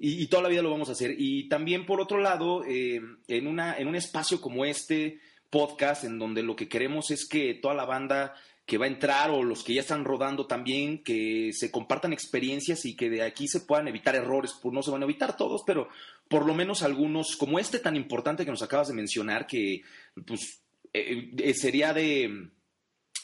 Y, 0.00 0.28
toda 0.28 0.44
la 0.44 0.48
vida 0.48 0.62
lo 0.62 0.70
vamos 0.70 0.88
a 0.88 0.92
hacer. 0.92 1.16
Y 1.18 1.48
también, 1.48 1.84
por 1.84 2.00
otro 2.00 2.20
lado, 2.20 2.64
eh, 2.64 3.00
en, 3.26 3.46
una, 3.48 3.76
en 3.76 3.88
un 3.88 3.96
espacio 3.96 4.40
como 4.40 4.64
este 4.64 5.18
podcast, 5.50 6.04
en 6.04 6.20
donde 6.20 6.44
lo 6.44 6.54
que 6.54 6.68
queremos 6.68 7.10
es 7.10 7.26
que 7.26 7.54
toda 7.54 7.74
la 7.74 7.84
banda 7.84 8.34
que 8.64 8.78
va 8.78 8.84
a 8.84 8.88
entrar 8.88 9.30
o 9.30 9.42
los 9.42 9.64
que 9.64 9.74
ya 9.74 9.80
están 9.80 10.04
rodando 10.04 10.46
también, 10.46 11.02
que 11.02 11.50
se 11.54 11.70
compartan 11.70 12.12
experiencias 12.12 12.84
y 12.84 12.94
que 12.94 13.08
de 13.08 13.22
aquí 13.22 13.48
se 13.48 13.60
puedan 13.60 13.88
evitar 13.88 14.14
errores, 14.14 14.54
pues 14.62 14.74
no 14.74 14.82
se 14.82 14.90
van 14.90 15.00
a 15.00 15.06
evitar 15.06 15.36
todos, 15.38 15.62
pero 15.66 15.88
por 16.28 16.46
lo 16.46 16.54
menos 16.54 16.82
algunos, 16.82 17.34
como 17.36 17.58
este 17.58 17.78
tan 17.78 17.96
importante 17.96 18.44
que 18.44 18.50
nos 18.50 18.62
acabas 18.62 18.88
de 18.88 18.94
mencionar, 18.94 19.46
que 19.46 19.82
pues 20.26 20.62
eh, 20.92 21.30
eh, 21.38 21.54
sería 21.54 21.94
de 21.94 22.50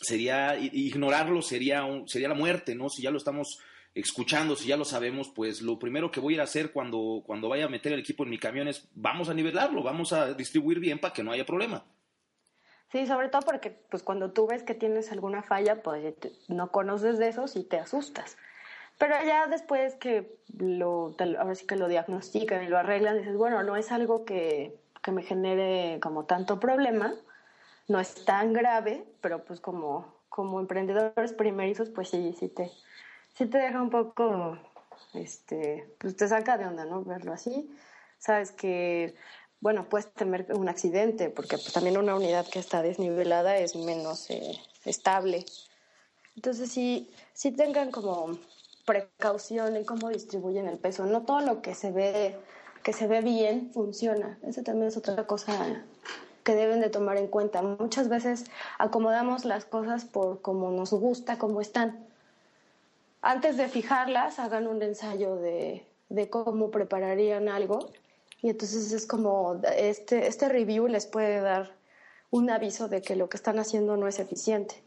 sería 0.04 0.56
ignorarlo 0.58 1.42
sería 1.42 1.84
sería 2.06 2.28
la 2.28 2.34
muerte, 2.34 2.74
¿no? 2.74 2.88
Si 2.88 3.02
ya 3.02 3.10
lo 3.10 3.18
estamos 3.18 3.58
escuchando, 3.94 4.56
si 4.56 4.68
ya 4.68 4.76
lo 4.76 4.84
sabemos, 4.84 5.30
pues 5.34 5.62
lo 5.62 5.78
primero 5.78 6.10
que 6.10 6.20
voy 6.20 6.34
a 6.34 6.36
ir 6.36 6.40
a 6.40 6.44
hacer 6.44 6.72
cuando, 6.72 7.22
cuando 7.24 7.48
vaya 7.48 7.66
a 7.66 7.68
meter 7.68 7.92
el 7.92 8.00
equipo 8.00 8.24
en 8.24 8.30
mi 8.30 8.38
camión 8.38 8.68
es 8.68 8.88
vamos 8.94 9.28
a 9.28 9.34
nivelarlo, 9.34 9.82
vamos 9.82 10.12
a 10.12 10.34
distribuir 10.34 10.80
bien 10.80 10.98
para 10.98 11.14
que 11.14 11.22
no 11.22 11.32
haya 11.32 11.46
problema. 11.46 11.84
Sí, 12.90 13.06
sobre 13.06 13.28
todo 13.28 13.42
porque 13.42 13.70
pues 13.70 14.02
cuando 14.02 14.32
tú 14.32 14.46
ves 14.46 14.62
que 14.62 14.74
tienes 14.74 15.10
alguna 15.10 15.42
falla, 15.42 15.82
pues 15.82 16.14
no 16.48 16.70
conoces 16.70 17.18
de 17.18 17.28
eso 17.28 17.44
y 17.54 17.64
te 17.64 17.78
asustas. 17.78 18.36
Pero 18.98 19.16
ya 19.26 19.46
después 19.48 19.96
que 19.96 20.38
lo, 20.56 21.16
ahora 21.18 21.54
sí 21.54 21.66
que 21.66 21.76
lo 21.76 21.88
diagnostican 21.88 22.62
y 22.62 22.68
lo 22.68 22.78
arreglan, 22.78 23.18
dices, 23.18 23.36
bueno, 23.36 23.62
no 23.64 23.76
es 23.76 23.90
algo 23.90 24.24
que, 24.24 24.76
que 25.02 25.10
me 25.10 25.22
genere 25.22 25.98
como 26.00 26.26
tanto 26.26 26.60
problema, 26.60 27.14
no 27.88 28.00
es 28.00 28.24
tan 28.24 28.52
grave, 28.52 29.04
pero 29.20 29.44
pues 29.44 29.60
como, 29.60 30.14
como 30.28 30.60
emprendedores 30.60 31.32
primerizos, 31.32 31.90
pues 31.90 32.08
sí, 32.08 32.34
sí 32.38 32.48
te, 32.48 32.70
sí 33.34 33.46
te 33.46 33.58
deja 33.58 33.82
un 33.82 33.90
poco, 33.90 34.58
este, 35.12 35.88
pues 35.98 36.16
te 36.16 36.28
saca 36.28 36.56
de 36.56 36.66
onda, 36.66 36.84
¿no? 36.84 37.04
Verlo 37.04 37.32
así. 37.32 37.70
Sabes 38.18 38.52
que, 38.52 39.14
bueno, 39.60 39.88
puedes 39.88 40.12
tener 40.12 40.46
un 40.54 40.68
accidente, 40.68 41.30
porque 41.30 41.56
pues 41.56 41.72
también 41.72 41.98
una 41.98 42.14
unidad 42.14 42.46
que 42.46 42.58
está 42.58 42.82
desnivelada 42.82 43.58
es 43.58 43.76
menos 43.76 44.30
eh, 44.30 44.58
estable. 44.84 45.44
Entonces 46.36 46.70
sí, 46.70 47.10
sí 47.32 47.52
tengan 47.52 47.90
como 47.90 48.38
precaución 48.86 49.76
en 49.76 49.84
cómo 49.84 50.08
distribuyen 50.08 50.66
el 50.66 50.78
peso. 50.78 51.06
No 51.06 51.22
todo 51.22 51.40
lo 51.40 51.62
que 51.62 51.74
se 51.74 51.92
ve, 51.92 52.36
que 52.82 52.92
se 52.92 53.06
ve 53.06 53.20
bien 53.20 53.70
funciona. 53.72 54.38
Esa 54.42 54.62
también 54.62 54.88
es 54.88 54.96
otra 54.96 55.26
cosa 55.26 55.84
que 56.44 56.54
deben 56.54 56.80
de 56.80 56.90
tomar 56.90 57.16
en 57.16 57.26
cuenta. 57.26 57.62
Muchas 57.62 58.08
veces 58.08 58.44
acomodamos 58.78 59.44
las 59.44 59.64
cosas 59.64 60.04
por 60.04 60.42
como 60.42 60.70
nos 60.70 60.90
gusta, 60.92 61.38
como 61.38 61.60
están. 61.60 62.06
Antes 63.22 63.56
de 63.56 63.68
fijarlas, 63.68 64.38
hagan 64.38 64.66
un 64.66 64.82
ensayo 64.82 65.36
de, 65.36 65.84
de 66.10 66.28
cómo 66.28 66.70
prepararían 66.70 67.48
algo 67.48 67.90
y 68.42 68.50
entonces 68.50 68.92
es 68.92 69.06
como 69.06 69.60
este, 69.76 70.26
este 70.26 70.48
review 70.50 70.86
les 70.86 71.06
puede 71.06 71.40
dar 71.40 71.72
un 72.30 72.50
aviso 72.50 72.88
de 72.88 73.00
que 73.00 73.16
lo 73.16 73.28
que 73.30 73.38
están 73.38 73.58
haciendo 73.58 73.96
no 73.96 74.06
es 74.06 74.18
eficiente 74.18 74.82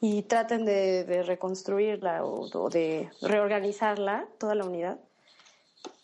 y 0.00 0.22
traten 0.22 0.66
de, 0.66 1.04
de 1.04 1.22
reconstruirla 1.22 2.24
o, 2.24 2.50
o, 2.52 2.68
de 2.68 3.08
reorganizarla, 3.22 4.26
toda 4.36 4.54
la 4.54 4.64
unidad, 4.64 4.98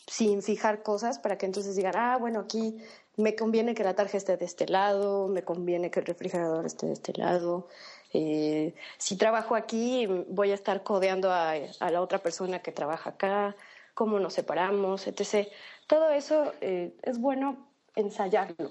sin 0.06 0.42
fijar 0.42 0.82
cosas 0.82 1.18
para 1.18 1.36
que 1.36 1.46
entonces 1.46 1.76
digan, 1.76 1.94
ah, 1.96 2.16
bueno, 2.16 2.40
aquí 2.40 2.78
me 3.18 3.34
conviene 3.34 3.74
que 3.74 3.82
la 3.82 3.94
tarjeta 3.94 4.16
esté 4.18 4.36
de 4.36 4.44
este 4.44 4.68
lado, 4.68 5.26
me 5.26 5.42
conviene 5.42 5.90
que 5.90 5.98
el 5.98 6.06
refrigerador 6.06 6.64
esté 6.64 6.86
de 6.86 6.92
este 6.92 7.12
lado. 7.14 7.68
Eh, 8.12 8.74
si 8.96 9.16
trabajo 9.16 9.56
aquí, 9.56 10.06
voy 10.28 10.52
a 10.52 10.54
estar 10.54 10.84
codeando 10.84 11.32
a, 11.32 11.54
la 11.80 12.00
otra 12.00 12.20
persona 12.20 12.60
que 12.60 12.70
trabaja 12.70 13.10
acá, 13.10 13.56
cómo 13.94 14.20
nos 14.20 14.34
separamos, 14.34 15.08
etc. 15.08 15.48
Todo 15.88 16.10
eso 16.10 16.52
eh, 16.60 16.96
es 17.02 17.18
bueno 17.18 17.68
ensayarlo. 17.96 18.70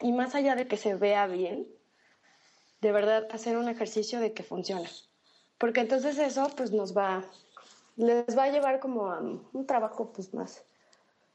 Y 0.00 0.12
más 0.12 0.36
allá 0.36 0.54
de 0.54 0.68
que 0.68 0.76
se 0.76 0.94
vea 0.94 1.26
bien, 1.26 1.66
de 2.80 2.92
verdad 2.92 3.26
hacer 3.32 3.56
un 3.56 3.68
ejercicio 3.68 4.20
de 4.20 4.32
que 4.32 4.44
funciona. 4.44 4.88
Porque 5.58 5.80
entonces 5.80 6.18
eso 6.18 6.48
pues 6.56 6.70
nos 6.70 6.96
va, 6.96 7.24
les 7.96 8.38
va 8.38 8.44
a 8.44 8.52
llevar 8.52 8.78
como 8.78 9.06
a 9.10 9.18
un 9.20 9.66
trabajo 9.66 10.12
pues 10.12 10.32
más, 10.34 10.64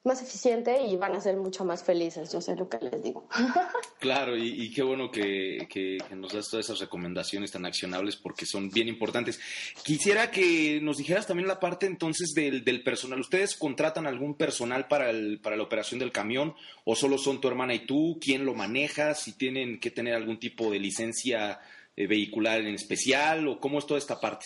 más 0.03 0.21
eficiente 0.21 0.83
y 0.83 0.95
van 0.95 1.15
a 1.15 1.21
ser 1.21 1.35
mucho 1.37 1.65
más 1.65 1.83
felices, 1.83 2.31
yo 2.31 2.39
sé 2.39 2.55
lo 2.55 2.69
que 2.69 2.79
les 2.79 3.03
digo. 3.03 3.27
Claro, 3.99 4.37
y, 4.37 4.71
qué 4.71 4.83
bueno 4.83 5.09
que, 5.09 5.97
nos 6.15 6.31
das 6.31 6.49
todas 6.49 6.67
esas 6.67 6.79
recomendaciones 6.79 7.51
tan 7.51 7.65
accionables 7.65 8.15
porque 8.15 8.45
son 8.45 8.69
bien 8.69 8.87
importantes. 8.87 9.39
Quisiera 9.83 10.29
que 10.29 10.79
nos 10.81 10.97
dijeras 10.97 11.25
también 11.25 11.47
la 11.47 11.59
parte 11.59 11.87
entonces 11.87 12.33
del, 12.35 12.83
personal. 12.83 13.19
¿Ustedes 13.19 13.55
contratan 13.55 14.05
algún 14.05 14.35
personal 14.35 14.87
para, 14.87 15.09
el, 15.09 15.41
para 15.41 15.57
la 15.57 15.63
operación 15.63 15.99
del 15.99 16.11
camión 16.11 16.53
o 16.85 16.95
solo 16.95 17.17
son 17.17 17.41
tu 17.41 17.47
hermana 17.47 17.73
y 17.73 17.87
tú? 17.87 18.19
¿Quién 18.21 18.45
lo 18.45 18.53
maneja? 18.53 19.15
¿Si 19.15 19.35
tienen 19.35 19.79
que 19.79 19.89
tener 19.89 20.13
algún 20.13 20.39
tipo 20.39 20.69
de 20.71 20.79
licencia 20.79 21.59
eh, 21.95 22.05
vehicular 22.05 22.61
en 22.61 22.75
especial 22.75 23.47
o 23.47 23.59
cómo 23.59 23.79
es 23.79 23.87
toda 23.87 23.97
esta 23.97 24.21
parte? 24.21 24.45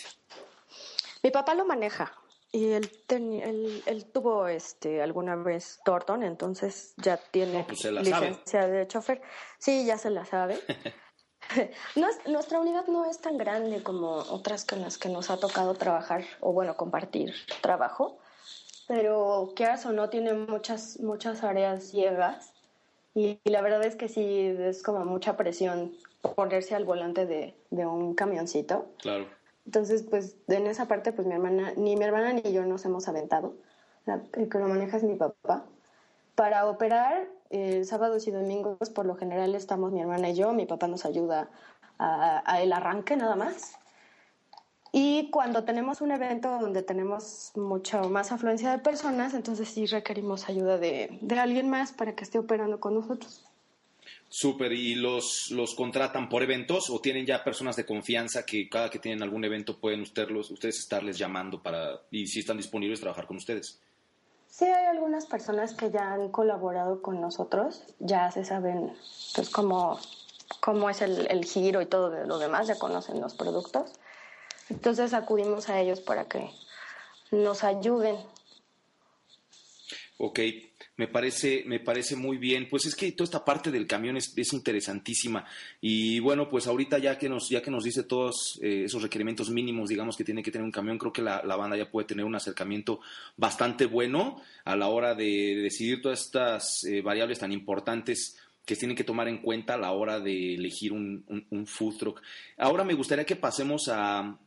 Mi 1.22 1.30
papá 1.30 1.54
lo 1.54 1.66
maneja, 1.66 2.21
y 2.52 2.72
él, 2.72 2.90
él, 3.86 4.04
tuvo 4.12 4.46
este 4.46 5.00
alguna 5.00 5.36
vez 5.36 5.80
Thornton, 5.86 6.22
entonces 6.22 6.92
ya 6.98 7.16
tiene 7.16 7.64
pues 7.64 7.82
licencia 7.84 8.68
de 8.68 8.86
chofer. 8.86 9.22
Sí, 9.58 9.86
ya 9.86 9.96
se 9.96 10.10
la 10.10 10.26
sabe. 10.26 10.60
nuestra 12.26 12.60
unidad 12.60 12.86
no 12.88 13.10
es 13.10 13.20
tan 13.20 13.38
grande 13.38 13.82
como 13.82 14.16
otras 14.16 14.66
con 14.66 14.82
las 14.82 14.98
que 14.98 15.08
nos 15.08 15.30
ha 15.30 15.38
tocado 15.38 15.74
trabajar, 15.74 16.24
o 16.40 16.52
bueno, 16.52 16.76
compartir 16.76 17.32
trabajo, 17.62 18.18
pero 18.86 19.52
quieras 19.56 19.86
o 19.86 19.92
no, 19.92 20.10
tiene 20.10 20.34
muchas, 20.34 21.00
muchas 21.00 21.44
áreas 21.44 21.84
ciegas. 21.84 22.52
Y, 23.14 23.40
la 23.44 23.62
verdad 23.62 23.84
es 23.84 23.96
que 23.96 24.08
sí, 24.08 24.54
es 24.58 24.82
como 24.82 25.04
mucha 25.04 25.36
presión 25.36 25.92
ponerse 26.36 26.74
al 26.74 26.84
volante 26.84 27.24
de, 27.26 27.54
de 27.70 27.86
un 27.86 28.14
camioncito. 28.14 28.86
Claro 28.98 29.26
entonces, 29.66 30.02
pues 30.02 30.36
en 30.48 30.66
esa 30.66 30.88
parte, 30.88 31.12
pues 31.12 31.26
mi 31.26 31.34
hermana, 31.34 31.72
ni 31.76 31.96
mi 31.96 32.04
hermana 32.04 32.32
ni 32.32 32.52
yo 32.52 32.64
nos 32.64 32.84
hemos 32.84 33.08
aventado. 33.08 33.54
el 34.06 34.48
que 34.48 34.58
lo 34.58 34.68
maneja 34.68 34.96
es 34.96 35.04
mi 35.04 35.14
papá. 35.14 35.64
Para 36.34 36.66
operar 36.66 37.28
eh, 37.50 37.84
sábados 37.84 38.26
y 38.26 38.30
domingos, 38.30 38.90
por 38.90 39.06
lo 39.06 39.14
general 39.16 39.54
estamos 39.54 39.92
mi 39.92 40.00
hermana 40.00 40.30
y 40.30 40.34
yo. 40.34 40.52
Mi 40.52 40.66
papá 40.66 40.88
nos 40.88 41.04
ayuda 41.04 41.50
a, 41.98 42.60
el 42.60 42.72
arranque 42.72 43.16
nada 43.16 43.36
más. 43.36 43.76
Y 44.92 45.30
cuando 45.30 45.64
tenemos 45.64 46.00
un 46.00 46.10
evento 46.10 46.58
donde 46.58 46.82
tenemos 46.82 47.52
mucha 47.54 48.02
más 48.02 48.32
afluencia 48.32 48.72
de 48.72 48.78
personas, 48.78 49.32
entonces 49.32 49.68
sí 49.68 49.86
requerimos 49.86 50.48
ayuda 50.48 50.76
de, 50.76 51.18
de 51.22 51.38
alguien 51.38 51.70
más 51.70 51.92
para 51.92 52.14
que 52.14 52.24
esté 52.24 52.38
operando 52.38 52.80
con 52.80 52.94
nosotros. 52.94 53.51
Súper, 54.34 54.72
¿y 54.72 54.94
los, 54.94 55.50
los 55.50 55.74
contratan 55.74 56.30
por 56.30 56.42
eventos 56.42 56.88
o 56.88 57.00
tienen 57.00 57.26
ya 57.26 57.44
personas 57.44 57.76
de 57.76 57.84
confianza 57.84 58.46
que 58.46 58.66
cada 58.66 58.88
que 58.88 58.98
tienen 58.98 59.22
algún 59.22 59.44
evento 59.44 59.78
pueden 59.78 60.00
ustedes, 60.00 60.50
ustedes 60.50 60.78
estarles 60.78 61.18
llamando 61.18 61.62
para, 61.62 62.00
y 62.10 62.26
si 62.26 62.40
están 62.40 62.56
disponibles, 62.56 62.98
trabajar 62.98 63.26
con 63.26 63.36
ustedes? 63.36 63.78
Sí, 64.48 64.64
hay 64.64 64.86
algunas 64.86 65.26
personas 65.26 65.74
que 65.74 65.90
ya 65.90 66.14
han 66.14 66.30
colaborado 66.30 67.02
con 67.02 67.20
nosotros, 67.20 67.82
ya 67.98 68.30
se 68.30 68.42
saben 68.46 68.94
pues 69.34 69.50
cómo, 69.50 70.00
cómo 70.60 70.88
es 70.88 71.02
el, 71.02 71.26
el 71.30 71.44
giro 71.44 71.82
y 71.82 71.86
todo 71.86 72.08
de 72.08 72.26
lo 72.26 72.38
demás, 72.38 72.68
ya 72.68 72.78
conocen 72.78 73.20
los 73.20 73.34
productos. 73.34 73.92
Entonces 74.70 75.12
acudimos 75.12 75.68
a 75.68 75.78
ellos 75.78 76.00
para 76.00 76.24
que 76.24 76.48
nos 77.32 77.64
ayuden. 77.64 78.16
Ok, 80.16 80.40
me 81.02 81.08
parece, 81.08 81.64
me 81.66 81.80
parece 81.80 82.14
muy 82.14 82.38
bien. 82.38 82.68
Pues 82.70 82.86
es 82.86 82.94
que 82.94 83.10
toda 83.10 83.24
esta 83.24 83.44
parte 83.44 83.72
del 83.72 83.88
camión 83.88 84.16
es, 84.16 84.32
es 84.36 84.52
interesantísima. 84.52 85.44
Y 85.80 86.20
bueno, 86.20 86.48
pues 86.48 86.68
ahorita 86.68 86.98
ya 86.98 87.18
que 87.18 87.28
nos, 87.28 87.48
ya 87.48 87.60
que 87.60 87.72
nos 87.72 87.82
dice 87.82 88.04
todos 88.04 88.60
eh, 88.62 88.84
esos 88.84 89.02
requerimientos 89.02 89.50
mínimos, 89.50 89.88
digamos, 89.88 90.16
que 90.16 90.22
tiene 90.22 90.44
que 90.44 90.52
tener 90.52 90.64
un 90.64 90.70
camión, 90.70 90.98
creo 90.98 91.12
que 91.12 91.20
la, 91.20 91.40
banda 91.56 91.76
ya 91.76 91.90
puede 91.90 92.06
tener 92.06 92.24
un 92.24 92.36
acercamiento 92.36 93.00
bastante 93.36 93.86
bueno 93.86 94.40
a 94.64 94.76
la 94.76 94.86
hora 94.86 95.16
de, 95.16 95.56
decidir 95.60 96.00
todas 96.00 96.20
estas 96.20 96.84
eh, 96.84 97.02
variables 97.02 97.40
tan 97.40 97.50
importantes 97.50 98.38
que 98.64 98.76
tienen 98.76 98.96
que 98.96 99.02
tomar 99.02 99.26
en 99.26 99.38
cuenta 99.38 99.74
a 99.74 99.78
la 99.78 99.90
hora 99.90 100.20
de 100.20 100.54
elegir 100.54 100.92
un, 100.92 101.24
un, 101.26 101.44
un 101.50 101.66
food 101.66 101.96
truck. 101.98 102.22
Ahora 102.58 102.84
me 102.84 102.94
gustaría 102.94 103.26
que 103.26 103.34
pasemos 103.34 103.88
a, 103.88 104.38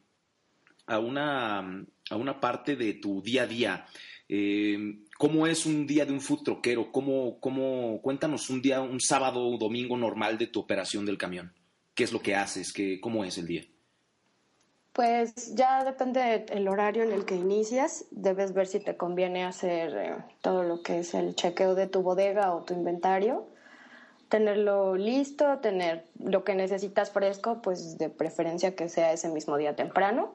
a 0.87 0.99
una, 0.99 1.85
a 2.09 2.15
una 2.15 2.39
parte 2.39 2.77
de 2.77 2.93
tu 2.93 3.21
día 3.21 3.43
a 3.43 3.47
día. 3.47 3.85
Eh, 4.27 5.03
¿Cómo 5.17 5.47
es 5.47 5.65
un 5.65 5.87
día 5.87 6.05
de 6.05 6.11
un 6.11 6.19
food 6.19 6.43
troquero? 6.43 6.91
¿Cómo, 6.91 7.39
cómo, 7.39 8.01
cuéntanos 8.01 8.49
un 8.49 8.61
día, 8.61 8.81
un 8.81 8.99
sábado 8.99 9.47
o 9.47 9.57
domingo 9.57 9.95
normal 9.95 10.37
de 10.37 10.47
tu 10.47 10.59
operación 10.59 11.05
del 11.05 11.17
camión. 11.17 11.53
¿Qué 11.93 12.03
es 12.03 12.11
lo 12.11 12.19
que 12.19 12.35
haces? 12.35 12.73
¿Qué, 12.73 12.99
¿Cómo 12.99 13.23
es 13.23 13.37
el 13.37 13.47
día? 13.47 13.63
Pues 14.91 15.55
ya 15.55 15.83
depende 15.85 16.45
del 16.47 16.67
horario 16.67 17.03
en 17.03 17.13
el 17.13 17.25
que 17.25 17.35
inicias. 17.35 18.05
Debes 18.11 18.53
ver 18.53 18.67
si 18.67 18.79
te 18.79 18.97
conviene 18.97 19.45
hacer 19.45 19.95
eh, 19.95 20.15
todo 20.41 20.63
lo 20.63 20.81
que 20.81 20.99
es 20.99 21.13
el 21.13 21.35
chequeo 21.35 21.75
de 21.75 21.87
tu 21.87 22.01
bodega 22.01 22.53
o 22.53 22.63
tu 22.63 22.73
inventario. 22.73 23.47
Tenerlo 24.27 24.95
listo, 24.95 25.59
tener 25.59 26.05
lo 26.19 26.43
que 26.43 26.55
necesitas 26.55 27.11
fresco, 27.11 27.61
pues 27.61 27.97
de 27.97 28.09
preferencia 28.09 28.75
que 28.75 28.89
sea 28.89 29.13
ese 29.13 29.29
mismo 29.29 29.55
día 29.55 29.75
temprano 29.75 30.33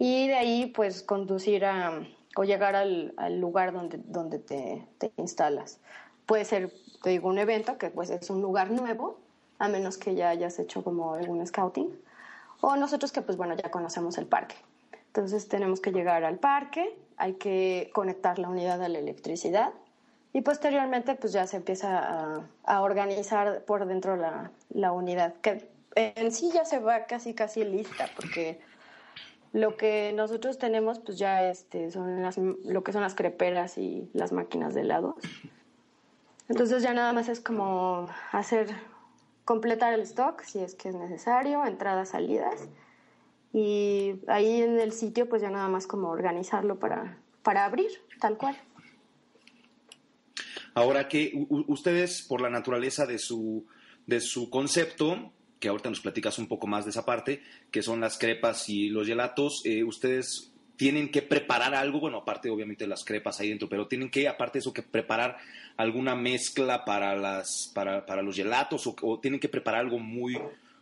y 0.00 0.28
de 0.28 0.34
ahí 0.34 0.66
pues 0.74 1.02
conducir 1.02 1.66
a, 1.66 2.00
o 2.36 2.44
llegar 2.44 2.76
al, 2.76 3.14
lugar 3.40 3.72
donde, 3.72 3.98
donde 4.04 4.38
te, 4.38 4.86
te, 4.98 5.12
instalas. 5.16 5.80
Puede 6.26 6.44
ser, 6.44 6.72
te 7.02 7.10
digo, 7.10 7.28
un 7.28 7.38
evento 7.38 7.78
que 7.78 7.90
pues 7.90 8.10
es 8.10 8.30
un 8.30 8.40
lugar 8.40 8.70
nuevo, 8.70 9.18
a 9.58 9.68
menos 9.68 9.98
que 9.98 10.14
ya 10.14 10.30
hayas 10.30 10.58
hecho 10.58 10.84
como 10.84 11.14
algún 11.14 11.44
scouting, 11.46 11.90
o 12.60 12.76
nosotros 12.76 13.12
que 13.12 13.22
pues 13.22 13.36
bueno, 13.36 13.54
ya 13.54 13.70
conocemos 13.70 14.18
el 14.18 14.26
parque. 14.26 14.54
Entonces 15.08 15.48
tenemos 15.48 15.80
que 15.80 15.90
llegar 15.90 16.24
al 16.24 16.38
parque, 16.38 16.96
hay 17.16 17.34
que 17.34 17.90
conectar 17.92 18.38
la 18.38 18.48
unidad 18.48 18.80
a 18.82 18.88
la 18.88 18.98
electricidad 18.98 19.72
y 20.32 20.42
posteriormente 20.42 21.16
pues 21.16 21.32
ya 21.32 21.46
se 21.46 21.56
empieza 21.56 21.98
a, 21.98 22.46
a 22.64 22.82
organizar 22.82 23.64
por 23.64 23.86
dentro 23.86 24.16
la, 24.16 24.52
la 24.68 24.92
unidad, 24.92 25.34
que 25.42 25.68
en 25.96 26.30
sí 26.30 26.50
ya 26.52 26.64
se 26.64 26.78
va 26.78 27.06
casi 27.06 27.34
casi 27.34 27.64
lista 27.64 28.08
porque 28.14 28.60
lo 29.52 29.76
que 29.76 30.12
nosotros 30.12 30.58
tenemos, 30.58 31.00
pues 31.00 31.18
ya 31.18 31.50
este, 31.50 31.90
son 31.90 32.22
las, 32.22 32.38
lo 32.38 32.84
que 32.84 32.92
son 32.92 33.02
las 33.02 33.14
creperas 33.14 33.78
y 33.78 34.08
las 34.12 34.32
máquinas 34.32 34.74
de 34.74 34.82
helados. 34.82 35.16
Entonces 36.48 36.82
ya 36.82 36.94
nada 36.94 37.12
más 37.12 37.28
es 37.28 37.40
como 37.40 38.08
hacer, 38.32 38.68
completar 39.44 39.92
el 39.94 40.00
stock 40.02 40.42
si 40.42 40.60
es 40.60 40.74
que 40.74 40.88
es 40.88 40.94
necesario, 40.94 41.64
entradas, 41.64 42.10
salidas. 42.10 42.68
Y 43.52 44.20
ahí 44.28 44.62
en 44.62 44.78
el 44.78 44.92
sitio, 44.92 45.28
pues 45.28 45.42
ya 45.42 45.50
nada 45.50 45.68
más 45.68 45.86
como 45.86 46.10
organizarlo 46.10 46.78
para, 46.78 47.18
para 47.42 47.64
abrir, 47.64 47.90
tal 48.20 48.36
cual. 48.36 48.56
Ahora 50.74 51.08
que 51.08 51.46
ustedes, 51.66 52.22
por 52.22 52.40
la 52.40 52.50
naturaleza 52.50 53.06
de 53.06 53.18
su, 53.18 53.66
de 54.06 54.20
su 54.20 54.50
concepto, 54.50 55.32
que 55.60 55.68
ahorita 55.68 55.90
nos 55.90 56.00
platicas 56.00 56.38
un 56.38 56.48
poco 56.48 56.66
más 56.66 56.84
de 56.84 56.90
esa 56.90 57.04
parte, 57.04 57.42
que 57.70 57.82
son 57.82 58.00
las 58.00 58.18
crepas 58.18 58.68
y 58.68 58.88
los 58.88 59.06
gelatos. 59.06 59.62
Eh, 59.64 59.84
ustedes 59.84 60.50
tienen 60.76 61.10
que 61.10 61.20
preparar 61.20 61.74
algo, 61.74 62.00
bueno, 62.00 62.16
aparte 62.16 62.48
obviamente 62.48 62.84
de 62.84 62.88
las 62.88 63.04
crepas 63.04 63.38
ahí 63.38 63.50
dentro, 63.50 63.68
pero 63.68 63.86
tienen 63.86 64.10
que, 64.10 64.26
aparte 64.26 64.54
de 64.54 64.60
eso, 64.60 64.72
que 64.72 64.82
preparar 64.82 65.36
alguna 65.76 66.14
mezcla 66.14 66.86
para, 66.86 67.14
las, 67.14 67.70
para, 67.74 68.06
para 68.06 68.22
los 68.22 68.34
gelatos 68.34 68.86
o, 69.02 69.20
tienen 69.20 69.38
que 69.38 69.50
preparar 69.50 69.80
algo 69.80 69.98
muy, 69.98 70.40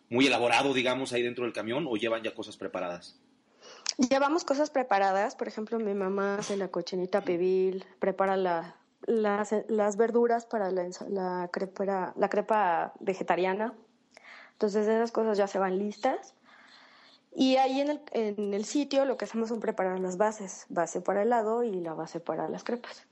muy 0.09 0.29
elaborado, 0.29 0.73
digamos, 0.73 1.13
ahí 1.13 1.23
dentro 1.25 1.43
del 1.43 1.53
camión 1.53 1.87
o 1.89 1.97
llevan 1.97 2.23
ya 2.23 2.33
cosas 2.33 2.57
preparadas. 2.57 3.19
Llevamos 4.09 4.45
cosas 4.45 4.71
preparadas, 4.71 5.35
por 5.35 5.49
ejemplo, 5.49 5.81
mi 5.81 5.95
mamá 5.95 6.37
hace 6.37 6.57
la 6.57 6.69
cochinita 6.69 7.23
pibil, 7.23 7.85
prepara 7.99 8.37
la, 8.37 8.77
las, 9.07 9.53
las 9.67 9.97
verduras 9.97 10.47
para 10.47 10.71
la, 10.71 11.49
crepa, 11.51 12.15
la 12.17 12.29
crepa 12.29 12.93
vegetariana, 13.01 13.75
entonces 14.59 14.89
esas 14.89 15.13
cosas 15.13 15.39
ya 15.39 15.47
se 15.47 15.61
van 15.61 15.79
listas. 15.79 16.35
Y 17.33 17.55
ahí 17.57 17.81
en 17.81 17.91
el, 17.91 18.01
en 18.11 18.53
el 18.53 18.65
sitio 18.65 19.05
lo 19.05 19.17
que 19.17 19.25
hacemos 19.25 19.51
son 19.51 19.61
preparar 19.61 20.01
las 20.01 20.17
bases, 20.17 20.67
base 20.69 21.01
para 21.01 21.23
helado 21.23 21.63
y 21.63 21.81
la 21.81 21.95
base 21.95 22.19
para 22.19 22.49
las 22.49 22.65
crepas. 22.65 23.07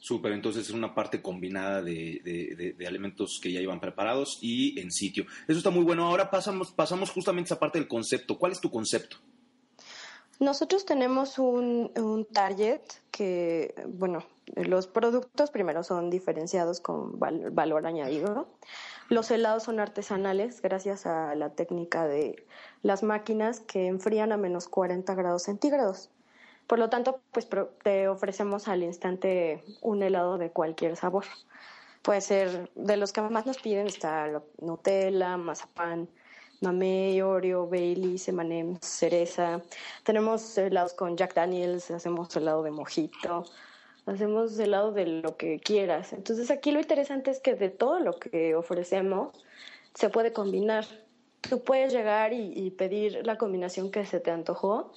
Súper, 0.00 0.32
entonces 0.32 0.66
es 0.66 0.74
una 0.74 0.94
parte 0.94 1.20
combinada 1.20 1.82
de, 1.82 2.22
de, 2.24 2.54
de, 2.56 2.72
de, 2.72 2.86
alimentos 2.86 3.38
que 3.42 3.52
ya 3.52 3.60
iban 3.60 3.80
preparados 3.80 4.38
y 4.40 4.80
en 4.80 4.90
sitio. 4.90 5.26
Eso 5.46 5.58
está 5.58 5.68
muy 5.68 5.84
bueno. 5.84 6.06
Ahora 6.06 6.30
pasamos, 6.30 6.72
pasamos 6.72 7.10
justamente 7.10 7.48
a 7.48 7.52
esa 7.52 7.60
parte 7.60 7.78
del 7.78 7.86
concepto. 7.86 8.38
¿Cuál 8.38 8.52
es 8.52 8.60
tu 8.60 8.70
concepto? 8.70 9.18
Nosotros 10.40 10.86
tenemos 10.86 11.38
un, 11.38 11.92
un 11.96 12.24
target 12.24 12.80
que, 13.10 13.74
bueno, 13.88 14.24
los 14.54 14.86
productos 14.86 15.50
primero 15.50 15.82
son 15.82 16.08
diferenciados 16.08 16.80
con 16.80 17.18
val 17.18 17.50
valor 17.50 17.86
añadido. 17.86 18.48
Los 19.08 19.30
helados 19.30 19.62
son 19.62 19.78
artesanales 19.78 20.60
gracias 20.60 21.06
a 21.06 21.36
la 21.36 21.50
técnica 21.50 22.08
de 22.08 22.44
las 22.82 23.04
máquinas 23.04 23.60
que 23.60 23.86
enfrían 23.86 24.32
a 24.32 24.36
menos 24.36 24.68
40 24.68 25.14
grados 25.14 25.44
centígrados. 25.44 26.10
Por 26.66 26.80
lo 26.80 26.90
tanto, 26.90 27.20
pues 27.30 27.48
te 27.84 28.08
ofrecemos 28.08 28.66
al 28.66 28.82
instante 28.82 29.62
un 29.80 30.02
helado 30.02 30.38
de 30.38 30.50
cualquier 30.50 30.96
sabor. 30.96 31.24
Puede 32.02 32.20
ser 32.20 32.68
de 32.74 32.96
los 32.96 33.12
que 33.12 33.20
más 33.20 33.46
nos 33.46 33.58
piden 33.58 33.86
está 33.86 34.42
Nutella, 34.60 35.36
mazapán, 35.36 36.08
mamey, 36.60 37.20
Oreo, 37.20 37.68
Bailey, 37.68 38.20
M&M's, 38.26 38.84
cereza. 38.84 39.62
Tenemos 40.02 40.58
helados 40.58 40.94
con 40.94 41.16
Jack 41.16 41.34
Daniels, 41.34 41.92
hacemos 41.92 42.34
helado 42.34 42.64
de 42.64 42.72
mojito 42.72 43.44
hacemos 44.06 44.56
del 44.56 44.70
lado 44.72 44.92
de 44.92 45.06
lo 45.06 45.36
que 45.36 45.58
quieras. 45.58 46.12
Entonces 46.12 46.50
aquí 46.50 46.70
lo 46.70 46.80
interesante 46.80 47.30
es 47.30 47.40
que 47.40 47.54
de 47.54 47.68
todo 47.68 48.00
lo 48.00 48.18
que 48.18 48.54
ofrecemos 48.54 49.36
se 49.94 50.08
puede 50.08 50.32
combinar. 50.32 50.86
Tú 51.42 51.62
puedes 51.62 51.92
llegar 51.92 52.32
y, 52.32 52.52
y, 52.54 52.70
pedir 52.70 53.24
la 53.26 53.36
combinación 53.36 53.90
que 53.90 54.04
se 54.04 54.20
te 54.20 54.30
antojó 54.30 54.92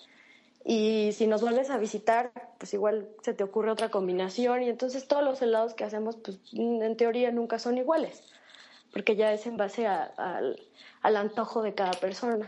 y 0.66 1.12
si 1.14 1.28
nos 1.28 1.42
vuelves 1.42 1.70
a 1.70 1.78
visitar, 1.78 2.32
pues 2.58 2.74
igual 2.74 3.10
se 3.24 3.34
te 3.34 3.44
ocurre 3.44 3.72
otra 3.72 3.90
combinación 3.90 4.64
y 4.64 4.70
entonces 4.70 5.08
todos 5.08 5.24
los 5.24 5.42
helados 5.42 5.74
que 5.74 5.84
hacemos, 5.84 6.18
pues 6.18 6.40
en 6.54 6.98
teoría 6.98 7.32
nunca 7.32 7.60
son 7.60 7.78
iguales, 7.78 8.24
porque 8.92 9.16
ya 9.16 9.32
es 9.34 9.48
en 9.48 9.58
base 9.58 9.88
a, 9.88 10.14
a, 10.18 10.42
al 11.02 11.16
antojo 11.16 11.62
de 11.62 11.74
cada 11.74 11.92
persona. 11.92 12.48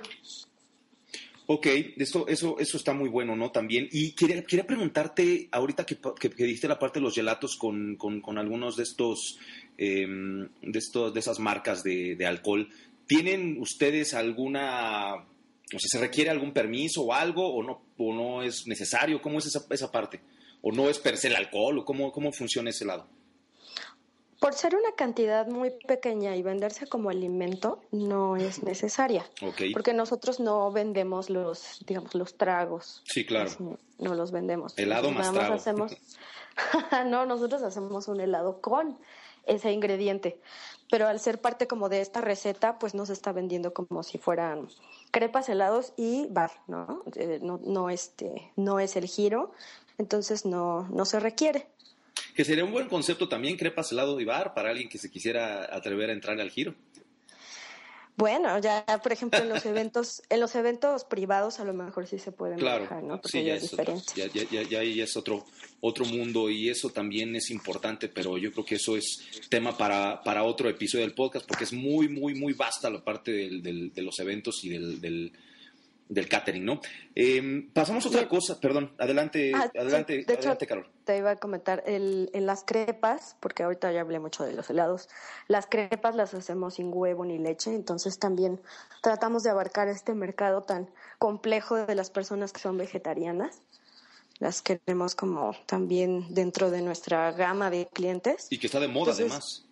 Ok, 1.54 1.68
eso, 1.97 2.30
eso, 2.30 2.58
eso 2.60 2.78
está 2.78 2.93
muy 2.93 3.10
bueno, 3.10 3.36
¿no? 3.36 3.52
También. 3.52 3.89
Y 3.91 4.14
quería, 4.14 4.41
quería 4.43 4.66
preguntarte, 4.66 5.49
ahorita 5.52 5.86
que, 5.86 5.97
que, 5.97 6.45
diste 6.45 6.70
la 6.70 6.80
parte 6.80 6.99
de 6.99 7.04
los 7.04 7.14
gelatos 7.14 7.58
con, 7.58 7.97
con, 7.97 8.22
con 8.22 8.38
algunos 8.38 8.78
de 8.78 8.84
estos, 8.84 9.38
eh, 9.78 10.08
de 10.08 10.80
estos, 10.80 11.14
de 11.14 11.20
esas 11.20 11.39
marcas 11.39 11.84
de, 11.84 12.16
de, 12.16 12.26
alcohol, 12.26 12.70
¿tienen 13.06 13.60
ustedes 13.60 14.14
alguna, 14.14 15.16
o 15.16 15.80
sea, 15.80 15.89
se 15.89 15.99
requiere 15.99 16.30
algún 16.30 16.54
permiso 16.54 17.02
o 17.02 17.14
algo, 17.14 17.54
o 17.54 17.62
no, 17.64 17.82
o 17.97 18.14
no 18.14 18.43
es 18.43 18.66
necesario? 18.66 19.22
¿Cómo 19.22 19.39
es 19.39 19.47
esa, 19.47 19.66
esa 19.72 19.91
parte? 19.91 20.22
¿O 20.62 20.72
no 20.72 20.89
es 20.89 20.99
per 20.99 21.18
se 21.18 21.28
el 21.28 21.36
alcohol? 21.36 21.80
¿O 21.80 21.84
cómo, 21.84 22.14
cómo 22.14 22.32
funciona 22.32 22.70
ese 22.70 22.86
lado? 22.86 23.10
Por 24.42 24.56
ser 24.56 24.76
una 24.76 24.92
cantidad 24.94 25.46
muy 25.46 25.70
pequeña 25.70 26.36
y 26.36 26.42
venderse 26.42 26.88
como 26.88 27.12
alimento 27.12 27.80
no 27.92 28.38
es 28.38 28.64
necesaria. 28.64 29.24
Okay. 29.39 29.72
Porque 29.72 29.94
nosotros 29.94 30.39
no 30.39 30.72
vendemos 30.72 31.30
los, 31.30 31.86
digamos, 31.86 32.16
los 32.16 32.38
tragos. 32.38 33.04
Sí, 33.06 33.24
claro. 33.24 33.52
No, 33.60 33.78
no 34.00 34.16
los 34.16 34.32
vendemos. 34.32 34.76
Helado 34.80 35.12
más 35.12 35.32
trago. 35.32 35.54
Hacemos... 35.54 35.96
no, 37.06 37.28
nosotros 37.28 37.62
hacemos 37.62 38.08
un 38.08 38.20
helado 38.20 38.62
con 38.62 38.98
ese 39.46 39.72
ingrediente. 39.74 40.42
Pero 40.89 41.08
al 41.08 41.20
ser 41.20 41.39
parte 41.39 41.68
como 41.68 41.88
de 41.88 42.02
esta 42.02 42.20
receta, 42.20 42.80
pues 42.80 42.96
no 42.96 43.06
se 43.06 43.14
está 43.14 43.32
vendiendo 43.34 43.76
como 43.76 44.02
si 44.02 44.18
fueran 44.18 44.70
crepas, 45.12 45.50
helados 45.50 45.94
y 45.98 46.26
bar, 46.32 46.52
¿no? 46.66 47.04
Eh, 47.16 47.38
no, 47.44 47.60
no, 47.64 47.92
este, 47.92 48.52
no 48.56 48.80
es 48.80 48.96
el 48.96 49.06
giro, 49.06 49.52
entonces 50.00 50.48
no, 50.48 50.88
no 50.89 51.06
se 51.06 51.20
requiere. 51.20 51.68
Que 52.36 52.46
sería 52.46 52.64
un 52.64 52.72
buen 52.72 52.88
concepto 52.88 53.28
también, 53.28 53.58
crepas, 53.58 53.92
helado 53.92 54.20
y 54.20 54.26
bar, 54.26 54.54
para 54.54 54.70
alguien 54.70 54.90
que 54.90 54.98
se 54.98 55.10
quisiera 55.10 55.76
atrever 55.76 56.10
a 56.10 56.14
entrar 56.14 56.40
al 56.40 56.50
giro. 56.50 56.76
Bueno, 58.18 58.60
ya 58.60 58.86
por 59.02 59.12
ejemplo 59.12 59.40
en 59.40 59.50
los 59.50 59.66
eventos, 59.66 60.22
en 60.30 60.42
los 60.42 60.54
eventos 60.56 61.06
privados 61.06 61.60
a 61.60 61.64
lo 61.64 61.74
mejor 61.74 62.06
sí 62.08 62.20
se 62.20 62.32
pueden 62.32 62.60
claro, 62.60 62.84
manejar, 62.84 63.04
¿no? 63.04 63.22
sí, 63.24 63.44
ya 63.44 63.56
es, 63.56 63.74
otro, 63.74 64.00
ya, 64.16 64.28
ya, 64.28 64.44
ya, 64.52 64.84
ya, 64.84 65.04
es 65.04 65.18
otro, 65.18 65.46
otro 65.80 66.06
mundo 66.06 66.50
y 66.50 66.70
eso 66.70 66.90
también 66.90 67.36
es 67.36 67.50
importante, 67.50 68.10
pero 68.10 68.38
yo 68.38 68.52
creo 68.52 68.66
que 68.66 68.76
eso 68.76 68.96
es 68.98 69.24
tema 69.50 69.76
para, 69.78 70.22
para 70.24 70.44
otro 70.44 70.70
episodio 70.70 71.06
del 71.06 71.16
podcast 71.16 71.48
porque 71.48 71.64
es 71.64 71.74
muy, 71.74 72.10
muy, 72.10 72.36
muy 72.36 72.54
vasta 72.54 72.90
la 72.90 73.04
parte 73.04 73.32
del, 73.32 73.64
del, 73.64 73.94
de 73.94 74.02
los 74.02 74.20
eventos 74.20 74.64
y 74.66 74.70
del, 74.70 75.02
del 75.02 75.32
del 76.12 76.28
catering, 76.28 76.66
¿no? 76.66 76.82
Eh, 77.16 77.70
pasamos 77.74 78.05
a 78.05 78.09
otra 78.09 78.28
cosa, 78.28 78.59
perdón, 78.59 78.93
adelante, 78.99 79.53
ah, 79.55 79.72
adelante, 79.74 80.26
adelante, 80.28 80.68
Carol. 80.68 80.86
Te 81.05 81.18
iba 81.18 81.32
a 81.32 81.36
comentar, 81.38 81.84
el, 81.88 82.30
en 82.34 82.45
las 82.45 82.66
crepas, 82.66 83.38
porque 83.39 83.64
ahorita 83.64 83.91
ya 83.93 84.01
hablé 84.01 84.20
mucho 84.20 84.43
de 84.43 84.51
los 84.51 84.70
helados, 84.70 85.07
las 85.47 85.68
crepas 85.68 86.16
las 86.16 86.34
hacemos 86.34 86.76
sin 86.76 86.91
huevo 86.93 87.24
ni 87.24 87.39
leche, 87.39 87.74
entonces 87.74 88.20
también 88.20 88.59
tratamos 89.01 89.43
de 89.43 89.51
abarcar 89.51 89.88
este 89.88 90.14
mercado 90.14 90.64
tan 90.64 90.89
complejo 91.18 91.78
de 91.78 91.95
las 91.95 92.12
personas 92.12 92.51
que 92.51 92.59
son 92.59 92.78
vegetarianas. 92.78 93.62
Las 94.39 94.62
queremos 94.62 95.16
como 95.16 95.55
también 95.66 96.34
dentro 96.34 96.72
de 96.72 96.82
nuestra 96.82 97.32
gama 97.32 97.70
de 97.70 97.88
clientes. 97.88 98.47
Y 98.49 98.57
que 98.57 98.68
está 98.68 98.80
de 98.80 98.88
moda 98.88 99.14
además. 99.14 99.66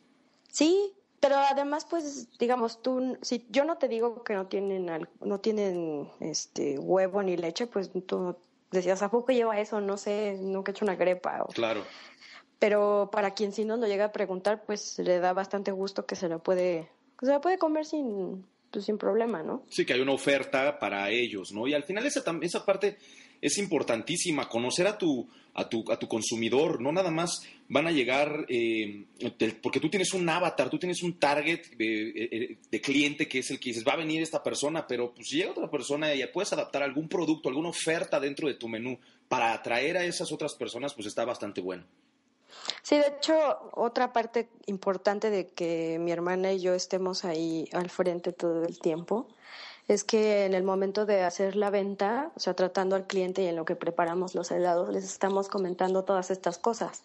Sí, 0.51 0.93
pero 1.19 1.35
además, 1.37 1.85
pues, 1.89 2.27
digamos, 2.37 2.81
tú, 2.81 3.17
si 3.21 3.45
yo 3.49 3.65
no 3.65 3.77
te 3.77 3.87
digo 3.87 4.23
que 4.23 4.33
no 4.33 4.47
tienen, 4.47 4.89
no 5.21 5.39
tienen 5.39 6.09
este 6.19 6.79
huevo 6.79 7.21
ni 7.23 7.35
leche, 7.35 7.67
pues 7.67 7.91
tú 8.05 8.37
decías, 8.71 9.01
¿a 9.01 9.11
poco 9.11 9.31
lleva 9.31 9.59
eso? 9.59 9.81
No 9.81 9.97
sé, 9.97 10.37
nunca 10.39 10.71
he 10.71 10.73
hecho 10.73 10.85
una 10.85 10.95
grepa. 10.95 11.45
Claro. 11.53 11.83
Pero 12.57 13.09
para 13.11 13.31
quien 13.31 13.51
sí 13.51 13.65
nos 13.65 13.79
lo 13.79 13.87
llega 13.87 14.05
a 14.05 14.11
preguntar, 14.11 14.63
pues 14.65 14.99
le 14.99 15.19
da 15.19 15.33
bastante 15.33 15.71
gusto 15.71 16.05
que 16.05 16.15
se 16.15 16.29
lo 16.29 16.39
puede, 16.39 16.89
que 17.17 17.25
se 17.25 17.31
la 17.31 17.41
puede 17.41 17.57
comer 17.57 17.85
sin, 17.85 18.45
pues, 18.71 18.85
sin 18.85 18.97
problema, 18.97 19.43
¿no? 19.43 19.63
Sí, 19.69 19.85
que 19.85 19.93
hay 19.93 20.01
una 20.01 20.13
oferta 20.13 20.79
para 20.79 21.09
ellos, 21.09 21.51
¿no? 21.51 21.67
Y 21.67 21.73
al 21.73 21.83
final 21.83 22.05
esa, 22.05 22.23
esa 22.41 22.65
parte 22.65 22.97
es 23.41 23.57
importantísima, 23.57 24.49
conocer 24.49 24.87
a 24.87 24.97
tu, 24.97 25.27
a 25.53 25.67
tu, 25.67 25.83
a 25.91 25.97
tu 25.97 26.07
consumidor, 26.07 26.81
no 26.81 26.91
nada 26.91 27.11
más 27.11 27.41
van 27.67 27.87
a 27.87 27.91
llegar, 27.91 28.45
eh, 28.49 29.05
porque 29.61 29.79
tú 29.79 29.89
tienes 29.89 30.13
un 30.13 30.27
avatar, 30.27 30.69
tú 30.69 30.79
tienes 30.79 31.03
un 31.03 31.19
target 31.19 31.61
de, 31.77 32.09
eh, 32.15 32.57
de, 32.69 32.81
cliente 32.81 33.27
que 33.27 33.39
es 33.39 33.51
el 33.51 33.59
que 33.59 33.69
dices, 33.69 33.85
va 33.87 33.93
a 33.93 33.97
venir 33.97 34.21
esta 34.21 34.43
persona, 34.43 34.87
pero 34.87 35.13
pues 35.13 35.27
si 35.27 35.37
llega 35.37 35.51
otra 35.51 35.69
persona 35.69 36.13
y 36.13 36.25
puedes 36.27 36.51
adaptar 36.53 36.83
algún 36.83 37.07
producto, 37.07 37.49
alguna 37.49 37.69
oferta 37.69 38.19
dentro 38.19 38.47
de 38.47 38.55
tu 38.55 38.67
menú 38.67 38.97
para 39.27 39.53
atraer 39.53 39.97
a 39.97 40.05
esas 40.05 40.31
otras 40.31 40.55
personas, 40.55 40.93
pues 40.93 41.07
está 41.07 41.25
bastante 41.25 41.61
bueno. 41.61 41.85
Sí, 42.81 42.97
de 42.97 43.07
hecho, 43.07 43.33
otra 43.73 44.11
parte 44.11 44.49
importante 44.65 45.29
de 45.29 45.47
que 45.47 45.97
mi 45.99 46.11
hermana 46.11 46.53
y 46.53 46.59
yo 46.59 46.73
estemos 46.73 47.23
ahí 47.23 47.69
al 47.73 47.89
frente 47.89 48.33
todo 48.33 48.65
el 48.65 48.79
tiempo 48.79 49.27
es 49.89 50.03
que 50.03 50.45
en 50.45 50.53
el 50.53 50.63
momento 50.63 51.07
de 51.07 51.23
hacer 51.23 51.55
la 51.55 51.71
venta, 51.71 52.31
o 52.35 52.39
sea, 52.39 52.53
tratando 52.53 52.95
al 52.95 53.07
cliente 53.07 53.41
y 53.41 53.47
en 53.47 53.55
lo 53.55 53.65
que 53.65 53.75
preparamos 53.75 54.35
los 54.35 54.51
helados, 54.51 54.89
les 54.89 55.03
estamos 55.03 55.49
comentando 55.49 56.03
todas 56.03 56.29
estas 56.29 56.59
cosas. 56.59 57.03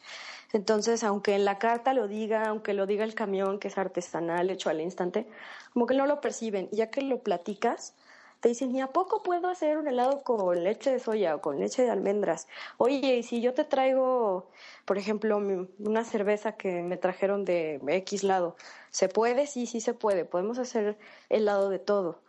Entonces, 0.53 1.03
aunque 1.03 1.35
en 1.35 1.47
la 1.47 1.59
carta 1.59 1.95
lo 1.95 2.09
diga, 2.09 2.47
aunque 2.47 2.75
lo 2.75 2.85
diga 2.87 3.05
el 3.05 3.15
camión 3.15 3.59
que 3.59 3.69
es 3.69 3.79
artesanal, 3.79 4.51
hecho 4.51 4.69
al 4.69 4.83
instante, 4.83 5.27
como 5.73 5.87
que 5.87 5.95
no 5.95 6.07
lo 6.07 6.21
perciben. 6.21 6.69
Y 6.73 6.77
ya 6.77 6.91
que 6.91 7.01
lo 7.01 7.21
platicas, 7.21 7.95
te 8.41 8.51
dicen, 8.51 8.77
¿y 8.77 8.83
a 8.83 8.89
poco 8.89 9.23
puedo 9.23 9.49
hacer 9.49 9.79
un 9.79 9.89
helado 9.89 10.23
con 10.23 10.63
leche 10.63 10.91
de 10.93 10.99
soya 10.99 11.37
o 11.37 11.41
con 11.41 11.59
leche 11.59 11.83
de 11.85 11.91
almendras? 11.91 12.49
Oye, 12.77 13.17
y 13.17 13.23
si 13.23 13.41
yo 13.41 13.55
te 13.55 13.65
traigo, 13.65 14.51
por 14.85 14.99
ejemplo, 14.99 15.39
una 15.79 16.05
cerveza 16.05 16.53
que 16.59 16.83
me 16.83 16.99
trajeron 16.99 17.47
de 17.47 17.81
X 17.89 18.25
lado, 18.25 18.57
¿se 18.91 19.09
puede? 19.09 19.47
Sí, 19.47 19.65
sí 19.67 19.81
se 19.81 19.95
puede. 19.95 20.27
Podemos 20.27 20.59
hacer 20.59 20.99
helado 21.31 21.71
de 21.71 21.79
todo. 21.79 22.21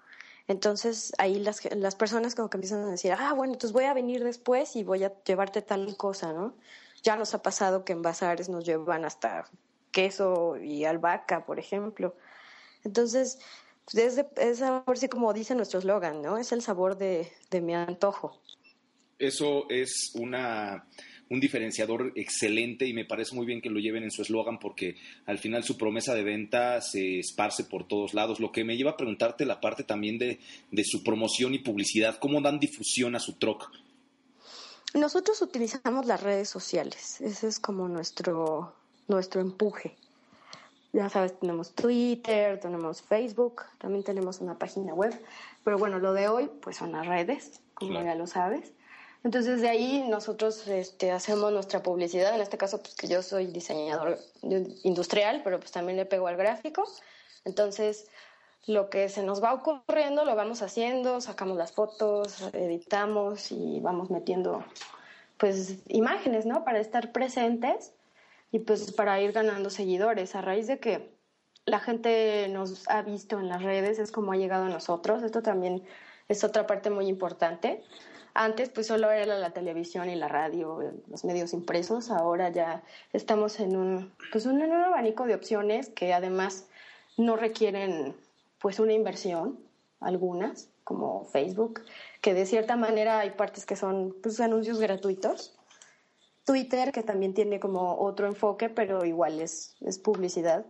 Entonces 0.47 1.11
ahí 1.17 1.39
las, 1.39 1.61
las 1.73 1.95
personas 1.95 2.35
como 2.35 2.49
que 2.49 2.57
empiezan 2.57 2.83
a 2.83 2.91
decir, 2.91 3.13
ah, 3.13 3.33
bueno, 3.33 3.53
entonces 3.53 3.73
voy 3.73 3.85
a 3.85 3.93
venir 3.93 4.23
después 4.23 4.75
y 4.75 4.83
voy 4.83 5.03
a 5.03 5.13
llevarte 5.23 5.61
tal 5.61 5.97
cosa, 5.97 6.33
¿no? 6.33 6.55
Ya 7.01 7.15
nos 7.15 7.33
ha 7.33 7.41
pasado 7.41 7.83
que 7.83 7.93
en 7.93 8.01
bazares 8.01 8.49
nos 8.49 8.65
llevan 8.65 9.05
hasta 9.05 9.49
queso 9.91 10.57
y 10.57 10.85
albahaca, 10.85 11.45
por 11.45 11.57
ejemplo. 11.57 12.15
Entonces, 12.83 13.39
es, 13.93 14.23
es 14.37 14.61
ahora 14.61 14.95
sí 14.95 15.07
como 15.07 15.33
dice 15.33 15.55
nuestro 15.55 15.79
eslogan, 15.79 16.21
¿no? 16.21 16.37
Es 16.37 16.51
el 16.51 16.61
sabor 16.61 16.97
de, 16.97 17.31
de 17.49 17.61
mi 17.61 17.73
antojo. 17.73 18.39
Eso 19.17 19.69
es 19.69 20.11
una 20.15 20.85
un 21.29 21.39
diferenciador 21.39 22.11
excelente 22.15 22.85
y 22.85 22.93
me 22.93 23.05
parece 23.05 23.35
muy 23.35 23.45
bien 23.45 23.61
que 23.61 23.69
lo 23.69 23.79
lleven 23.79 24.03
en 24.03 24.11
su 24.11 24.21
eslogan 24.21 24.59
porque 24.59 24.95
al 25.25 25.39
final 25.39 25.63
su 25.63 25.77
promesa 25.77 26.13
de 26.13 26.23
venta 26.23 26.81
se 26.81 27.19
esparce 27.19 27.63
por 27.63 27.87
todos 27.87 28.13
lados. 28.13 28.39
Lo 28.39 28.51
que 28.51 28.63
me 28.63 28.77
lleva 28.77 28.91
a 28.91 28.97
preguntarte 28.97 29.45
la 29.45 29.59
parte 29.59 29.83
también 29.83 30.17
de, 30.17 30.39
de 30.71 30.83
su 30.83 31.03
promoción 31.03 31.53
y 31.53 31.59
publicidad, 31.59 32.17
¿cómo 32.19 32.41
dan 32.41 32.59
difusión 32.59 33.15
a 33.15 33.19
su 33.19 33.33
troc? 33.33 33.71
Nosotros 34.93 35.41
utilizamos 35.41 36.05
las 36.05 36.23
redes 36.23 36.47
sociales, 36.47 37.19
ese 37.19 37.47
es 37.47 37.59
como 37.59 37.89
nuestro, 37.89 38.73
nuestro 39.07 39.41
empuje. 39.41 39.95
Ya 40.93 41.09
sabes, 41.09 41.37
tenemos 41.37 41.75
Twitter, 41.75 42.57
tenemos 42.61 43.01
Facebook, 43.01 43.63
también 43.77 44.05
tenemos 44.05 44.39
una 44.39 44.57
página 44.57 44.93
web, 44.93 45.13
pero 45.65 45.77
bueno, 45.77 45.99
lo 45.99 46.13
de 46.13 46.29
hoy 46.29 46.49
pues 46.61 46.77
son 46.77 46.93
las 46.93 47.05
redes, 47.05 47.59
como 47.73 48.01
ya 48.01 48.15
lo 48.15 48.27
sabes. 48.27 48.71
Entonces 49.25 49.59
de 49.59 49.69
ahí 49.69 50.05
nosotros 50.07 50.67
este, 50.67 51.09
hacemos 51.11 51.51
nuestra 51.51 51.81
publicidad, 51.81 52.35
en 52.35 52.41
este 52.41 52.59
caso 52.59 52.79
pues 52.79 52.93
que 52.93 53.07
yo 53.07 53.23
soy 53.23 53.47
diseñador 53.47 54.19
industrial, 54.83 55.41
pero 55.43 55.59
pues 55.59 55.71
también 55.71 55.97
le 55.97 56.05
pego 56.05 56.27
al 56.27 56.37
gráfico. 56.37 56.83
Entonces 57.43 58.07
lo 58.67 58.91
que 58.91 59.09
se 59.09 59.23
nos 59.23 59.43
va 59.43 59.55
ocurriendo 59.55 60.25
lo 60.25 60.35
vamos 60.35 60.61
haciendo, 60.61 61.21
sacamos 61.21 61.57
las 61.57 61.71
fotos, 61.71 62.39
editamos 62.53 63.51
y 63.51 63.79
vamos 63.79 64.11
metiendo 64.11 64.63
pues 65.37 65.79
imágenes, 65.87 66.45
¿no? 66.45 66.63
Para 66.63 66.79
estar 66.79 67.11
presentes 67.11 67.93
y 68.51 68.59
pues 68.59 68.91
para 68.91 69.19
ir 69.21 69.31
ganando 69.31 69.71
seguidores. 69.71 70.35
A 70.35 70.41
raíz 70.43 70.67
de 70.67 70.77
que 70.77 71.17
la 71.65 71.79
gente 71.79 72.47
nos 72.49 72.87
ha 72.89 73.01
visto 73.01 73.39
en 73.39 73.49
las 73.49 73.63
redes, 73.63 73.97
es 73.97 74.11
como 74.11 74.33
ha 74.33 74.37
llegado 74.37 74.65
a 74.65 74.69
nosotros. 74.69 75.23
Esto 75.23 75.41
también 75.41 75.83
es 76.27 76.43
otra 76.43 76.67
parte 76.67 76.91
muy 76.91 77.07
importante. 77.07 77.83
Antes 78.37 78.67
pues 78.67 78.87
solo 78.87 79.11
era 79.11 79.37
la 79.37 79.51
televisión 79.51 80.09
y 80.09 80.15
la 80.15 80.27
radio, 80.27 80.81
los 81.07 81.23
medios 81.23 81.53
impresos, 81.53 82.11
ahora 82.11 82.49
ya 82.49 82.83
estamos 83.13 83.61
en 83.61 83.77
un, 83.77 84.13
pues 84.29 84.45
un, 84.45 84.61
abanico 84.61 85.25
de 85.25 85.35
opciones 85.35 85.87
que 85.87 86.13
además 86.13 86.67
no 87.15 87.37
requieren 87.37 88.13
pues 88.59 88.79
una 88.81 88.91
inversión, 88.91 89.57
algunas, 90.01 90.67
como 90.83 91.23
Facebook, 91.23 91.83
que 92.19 92.33
de 92.33 92.45
cierta 92.45 92.75
manera 92.75 93.19
hay 93.19 93.31
partes 93.31 93.65
que 93.65 93.77
son 93.77 94.13
pues 94.21 94.41
anuncios 94.41 94.81
gratuitos. 94.81 95.57
Twitter, 96.43 96.91
que 96.91 97.03
también 97.03 97.33
tiene 97.33 97.61
como 97.61 97.97
otro 97.99 98.27
enfoque, 98.27 98.67
pero 98.67 99.05
igual 99.05 99.39
es, 99.39 99.77
es 99.79 99.97
publicidad. 99.97 100.65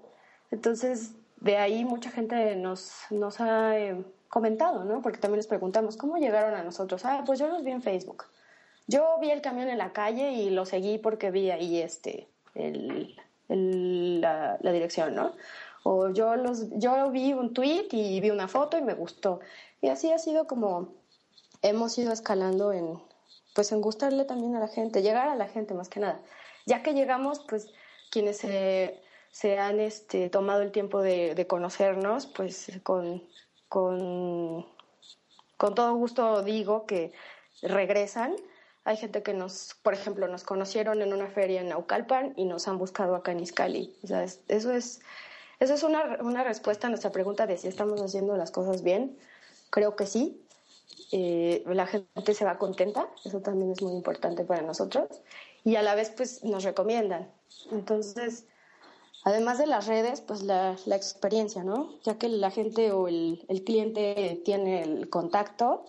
Entonces, 0.52 1.16
de 1.42 1.58
ahí 1.58 1.84
mucha 1.84 2.12
gente 2.12 2.56
nos, 2.56 2.92
nos 3.10 3.42
ha 3.42 3.78
eh, 3.80 4.06
comentado, 4.36 4.84
¿no? 4.84 5.02
Porque 5.02 5.18
también 5.18 5.38
les 5.38 5.48
preguntamos, 5.48 5.96
¿cómo 5.96 6.18
llegaron 6.18 6.56
a 6.56 6.62
nosotros? 6.62 7.06
Ah, 7.06 7.24
pues 7.26 7.40
yo 7.40 7.48
los 7.48 7.64
vi 7.64 7.72
en 7.72 7.82
Facebook. 7.82 8.26
Yo 8.86 9.18
vi 9.22 9.32
el 9.32 9.42
camión 9.42 9.70
en 9.70 9.78
la 9.78 9.94
calle 9.94 10.34
y 10.34 10.50
lo 10.50 10.66
seguí 10.66 10.98
porque 10.98 11.32
vi 11.32 11.52
ahí 11.52 11.80
este, 11.80 12.28
el, 12.54 13.16
la, 14.20 14.58
dirección, 14.62 15.16
¿no? 15.16 15.38
O 15.84 16.10
yo, 16.10 16.36
los, 16.36 16.66
yo 16.72 17.10
vi 17.12 17.32
un 17.32 17.54
tweet 17.54 17.88
y 17.92 18.20
vi 18.20 18.30
una 18.30 18.50
foto 18.50 18.78
y 18.78 18.82
me 18.82 18.94
gustó. 18.94 19.40
Y 19.80 19.88
así 19.88 20.12
ha 20.12 20.18
sido 20.18 20.48
como 20.48 20.90
hemos 21.62 21.98
ido 21.98 22.12
escalando 22.12 22.74
en, 22.74 23.00
pues 23.54 23.72
en 23.72 23.80
gustarle 23.80 24.26
también 24.26 24.54
a 24.58 24.60
la 24.60 24.68
gente, 24.68 25.02
llegar 25.02 25.30
a 25.30 25.36
la 25.36 25.48
gente 25.48 25.74
más 25.74 25.88
que 25.88 26.02
nada. 26.02 26.20
Ya 26.66 26.84
que 26.84 26.94
llegamos, 26.94 27.40
pues 27.48 27.72
quienes 28.12 28.40
se, 28.40 29.60
han 29.60 29.80
este, 29.80 30.30
tomado 30.30 30.62
el 30.62 30.74
tiempo 30.74 31.02
de 31.02 31.46
conocernos, 31.48 32.28
pues 32.28 32.70
con 32.84 33.24
con, 33.76 34.66
con 35.58 35.76
todo 35.76 35.94
gusto 35.96 36.44
digo 36.44 36.86
que 36.86 37.12
regresan. 37.62 38.34
Hay 38.86 38.96
gente 38.96 39.22
que 39.22 39.34
nos, 39.34 39.76
por 39.84 39.94
ejemplo, 39.94 40.30
nos 40.30 40.46
conocieron 40.46 41.02
en 41.02 41.12
una 41.12 41.28
feria 41.28 41.60
en 41.60 41.68
Naucalpan 41.68 42.32
y 42.38 42.46
nos 42.46 42.70
han 42.70 42.78
buscado 42.78 43.16
acá 43.16 43.34
en 43.34 43.42
sea, 44.08 44.24
eso 44.24 44.72
es, 44.72 45.02
eso 45.60 45.74
es 45.74 45.84
una, 45.84 46.20
una, 46.22 46.46
respuesta 46.46 46.88
a 46.88 46.90
nuestra 46.90 47.12
pregunta 47.12 47.48
de 47.48 47.58
si 47.58 47.68
estamos 47.68 48.02
haciendo 48.02 48.38
las 48.38 48.50
cosas 48.50 48.82
bien. 48.82 49.18
Creo 49.72 49.98
que 49.98 50.06
sí. 50.06 50.42
Eh, 51.12 51.62
la 51.68 51.86
gente 51.86 52.34
se 52.34 52.46
va 52.46 52.58
contenta, 52.58 53.10
eso 53.26 53.42
también 53.42 53.74
es 53.74 53.82
muy 53.82 53.92
importante 53.92 54.46
para 54.46 54.62
nosotros. 54.62 55.10
Y 55.66 55.76
a 55.76 55.82
la 55.82 55.96
vez, 55.96 56.12
pues 56.12 56.46
nos 56.46 56.64
recomiendan. 56.64 57.30
Entonces, 57.74 58.46
Además 59.26 59.58
de 59.58 59.66
las 59.66 59.88
redes, 59.88 60.22
pues 60.22 60.44
la, 60.44 60.76
la 60.86 60.96
experiencia, 60.96 61.64
¿no? 61.64 62.00
Ya 62.04 62.20
que 62.20 62.30
la 62.30 62.52
gente 62.52 62.92
o 62.92 63.08
el, 63.08 63.44
el 63.50 63.64
cliente 63.64 64.40
tiene 64.46 64.84
el 64.84 65.10
contacto 65.10 65.84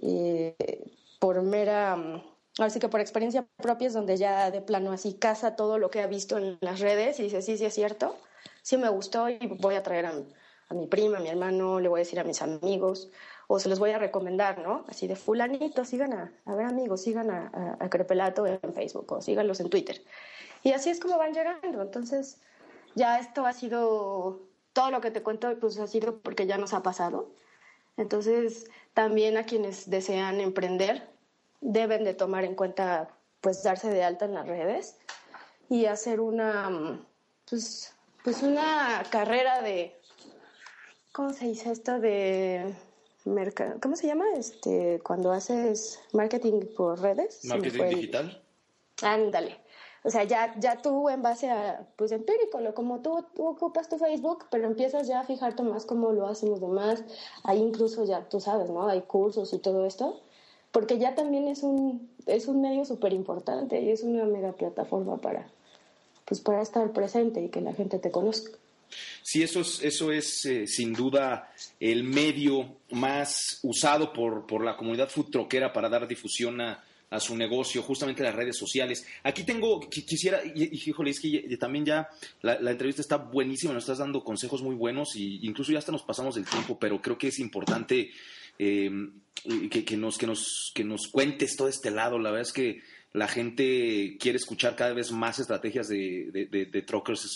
eh, 0.00 0.54
por 1.18 1.42
mera, 1.42 1.94
ahora 1.94 2.70
sí 2.70 2.78
que 2.78 2.88
por 2.88 3.00
experiencia 3.00 3.44
propia 3.56 3.88
es 3.88 3.92
donde 3.92 4.16
ya 4.16 4.52
de 4.52 4.62
plano 4.62 4.92
así 4.92 5.14
casa 5.14 5.56
todo 5.56 5.78
lo 5.78 5.90
que 5.90 6.00
ha 6.00 6.06
visto 6.06 6.38
en 6.38 6.58
las 6.60 6.78
redes 6.78 7.18
y 7.18 7.24
dice, 7.24 7.42
sí, 7.42 7.58
sí 7.58 7.64
es 7.64 7.74
cierto, 7.74 8.16
sí 8.62 8.76
me 8.76 8.88
gustó 8.88 9.28
y 9.28 9.38
voy 9.58 9.74
a 9.74 9.82
traer 9.82 10.06
a, 10.06 10.12
a 10.68 10.74
mi 10.74 10.86
prima, 10.86 11.18
a 11.18 11.20
mi 11.20 11.28
hermano, 11.28 11.80
le 11.80 11.88
voy 11.88 11.98
a 11.98 12.04
decir 12.04 12.20
a 12.20 12.24
mis 12.24 12.40
amigos 12.40 13.10
o 13.48 13.58
se 13.58 13.68
los 13.68 13.80
voy 13.80 13.90
a 13.90 13.98
recomendar, 13.98 14.60
¿no? 14.60 14.84
Así 14.86 15.08
de 15.08 15.16
fulanito, 15.16 15.84
sigan 15.84 16.12
a, 16.12 16.32
a 16.44 16.54
ver 16.54 16.66
amigos, 16.66 17.02
sigan 17.02 17.32
a, 17.32 17.76
a, 17.80 17.90
Crepelato 17.90 18.46
en 18.46 18.72
Facebook 18.72 19.10
o 19.10 19.20
síganlos 19.20 19.58
en 19.58 19.70
Twitter. 19.70 20.00
Y 20.62 20.70
así 20.70 20.88
es 20.88 21.00
como 21.00 21.18
van 21.18 21.34
llegando. 21.34 21.82
Entonces, 21.82 22.38
ya 22.94 23.18
esto 23.18 23.46
ha 23.46 23.52
sido, 23.52 24.40
todo 24.72 24.90
lo 24.90 25.00
que 25.00 25.10
te 25.10 25.22
cuento, 25.22 25.58
pues 25.58 25.78
ha 25.78 25.86
sido 25.86 26.18
porque 26.18 26.46
ya 26.46 26.58
nos 26.58 26.74
ha 26.74 26.82
pasado. 26.82 27.30
Entonces, 27.96 28.70
también 28.94 29.36
a 29.36 29.44
quienes 29.44 29.90
desean 29.90 30.40
emprender, 30.40 31.08
deben 31.60 32.04
de 32.04 32.14
tomar 32.14 32.44
en 32.44 32.54
cuenta, 32.54 33.10
pues, 33.40 33.62
darse 33.62 33.90
de 33.90 34.04
alta 34.04 34.24
en 34.24 34.34
las 34.34 34.46
redes 34.46 34.96
y 35.68 35.86
hacer 35.86 36.20
una, 36.20 37.00
pues, 37.48 37.94
pues 38.24 38.42
una 38.42 39.02
carrera 39.10 39.62
de, 39.62 39.98
¿cómo 41.12 41.32
se 41.32 41.46
dice 41.46 41.70
esto? 41.70 42.00
De 42.00 42.74
¿cómo 43.80 43.96
se 43.96 44.06
llama? 44.06 44.24
Este, 44.36 45.00
cuando 45.02 45.32
haces 45.32 46.00
marketing 46.12 46.60
por 46.76 47.00
redes. 47.00 47.44
Marketing 47.44 47.84
digital. 47.88 48.42
Ándale. 49.02 49.58
O 50.02 50.10
sea, 50.10 50.24
ya, 50.24 50.54
ya 50.58 50.80
tú 50.80 51.10
en 51.10 51.20
base 51.20 51.50
a, 51.50 51.86
pues 51.96 52.12
empírico, 52.12 52.60
lo, 52.60 52.74
como 52.74 53.00
tú, 53.00 53.24
ocupas 53.36 53.88
tu 53.88 53.98
Facebook, 53.98 54.46
pero 54.50 54.66
empiezas 54.66 55.06
ya 55.06 55.20
a 55.20 55.24
fijarte 55.24 55.62
más 55.62 55.84
cómo 55.84 56.12
lo 56.12 56.26
hacen 56.26 56.50
los 56.50 56.60
demás. 56.60 57.04
Ahí 57.44 57.58
incluso 57.58 58.04
ya, 58.06 58.26
tú 58.28 58.40
sabes, 58.40 58.70
¿no? 58.70 58.88
Hay 58.88 59.02
cursos 59.02 59.52
y 59.52 59.58
todo 59.58 59.84
esto. 59.84 60.20
Porque 60.72 60.98
ya 60.98 61.14
también 61.14 61.48
es 61.48 61.62
un, 61.62 62.08
es 62.26 62.46
un 62.48 62.62
medio 62.62 62.84
súper 62.84 63.12
importante 63.12 63.80
y 63.80 63.90
es 63.90 64.02
una 64.02 64.24
mega 64.24 64.52
plataforma 64.52 65.18
para, 65.18 65.50
pues 66.24 66.40
para 66.40 66.62
estar 66.62 66.92
presente 66.92 67.42
y 67.42 67.48
que 67.48 67.60
la 67.60 67.74
gente 67.74 67.98
te 67.98 68.10
conozca. 68.10 68.52
Sí, 69.22 69.42
eso 69.42 69.60
es, 69.60 69.82
eso 69.82 70.12
es 70.12 70.44
eh, 70.46 70.66
sin 70.66 70.92
duda 70.92 71.52
el 71.78 72.04
medio 72.04 72.76
más 72.90 73.60
usado 73.62 74.12
por, 74.12 74.46
por 74.46 74.64
la 74.64 74.76
comunidad 74.76 75.08
food 75.08 75.30
troquera 75.30 75.72
para 75.72 75.88
dar 75.88 76.08
difusión 76.08 76.60
a, 76.60 76.82
a 77.10 77.18
su 77.18 77.36
negocio, 77.36 77.82
justamente 77.82 78.22
las 78.22 78.34
redes 78.34 78.56
sociales. 78.56 79.04
Aquí 79.24 79.42
tengo, 79.42 79.80
quisiera, 79.80 80.40
y, 80.44 80.88
híjole, 80.88 81.10
es 81.10 81.20
que 81.20 81.56
también 81.58 81.84
ya 81.84 82.08
la, 82.40 82.70
entrevista 82.70 83.02
está 83.02 83.16
buenísima, 83.16 83.74
nos 83.74 83.82
estás 83.82 83.98
dando 83.98 84.22
consejos 84.22 84.62
muy 84.62 84.76
buenos 84.76 85.16
y 85.16 85.44
incluso 85.44 85.72
ya 85.72 85.80
hasta 85.80 85.92
nos 85.92 86.04
pasamos 86.04 86.36
del 86.36 86.46
tiempo, 86.46 86.78
pero 86.78 87.02
creo 87.02 87.18
que 87.18 87.28
es 87.28 87.40
importante 87.40 88.12
eh, 88.58 88.90
que, 89.70 89.96
nos, 89.96 90.18
que, 90.18 90.26
nos, 90.26 90.70
que 90.72 90.84
nos 90.84 91.08
cuentes 91.08 91.56
todo 91.56 91.66
este 91.68 91.90
lado. 91.90 92.16
La 92.18 92.30
verdad 92.30 92.46
es 92.46 92.52
que 92.52 92.80
la 93.12 93.26
gente 93.26 94.16
quiere 94.20 94.36
escuchar 94.36 94.76
cada 94.76 94.92
vez 94.92 95.10
más 95.10 95.40
estrategias 95.40 95.88
de, 95.88 96.30
de, 96.30 96.84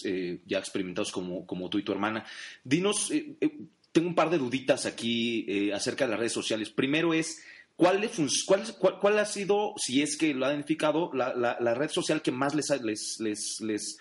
eh, 0.04 0.38
ya 0.46 0.58
experimentados 0.60 1.10
como, 1.10 1.44
como 1.46 1.68
tú 1.68 1.78
y 1.78 1.82
tu 1.82 1.90
hermana. 1.90 2.24
Dinos, 2.62 3.10
eh, 3.10 3.34
tengo 3.90 4.06
un 4.06 4.14
par 4.14 4.30
de 4.30 4.38
duditas 4.38 4.86
aquí 4.86 5.70
acerca 5.72 6.04
de 6.04 6.10
las 6.12 6.20
redes 6.20 6.32
sociales. 6.32 6.70
Primero 6.70 7.12
es, 7.12 7.42
¿Cuál, 7.76 8.08
cuál, 8.46 8.98
cuál, 9.00 9.18
ha 9.18 9.24
sido, 9.24 9.74
si 9.76 10.00
es 10.00 10.16
que 10.16 10.32
lo 10.32 10.46
ha 10.46 10.50
identificado, 10.50 11.10
la, 11.12 11.34
la, 11.34 11.74
red 11.74 11.90
social 11.90 12.22
que 12.22 12.30
más 12.30 12.54
les, 12.54 12.70
les, 12.82 13.16
les, 13.18 13.60
les 13.60 13.98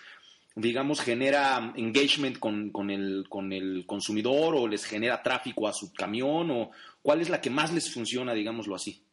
digamos, 0.56 1.02
genera 1.02 1.74
engagement 1.76 2.38
con, 2.38 2.70
con, 2.70 2.92
el, 2.92 3.26
con 3.30 3.52
el 3.52 3.86
consumidor 3.88 4.56
o 4.56 4.68
les 4.68 4.86
genera 4.86 5.24
tráfico 5.24 5.68
a 5.68 5.74
su 5.74 5.92
camión? 5.92 6.52
o 6.52 6.72
¿Cuál 7.02 7.22
es 7.22 7.30
la 7.30 7.42
que 7.42 7.50
más 7.50 7.74
les 7.74 7.92
funciona, 7.92 8.34
digámoslo 8.34 8.76
así? 8.76 9.04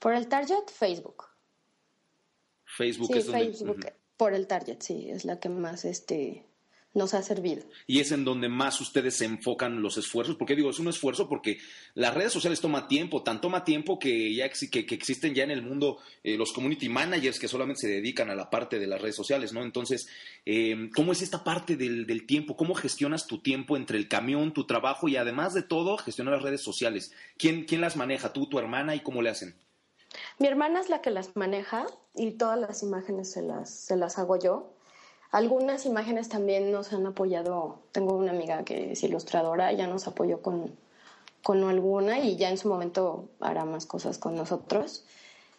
Por 0.00 0.14
el 0.14 0.26
target, 0.28 0.68
Facebook. 0.72 1.24
Facebook 2.64 3.16
es 3.16 3.26
donde, 3.26 3.52
Facebook, 3.52 3.92
por 4.16 4.34
el 4.34 4.46
target, 4.46 4.80
sí, 4.80 5.08
es 5.08 5.24
la 5.24 5.38
que 5.40 5.48
más 5.48 5.84
este, 5.84 6.44
nos 6.94 7.14
ha 7.14 7.22
servido. 7.22 7.64
Y 7.86 8.00
es 8.00 8.12
en 8.12 8.24
donde 8.24 8.48
más 8.48 8.80
ustedes 8.80 9.16
se 9.16 9.24
enfocan 9.24 9.82
los 9.82 9.98
esfuerzos, 9.98 10.36
porque 10.36 10.56
digo, 10.56 10.70
es 10.70 10.78
un 10.78 10.88
esfuerzo 10.88 11.28
porque 11.28 11.58
las 11.94 12.14
redes 12.14 12.32
sociales 12.32 12.60
toma 12.60 12.88
tiempo, 12.88 13.22
tan 13.22 13.40
toma 13.40 13.64
tiempo 13.64 13.98
que 13.98 14.34
ya 14.34 14.48
que, 14.48 14.86
que 14.86 14.94
existen 14.94 15.34
ya 15.34 15.44
en 15.44 15.50
el 15.50 15.62
mundo 15.62 15.98
eh, 16.22 16.36
los 16.36 16.52
community 16.52 16.88
managers 16.88 17.38
que 17.38 17.48
solamente 17.48 17.82
se 17.82 17.88
dedican 17.88 18.30
a 18.30 18.34
la 18.34 18.50
parte 18.50 18.78
de 18.78 18.86
las 18.86 19.00
redes 19.00 19.16
sociales, 19.16 19.52
¿no? 19.52 19.62
Entonces, 19.62 20.08
eh, 20.46 20.90
¿cómo 20.94 21.12
es 21.12 21.22
esta 21.22 21.44
parte 21.44 21.76
del, 21.76 22.06
del, 22.06 22.26
tiempo? 22.26 22.56
¿Cómo 22.56 22.74
gestionas 22.74 23.26
tu 23.26 23.40
tiempo 23.40 23.76
entre 23.76 23.98
el 23.98 24.08
camión, 24.08 24.52
tu 24.52 24.66
trabajo 24.66 25.08
y 25.08 25.16
además 25.16 25.54
de 25.54 25.62
todo, 25.62 25.98
gestionar 25.98 26.34
las 26.34 26.42
redes 26.42 26.62
sociales? 26.62 27.12
¿Quién, 27.36 27.64
quién 27.64 27.80
las 27.80 27.96
maneja? 27.96 28.32
¿Tú, 28.32 28.46
tu 28.46 28.58
hermana 28.58 28.94
y 28.94 29.00
cómo 29.00 29.22
le 29.22 29.30
hacen? 29.30 29.54
Mi 30.38 30.48
hermana 30.48 30.80
es 30.80 30.88
la 30.88 31.00
que 31.00 31.10
las 31.10 31.36
maneja 31.36 31.86
y 32.14 32.32
todas 32.32 32.58
las 32.58 32.82
imágenes 32.82 33.30
se 33.30 33.42
las, 33.42 33.70
se 33.70 33.96
las 33.96 34.18
hago 34.18 34.38
yo. 34.38 34.77
Algunas 35.30 35.84
imágenes 35.84 36.28
también 36.28 36.72
nos 36.72 36.92
han 36.92 37.06
apoyado. 37.06 37.80
Tengo 37.92 38.14
una 38.14 38.30
amiga 38.30 38.64
que 38.64 38.92
es 38.92 39.02
ilustradora, 39.02 39.72
ya 39.72 39.86
nos 39.86 40.06
apoyó 40.06 40.40
con, 40.40 40.74
con 41.42 41.62
alguna 41.64 42.20
y 42.20 42.36
ya 42.36 42.50
en 42.50 42.58
su 42.58 42.68
momento 42.68 43.28
hará 43.40 43.64
más 43.64 43.84
cosas 43.84 44.18
con 44.18 44.34
nosotros. 44.36 45.04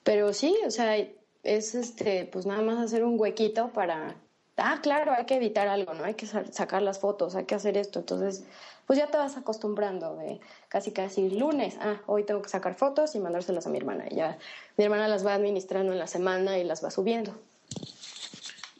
Pero 0.03 0.33
sí, 0.33 0.57
o 0.65 0.71
sea, 0.71 0.97
es 1.43 1.75
este, 1.75 2.25
pues 2.25 2.45
nada 2.45 2.61
más 2.61 2.79
hacer 2.79 3.03
un 3.03 3.19
huequito 3.19 3.69
para, 3.69 4.15
ah, 4.57 4.79
claro, 4.81 5.13
hay 5.13 5.25
que 5.25 5.35
editar 5.35 5.67
algo, 5.67 5.93
¿no? 5.93 6.03
Hay 6.03 6.15
que 6.15 6.25
sacar 6.25 6.81
las 6.81 6.99
fotos, 6.99 7.35
hay 7.35 7.45
que 7.45 7.55
hacer 7.55 7.77
esto. 7.77 7.99
Entonces, 7.99 8.45
pues 8.87 8.97
ya 8.97 9.07
te 9.07 9.17
vas 9.17 9.37
acostumbrando 9.37 10.15
de 10.15 10.39
casi 10.67 10.91
casi 10.91 11.29
lunes, 11.29 11.77
ah, 11.79 12.01
hoy 12.07 12.23
tengo 12.23 12.41
que 12.41 12.49
sacar 12.49 12.73
fotos 12.73 13.13
y 13.13 13.19
mandárselas 13.19 13.67
a 13.67 13.69
mi 13.69 13.77
hermana. 13.77 14.05
Y 14.09 14.15
ya 14.15 14.39
mi 14.77 14.83
hermana 14.83 15.07
las 15.07 15.23
va 15.25 15.35
administrando 15.35 15.91
en 15.91 15.99
la 15.99 16.07
semana 16.07 16.57
y 16.57 16.63
las 16.63 16.83
va 16.83 16.89
subiendo. 16.89 17.35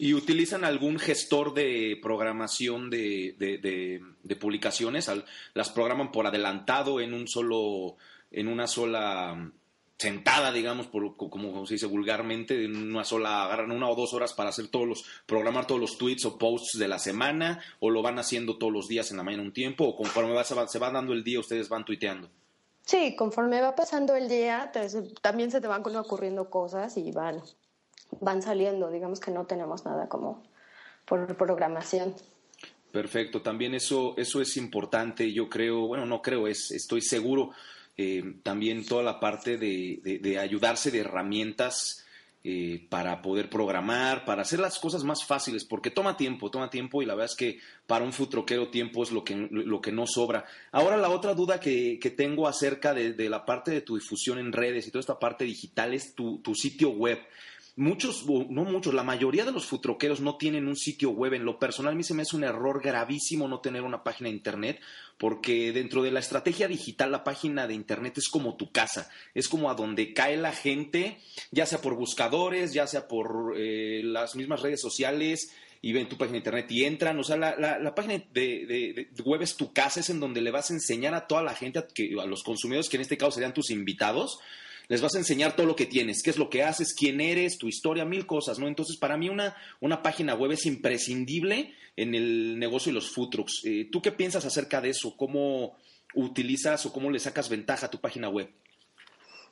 ¿Y 0.02 0.14
utilizan 0.14 0.64
algún 0.64 0.98
gestor 0.98 1.54
de 1.54 2.00
programación 2.02 2.90
de, 2.90 3.36
de, 3.38 4.36
publicaciones? 4.38 5.12
¿Las 5.54 5.70
programan 5.72 6.10
por 6.14 6.26
adelantado 6.26 7.02
en 7.02 7.14
un 7.14 7.28
solo, 7.28 7.98
en 8.32 8.48
una 8.48 8.66
sola 8.66 9.52
sentada, 9.98 10.54
digamos, 10.54 10.88
por, 10.88 11.18
como 11.18 11.66
se 11.66 11.74
dice 11.74 11.86
vulgarmente, 11.86 12.64
en 12.64 12.92
una 12.92 13.04
sola, 13.04 13.44
agarran 13.44 13.74
una 13.74 13.90
o 13.90 13.96
dos 13.96 14.14
horas 14.14 14.32
para 14.32 14.52
hacer 14.52 14.70
todos 14.70 14.88
los, 14.88 15.04
programar 15.26 15.68
todos 15.68 15.82
los 15.82 15.98
tweets 15.98 16.24
o 16.24 16.38
posts 16.38 16.80
de 16.80 16.88
la 16.88 16.98
semana, 16.98 17.62
o 17.82 17.90
lo 17.90 18.02
van 18.02 18.20
haciendo 18.20 18.58
todos 18.58 18.72
los 18.72 18.88
días 18.88 19.12
en 19.12 19.18
la 19.18 19.24
mañana 19.24 19.44
un 19.44 19.52
tiempo, 19.52 19.84
o 19.84 19.98
conforme 19.98 20.32
va, 20.32 20.46
se, 20.46 20.56
va, 20.56 20.66
se 20.70 20.80
va 20.80 20.92
dando 20.92 21.12
el 21.12 21.26
día, 21.26 21.42
ustedes 21.42 21.68
van 21.68 21.84
tuiteando. 21.84 22.30
Sí, 22.86 23.18
conforme 23.18 23.60
va 23.60 23.76
pasando 23.76 24.16
el 24.16 24.30
día, 24.30 24.72
también 25.22 25.52
se 25.52 25.60
te 25.60 25.68
van 25.68 25.84
ocurriendo 25.98 26.50
cosas 26.50 26.96
y 26.96 27.12
van 27.12 27.42
van 28.20 28.42
saliendo, 28.42 28.90
digamos 28.90 29.20
que 29.20 29.32
no 29.32 29.46
tenemos 29.46 29.86
nada 29.86 30.10
como 30.10 30.44
por 31.06 31.36
programación. 31.36 32.14
Perfecto, 32.92 33.42
también 33.42 33.76
eso, 33.76 34.16
eso 34.18 34.42
es 34.42 34.58
importante, 34.58 35.32
yo 35.32 35.48
creo, 35.48 35.88
bueno, 35.88 36.06
no 36.06 36.22
creo, 36.22 36.48
es, 36.48 36.72
estoy 36.72 37.02
seguro, 37.02 37.52
eh, 37.98 38.38
también 38.42 38.86
toda 38.86 39.04
la 39.04 39.20
parte 39.20 39.58
de, 39.58 40.20
de, 40.22 40.40
ayudarse 40.40 40.90
de 40.90 41.00
herramientas 41.00 42.04
eh, 42.44 42.88
para 42.90 43.22
poder 43.22 43.48
programar, 43.50 44.26
para 44.26 44.42
hacer 44.42 44.60
las 44.60 44.80
cosas 44.80 45.04
más 45.04 45.24
fáciles, 45.24 45.66
porque 45.66 45.92
toma 45.92 46.18
tiempo, 46.18 46.50
toma 46.50 46.72
tiempo 46.72 47.04
y 47.04 47.06
la 47.06 47.14
verdad 47.14 47.32
es 47.32 47.38
que 47.38 47.60
para 47.86 48.06
un 48.06 48.14
futroquero 48.14 48.70
tiempo 48.70 49.04
es 49.04 49.12
lo 49.12 49.24
que, 49.24 49.36
lo 49.36 49.82
que 49.82 49.92
no 49.92 50.08
sobra. 50.08 50.46
Ahora 50.72 50.98
la 50.98 51.10
otra 51.10 51.36
duda 51.36 51.60
que, 51.60 52.00
que 52.00 52.10
tengo 52.10 52.48
acerca 52.48 52.96
de, 52.96 53.14
de, 53.14 53.30
la 53.30 53.46
parte 53.46 53.70
de 53.70 53.82
tu 53.82 53.98
difusión 53.98 54.40
en 54.40 54.52
redes 54.52 54.88
y 54.88 54.92
toda 54.92 55.02
esta 55.02 55.20
parte 55.20 55.44
digital 55.44 55.94
es 55.94 56.16
tu, 56.16 56.40
tu 56.40 56.56
sitio 56.56 56.90
web 56.90 57.20
muchos, 57.80 58.26
no 58.28 58.66
muchos, 58.66 58.94
la 58.94 59.04
mayoría 59.04 59.46
de 59.46 59.52
los 59.52 59.66
futroqueros 59.66 60.20
no 60.20 60.38
tienen 60.38 60.68
un 60.68 60.76
sitio 60.76 61.12
web. 61.12 61.34
En 61.34 61.46
lo 61.46 61.58
personal, 61.58 61.94
a 61.94 61.96
mí 61.96 62.04
se 62.04 62.14
me 62.14 62.24
hace 62.24 62.36
un 62.36 62.44
error 62.44 62.82
gravísimo 62.84 63.48
no 63.48 63.62
tener 63.62 63.82
una 63.82 64.04
página 64.04 64.30
de 64.30 64.36
internet, 64.36 64.82
porque 65.18 65.72
dentro 65.72 66.04
de 66.04 66.12
la 66.12 66.20
estrategia 66.20 66.68
digital, 66.68 67.12
la 67.12 67.24
página 67.24 67.68
de 67.68 67.74
internet 67.74 68.18
es 68.18 68.30
como 68.30 68.58
tu 68.58 68.72
casa, 68.72 69.10
es 69.34 69.48
como 69.48 69.70
a 69.70 69.76
donde 69.76 70.14
cae 70.14 70.38
la 70.38 70.52
gente, 70.52 71.20
ya 71.52 71.66
sea 71.66 71.82
por 71.82 71.96
buscadores, 71.96 72.74
ya 72.74 72.86
sea 72.86 73.08
por 73.08 73.56
eh, 73.58 74.02
las 74.04 74.36
mismas 74.36 74.62
redes 74.62 74.82
sociales 74.82 75.52
y 75.82 75.94
ven 75.94 76.10
tu 76.10 76.18
página 76.18 76.34
de 76.34 76.40
internet 76.40 76.72
y 76.72 76.84
entran. 76.84 77.18
O 77.20 77.24
sea, 77.24 77.38
la, 77.38 77.56
la, 77.58 77.96
página 77.96 78.22
de, 78.34 79.10
web 79.24 79.42
es 79.42 79.56
tu 79.56 79.72
casa, 79.72 80.02
es 80.02 80.10
en 80.10 80.20
donde 80.20 80.42
le 80.42 80.52
vas 80.52 80.70
a 80.70 80.74
enseñar 80.74 81.14
a 81.14 81.28
toda 81.28 81.44
la 81.44 81.56
gente, 81.56 81.80
a 81.80 82.26
los 82.26 82.44
consumidores, 82.44 82.90
que 82.90 82.98
en 82.98 83.02
este 83.02 83.18
caso 83.18 83.32
serían 83.32 83.54
tus 83.54 83.72
invitados, 83.72 84.40
les 84.90 85.02
vas 85.02 85.16
a 85.16 85.20
enseñar 85.20 85.56
todo 85.56 85.68
lo 85.68 85.76
que 85.76 85.86
tienes, 85.86 86.22
qué 86.22 86.32
es 86.32 86.38
lo 86.38 86.50
que 86.50 86.64
haces, 86.64 86.94
quién 86.94 87.22
eres, 87.22 87.58
tu 87.58 87.68
historia, 87.68 88.04
mil 88.04 88.26
cosas, 88.26 88.60
¿no? 88.60 88.68
Entonces, 88.68 88.98
para 88.98 89.16
mí 89.16 89.30
una, 89.30 89.56
una 89.80 90.02
página 90.02 90.34
web 90.36 90.52
es 90.52 90.66
imprescindible 90.66 91.74
en 91.96 92.16
el 92.16 92.60
negocio 92.60 92.90
de 92.90 92.96
los 92.96 93.12
food 93.12 93.30
trucks. 93.30 93.62
Eh, 93.66 93.88
¿Tú 93.92 94.02
qué 94.02 94.12
piensas 94.12 94.46
acerca 94.46 94.82
de 94.82 94.90
eso? 94.90 95.16
¿Cómo 95.16 95.78
utilizas 96.16 96.86
o 96.86 96.92
cómo 96.92 97.12
le 97.12 97.20
sacas 97.20 97.50
ventaja 97.50 97.86
a 97.86 97.90
tu 97.90 98.00
página 98.00 98.30
web? 98.30 98.50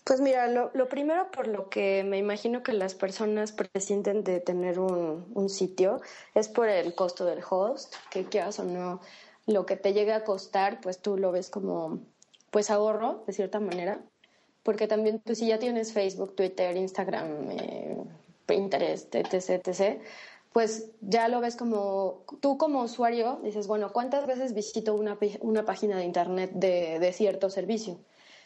Pues 0.08 0.22
mira, 0.22 0.48
lo, 0.48 0.72
primero 0.88 1.30
por 1.32 1.48
lo 1.48 1.70
que 1.70 2.04
me 2.06 2.18
imagino 2.18 2.64
que 2.64 2.72
las 2.72 2.96
personas 2.96 3.52
presienten 3.52 4.24
de 4.24 4.40
tener 4.40 4.80
un, 4.80 5.50
sitio 5.50 6.00
es 6.34 6.48
por 6.48 6.70
el 6.70 6.96
costo 6.96 7.26
del 7.26 7.44
host, 7.48 7.94
que 8.10 8.24
quieras 8.24 8.58
o 8.60 8.64
no, 8.64 9.02
lo 9.46 9.66
que 9.66 9.76
te 9.76 9.92
llegue 9.92 10.14
a 10.14 10.24
costar, 10.24 10.80
pues 10.80 11.00
tú 11.00 11.18
lo 11.18 11.34
ves 11.34 11.50
como 11.50 12.00
pues 12.52 12.70
ahorro 12.70 13.26
de 13.28 13.34
cierta 13.34 13.60
manera, 13.60 14.00
porque 14.68 14.86
también 14.86 15.22
tú 15.22 15.34
si 15.34 15.48
ya 15.48 15.60
tienes 15.60 15.94
Facebook, 15.94 16.36
Twitter, 16.36 16.76
Instagram, 16.76 17.52
eh, 17.52 17.98
Pinterest, 18.46 19.16
etc., 19.16 19.66
etc., 19.66 20.02
pues 20.52 20.90
ya 21.00 21.30
lo 21.30 21.40
ves 21.40 21.56
como, 21.56 22.26
tú 22.42 22.58
como 22.58 22.82
usuario 22.82 23.40
dices, 23.46 23.66
bueno, 23.68 23.94
¿cuántas 23.94 24.28
veces 24.28 24.54
visito 24.54 24.94
una, 24.94 25.18
una 25.40 25.64
página 25.64 25.96
de 25.96 26.04
Internet 26.04 26.52
de, 26.54 27.00
de, 27.00 27.14
cierto 27.14 27.50
servicio? 27.50 27.98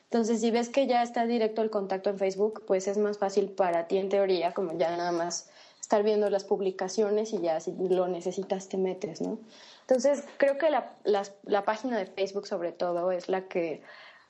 Entonces, 0.03 0.41
si 0.41 0.51
ves 0.51 0.69
que 0.69 0.85
ya 0.85 1.01
está 1.01 1.25
directo 1.25 1.63
el 1.63 1.71
contacto 1.71 2.11
en 2.11 2.19
Facebook, 2.19 2.65
pues 2.67 2.87
es 2.87 2.99
más 2.99 3.17
fácil 3.17 3.49
para 3.49 3.87
ti 3.87 3.97
en 3.97 4.09
teoría, 4.09 4.53
como 4.53 4.77
ya 4.77 4.95
nada 4.95 5.11
más 5.11 5.49
estar 5.79 6.03
viendo 6.03 6.29
las 6.29 6.43
publicaciones 6.43 7.33
y 7.33 7.41
ya 7.41 7.59
si 7.59 7.73
lo 7.89 8.07
necesitas 8.07 8.69
te 8.69 8.77
metes, 8.77 9.21
¿no? 9.21 9.39
Entonces, 9.87 10.23
creo 10.37 10.59
que 10.59 10.69
la, 10.69 10.93
la, 11.03 11.23
la 11.45 11.65
página 11.65 11.97
de 11.97 12.05
Facebook 12.05 12.45
sobre 12.45 12.73
todo 12.73 13.11
es 13.11 13.27
la 13.27 13.47
que 13.47 13.81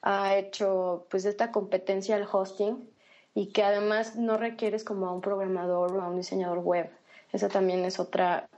ha 0.02 0.36
hecho 0.36 1.06
pues 1.10 1.26
esta 1.26 1.52
competencia 1.52 2.16
al 2.16 2.28
hosting 2.32 2.89
y 3.34 3.47
que 3.47 3.64
además 3.64 4.16
no 4.16 4.38
requieres 4.38 4.84
como 4.84 5.08
a 5.08 5.14
un 5.14 5.22
programador 5.22 5.95
o 5.95 6.02
a 6.02 6.10
un 6.10 6.18
diseñador 6.18 6.60
web. 6.60 6.89
Esa 7.32 7.47
también 7.47 7.86
es 7.86 7.99
otra, 7.99 8.49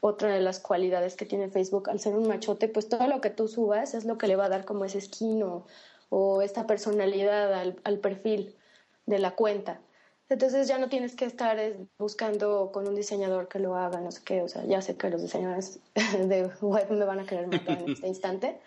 otra 0.00 0.32
de 0.32 0.40
las 0.40 0.58
cualidades 0.58 1.16
que 1.16 1.26
tiene 1.26 1.50
Facebook. 1.50 1.90
Al 1.90 2.00
ser 2.00 2.14
un 2.14 2.28
machote, 2.28 2.68
pues 2.68 2.88
todo 2.88 3.06
lo 3.06 3.20
que 3.20 3.30
tú 3.30 3.48
subas 3.48 3.94
es 3.94 4.04
lo 4.04 4.16
que 4.16 4.26
le 4.26 4.36
va 4.36 4.46
a 4.46 4.48
dar 4.48 4.64
como 4.64 4.84
ese 4.84 5.00
skin 5.00 5.42
o, 5.42 5.64
esta 6.42 6.66
personalidad 6.66 7.54
al, 7.54 7.80
al, 7.84 7.98
perfil 7.98 8.54
de 9.06 9.18
la 9.18 9.30
cuenta. 9.30 9.80
Entonces 10.28 10.68
ya 10.68 10.76
no 10.76 10.90
tienes 10.90 11.16
que 11.16 11.24
estar 11.24 11.58
buscando 11.98 12.70
con 12.70 12.86
un 12.86 12.94
diseñador 12.94 13.48
que 13.48 13.58
lo 13.58 13.76
haga, 13.76 13.98
no 14.00 14.10
sé 14.10 14.20
qué. 14.22 14.42
O 14.42 14.48
sea, 14.48 14.62
ya 14.64 14.82
sé 14.82 14.96
que 14.96 15.08
los 15.08 15.22
diseñadores 15.22 15.80
de 16.18 16.50
web 16.60 16.90
me 16.90 17.04
van 17.06 17.20
a 17.20 17.26
querer 17.26 17.46
matar 17.48 17.80
en 17.80 17.92
este 17.92 18.06
instante. 18.08 18.60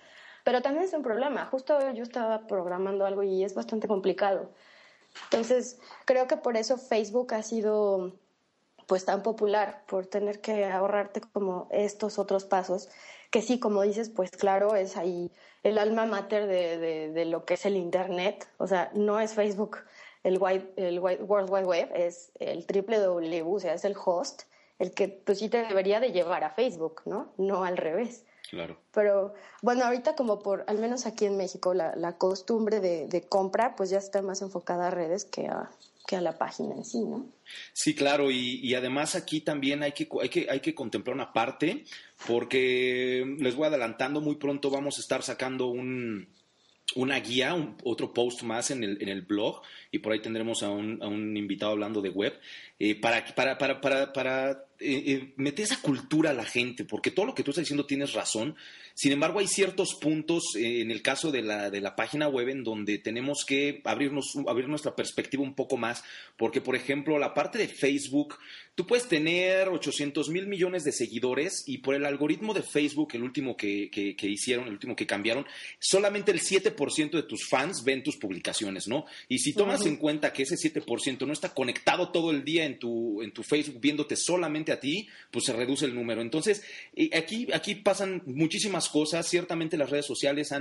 Pero 0.46 0.62
también 0.62 0.86
es 0.86 0.94
un 0.94 1.04
problema. 1.04 1.48
Justo 1.48 1.78
yo 1.92 2.04
estaba 2.04 2.48
programando 2.48 3.06
algo 3.06 3.24
y 3.24 3.44
es 3.44 3.54
bastante 3.56 3.90
complicado. 3.90 4.52
Entonces, 5.26 5.80
creo 6.06 6.28
que 6.28 6.38
por 6.38 6.56
eso 6.56 6.78
Facebook 6.78 7.34
ha 7.34 7.44
sido 7.44 8.14
pues 8.86 9.04
tan 9.04 9.24
popular 9.24 9.84
por 9.88 10.06
tener 10.06 10.42
que 10.42 10.66
ahorrarte 10.66 11.20
como 11.34 11.68
estos 11.72 12.20
otros 12.20 12.46
pasos 12.46 12.90
que 13.32 13.42
sí, 13.42 13.60
como 13.60 13.82
dices, 13.82 14.10
pues 14.10 14.32
claro, 14.32 14.76
es 14.76 14.96
ahí 14.96 15.32
el 15.64 15.78
alma 15.78 16.06
mater 16.06 16.48
de, 16.48 17.10
de, 17.12 17.26
lo 17.26 17.44
que 17.44 17.56
es 17.56 17.66
el 17.66 17.76
Internet. 17.76 18.48
O 18.58 18.68
sea, 18.68 18.92
no 18.94 19.20
es 19.20 19.34
Facebook 19.34 19.80
el, 20.24 20.40
el 20.78 21.00
World 21.00 21.50
Wide 21.50 21.66
Web, 21.66 21.90
es 21.96 22.32
el 22.40 22.66
W, 22.66 23.44
o 23.44 23.60
sea, 23.60 23.74
es 23.74 23.84
el 23.84 23.96
host, 23.98 24.44
el 24.80 24.94
que 24.94 25.08
pues 25.10 25.40
sí 25.40 25.50
te 25.50 25.64
debería 25.64 26.00
de 26.00 26.12
llevar 26.12 26.44
a 26.44 26.52
Facebook, 26.52 27.02
¿no? 27.06 27.34
No 27.38 27.66
al 27.66 27.78
revés. 27.78 28.24
Claro. 28.50 28.80
Pero 28.94 29.34
bueno, 29.62 29.86
ahorita 29.86 30.16
como 30.16 30.40
por, 30.40 30.64
al 30.68 30.78
menos 30.78 31.06
aquí 31.06 31.26
en 31.26 31.38
México, 31.38 31.74
la, 31.74 31.96
la 31.96 32.18
costumbre 32.18 32.80
de, 32.80 33.08
de, 33.08 33.22
compra 33.24 33.76
pues 33.76 33.90
ya 33.90 33.98
está 33.98 34.22
más 34.22 34.42
enfocada 34.42 34.88
a 34.88 34.92
redes 34.92 35.26
que 35.26 35.48
a, 35.48 35.72
que 36.08 36.16
a 36.16 36.22
la 36.22 36.38
página 36.38 36.76
en 36.76 36.86
sí, 36.86 37.02
¿no? 37.02 37.28
Sí, 37.74 37.96
claro, 37.96 38.32
y, 38.32 38.60
y 38.62 38.76
además 38.76 39.16
aquí 39.16 39.42
también 39.42 39.84
hay 39.84 39.94
que, 39.94 40.08
hay, 40.22 40.30
que, 40.30 40.48
hay 40.50 40.60
que 40.60 40.76
contemplar 40.76 41.16
una 41.16 41.34
parte, 41.34 41.86
porque 42.28 43.36
les 43.40 43.56
voy 43.56 43.68
adelantando, 43.68 44.22
muy 44.22 44.36
pronto 44.36 44.70
vamos 44.70 44.98
a 44.98 45.02
estar 45.02 45.24
sacando 45.24 45.68
un, 45.68 46.28
una 46.96 47.20
guía, 47.20 47.56
otro 47.84 48.14
post 48.14 48.44
más 48.44 48.70
en 48.72 48.84
el, 48.84 49.02
en 49.02 49.10
el 49.10 49.24
blog, 49.24 49.62
y 49.92 50.00
por 50.00 50.14
ahí 50.14 50.22
tendremos 50.22 50.62
a 50.64 50.70
un, 50.70 51.02
a 51.02 51.08
un 51.08 51.36
invitado 51.36 51.72
hablando 51.72 52.02
de 52.02 52.10
web, 52.10 52.40
eh, 52.80 53.00
para, 53.00 53.26
para, 53.34 53.58
para, 53.58 53.82
para, 53.82 54.14
para 54.14 54.65
eh, 54.80 55.34
eh, 55.38 55.54
esa 55.58 55.82
cultura 55.82 56.32
a 56.32 56.34
la 56.34 56.46
gente, 56.46 56.86
porque 56.86 57.12
todo 57.12 57.26
lo 57.26 57.36
que 57.36 57.44
tú 57.44 57.52
estás 57.52 57.64
diciendo 57.64 57.86
tienes 57.86 58.14
razón. 58.14 58.56
Sin 58.96 59.12
embargo, 59.12 59.40
hay 59.40 59.48
ciertos 59.48 59.94
puntos 59.94 60.56
eh, 60.56 60.80
en 60.80 60.90
el 60.90 61.02
caso 61.02 61.30
de 61.30 61.42
la, 61.42 61.70
de 61.70 61.82
la 61.82 61.98
página 61.98 62.30
web 62.30 62.48
en 62.48 62.64
donde 62.64 62.98
tenemos 62.98 63.44
que 63.46 63.82
abrirnos, 63.84 64.38
abrir 64.48 64.70
nuestra 64.70 64.96
perspectiva 64.96 65.44
un 65.44 65.54
poco 65.54 65.76
más, 65.76 66.02
porque, 66.38 66.62
por 66.62 66.78
ejemplo, 66.78 67.20
la 67.20 67.34
parte 67.34 67.58
de 67.58 67.68
Facebook, 67.68 68.38
tú 68.74 68.88
puedes 68.88 69.10
tener 69.10 69.68
800 69.68 70.30
mil 70.30 70.48
millones 70.48 70.86
de 70.86 70.94
seguidores 70.94 71.66
y 71.68 71.80
por 71.80 71.94
el 71.94 72.06
algoritmo 72.06 72.54
de 72.54 72.64
Facebook, 72.64 73.10
el 73.16 73.24
último 73.24 73.58
que, 73.58 73.90
que, 73.92 74.28
hicieron, 74.30 74.68
el 74.68 74.74
último 74.74 74.96
que 74.96 75.06
cambiaron, 75.06 75.46
solamente 75.78 76.32
el 76.32 76.40
7% 76.40 77.12
de 77.12 77.24
tus 77.24 77.50
fans 77.50 77.84
ven 77.84 78.02
tus 78.02 78.16
publicaciones, 78.16 78.88
¿no? 78.88 79.06
Y 79.28 79.40
si 79.40 79.52
tomas 79.52 79.86
en 79.86 79.98
cuenta 79.98 80.32
que 80.32 80.44
ese 80.44 80.56
7% 80.56 81.28
no 81.28 81.34
está 81.34 81.54
conectado 81.54 82.12
todo 82.12 82.32
el 82.32 82.46
día 82.46 82.64
en 82.64 82.80
tu, 82.80 83.22
en 83.22 83.34
tu 83.34 83.44
Facebook 83.44 83.82
viéndote 83.82 84.16
solamente 84.16 84.72
a 84.72 84.80
ti, 84.80 85.10
pues 85.32 85.44
se 85.44 85.52
reduce 85.52 85.84
el 85.84 85.94
número. 85.94 86.22
Entonces, 86.22 86.64
aquí, 87.14 87.48
aquí 87.52 87.76
pasan 87.76 88.24
muchísimas 88.26 88.85
cosas. 88.90 89.28
Ciertamente 89.28 89.78
las 89.78 89.90
redes 89.90 90.06
sociales 90.06 90.52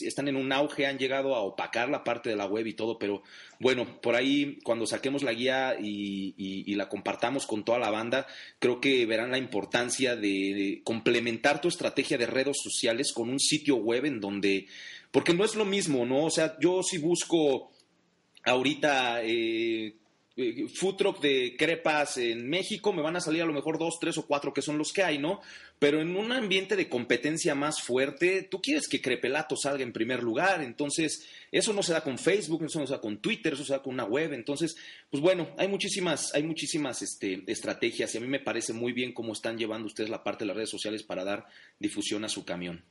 están 0.00 0.28
en 0.28 0.36
un 0.36 0.52
auge, 0.52 0.86
han 0.86 0.98
llegado 0.98 1.34
a 1.34 1.40
opacar 1.40 1.88
la 1.88 2.04
parte 2.04 2.30
de 2.30 2.36
la 2.36 2.46
web 2.46 2.66
y 2.66 2.74
todo, 2.74 2.98
pero 2.98 3.22
bueno, 3.58 4.00
por 4.00 4.14
ahí 4.14 4.58
cuando 4.62 4.86
saquemos 4.86 5.22
la 5.22 5.32
guía 5.32 5.76
y, 5.80 6.74
la 6.74 6.88
compartamos 6.88 7.46
con 7.46 7.64
toda 7.64 7.78
la 7.78 7.90
banda, 7.90 8.26
creo 8.60 8.80
que 8.80 9.04
verán 9.04 9.32
la 9.32 9.38
importancia 9.38 10.14
de, 10.14 10.80
complementar 10.84 11.60
tu 11.60 11.68
estrategia 11.68 12.18
de 12.18 12.26
redes 12.26 12.58
sociales 12.62 13.12
con 13.12 13.30
un 13.30 13.40
sitio 13.40 13.76
web 13.76 14.04
en 14.04 14.20
donde, 14.20 14.66
porque 15.10 15.34
no 15.34 15.44
es 15.44 15.54
lo 15.56 15.64
mismo, 15.64 16.06
¿no? 16.06 16.26
O 16.26 16.30
sea, 16.30 16.56
yo 16.60 16.82
si 16.82 16.98
busco 16.98 17.70
ahorita 18.44 19.22
eh, 19.24 19.94
eh, 20.40 20.68
food 20.72 20.94
truck 20.94 21.20
de 21.20 21.56
crepas 21.58 22.16
en 22.16 22.48
México, 22.48 22.92
me 22.92 23.02
van 23.02 23.16
a 23.16 23.20
salir 23.20 23.42
a 23.42 23.46
lo 23.46 23.52
mejor 23.52 23.76
dos, 23.76 23.98
tres 24.00 24.16
o 24.18 24.26
cuatro 24.26 24.54
que 24.54 24.62
son 24.62 24.78
los 24.78 24.92
que 24.92 25.02
hay, 25.02 25.18
¿no? 25.18 25.40
Pero 25.80 26.00
en 26.00 26.16
un 26.16 26.30
ambiente 26.30 26.76
de 26.76 26.88
competencia 26.88 27.56
más 27.56 27.82
fuerte, 27.82 28.42
tú 28.44 28.60
quieres 28.62 28.86
que 28.88 29.02
Crepelato 29.02 29.56
salga 29.56 29.82
en 29.82 29.92
primer 29.92 30.22
lugar, 30.22 30.62
entonces 30.62 31.26
eso 31.50 31.72
no 31.72 31.82
se 31.82 31.92
da 31.92 32.02
con 32.02 32.18
Facebook, 32.18 32.64
eso 32.64 32.78
no 32.78 32.86
se 32.86 32.92
da 32.92 33.00
con 33.00 33.18
Twitter, 33.18 33.54
eso 33.54 33.64
se 33.64 33.72
da 33.72 33.82
con 33.82 33.94
una 33.94 34.04
web, 34.04 34.32
entonces, 34.32 34.76
pues 35.10 35.20
bueno, 35.20 35.48
hay 35.58 35.66
muchísimas, 35.66 36.32
hay 36.34 36.44
muchísimas 36.44 37.02
este, 37.02 37.42
estrategias 37.48 38.14
y 38.14 38.18
a 38.18 38.20
mí 38.20 38.28
me 38.28 38.38
parece 38.38 38.72
muy 38.72 38.92
bien 38.92 39.12
cómo 39.12 39.32
están 39.32 39.58
llevando 39.58 39.88
ustedes 39.88 40.08
la 40.08 40.22
parte 40.22 40.44
de 40.44 40.46
las 40.46 40.56
redes 40.56 40.70
sociales 40.70 41.02
para 41.02 41.24
dar 41.24 41.46
difusión 41.80 42.24
a 42.24 42.28
su 42.28 42.44
camión. 42.44 42.84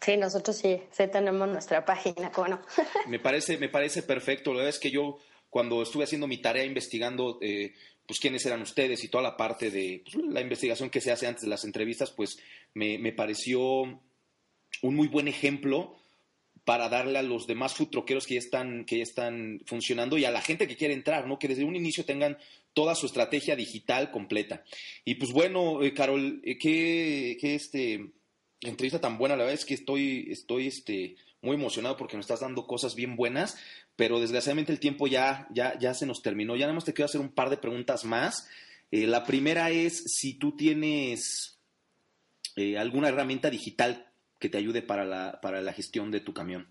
Sí, 0.00 0.16
nosotros 0.16 0.56
sí, 0.56 0.82
sí 0.90 1.04
tenemos 1.06 1.48
nuestra 1.48 1.84
página, 1.84 2.32
¿cómo 2.32 2.48
no? 2.48 2.62
me 3.06 3.20
parece, 3.20 3.56
me 3.58 3.68
parece 3.68 4.02
perfecto. 4.02 4.50
La 4.50 4.58
verdad 4.58 4.70
es 4.70 4.80
que 4.80 4.90
yo 4.90 5.18
cuando 5.52 5.82
estuve 5.82 6.04
haciendo 6.04 6.26
mi 6.26 6.38
tarea 6.38 6.64
investigando 6.64 7.38
eh, 7.42 7.74
pues 8.06 8.18
quiénes 8.18 8.46
eran 8.46 8.62
ustedes 8.62 9.04
y 9.04 9.08
toda 9.08 9.22
la 9.22 9.36
parte 9.36 9.70
de 9.70 10.02
pues, 10.02 10.24
la 10.24 10.40
investigación 10.40 10.88
que 10.88 11.02
se 11.02 11.12
hace 11.12 11.26
antes 11.26 11.42
de 11.42 11.50
las 11.50 11.66
entrevistas, 11.66 12.10
pues 12.10 12.38
me, 12.72 13.12
pareció 13.12 13.60
un 13.60 14.00
muy 14.94 15.08
buen 15.08 15.28
ejemplo 15.28 15.94
para 16.64 16.88
darle 16.88 17.18
a 17.18 17.22
los 17.22 17.46
demás 17.46 17.74
food 17.74 17.90
troqueros 17.90 18.26
que 18.26 18.36
ya 18.36 18.40
están, 18.40 18.86
que 18.86 19.02
están 19.02 19.60
funcionando 19.66 20.16
y 20.16 20.24
a 20.24 20.30
la 20.30 20.40
gente 20.40 20.66
que 20.66 20.76
quiere 20.76 20.94
entrar, 20.94 21.28
¿no? 21.28 21.38
Que 21.38 21.48
desde 21.48 21.64
un 21.64 21.76
inicio 21.76 22.06
tengan 22.06 22.38
toda 22.72 22.94
su 22.94 23.04
estrategia 23.04 23.54
digital 23.54 24.10
completa. 24.10 24.64
Y 25.04 25.16
pues 25.16 25.32
bueno, 25.32 25.82
eh, 25.82 25.92
Carol, 25.92 26.40
eh, 26.44 26.56
qué, 26.56 27.36
qué 27.38 27.54
este, 27.56 28.12
entrevista 28.62 29.02
tan 29.02 29.18
buena, 29.18 29.36
la 29.36 29.42
verdad 29.42 29.60
es 29.60 29.66
que 29.66 29.74
estoy, 29.74 30.28
estoy 30.30 30.68
este, 30.68 31.16
muy 31.42 31.56
emocionado 31.56 31.96
porque 31.96 32.16
nos 32.16 32.24
estás 32.24 32.40
dando 32.40 32.66
cosas 32.66 32.94
bien 32.94 33.16
buenas, 33.16 33.58
pero 33.96 34.20
desgraciadamente 34.20 34.72
el 34.72 34.80
tiempo 34.80 35.06
ya, 35.06 35.46
ya, 35.50 35.78
ya 35.78 35.94
se 35.94 36.06
nos 36.06 36.22
terminó. 36.22 36.56
Ya 36.56 36.66
nada 36.66 36.74
más 36.74 36.84
te 36.84 36.92
quiero 36.92 37.06
hacer 37.06 37.20
un 37.20 37.32
par 37.32 37.50
de 37.50 37.56
preguntas 37.56 38.04
más. 38.04 38.48
Eh, 38.90 39.06
la 39.06 39.24
primera 39.24 39.70
es 39.70 40.04
si 40.06 40.34
tú 40.34 40.56
tienes 40.56 41.58
eh, 42.56 42.78
alguna 42.78 43.08
herramienta 43.08 43.50
digital 43.50 44.06
que 44.38 44.48
te 44.48 44.58
ayude 44.58 44.82
para 44.82 45.04
la, 45.04 45.40
para 45.40 45.60
la 45.60 45.72
gestión 45.72 46.10
de 46.10 46.20
tu 46.20 46.34
camión. 46.34 46.68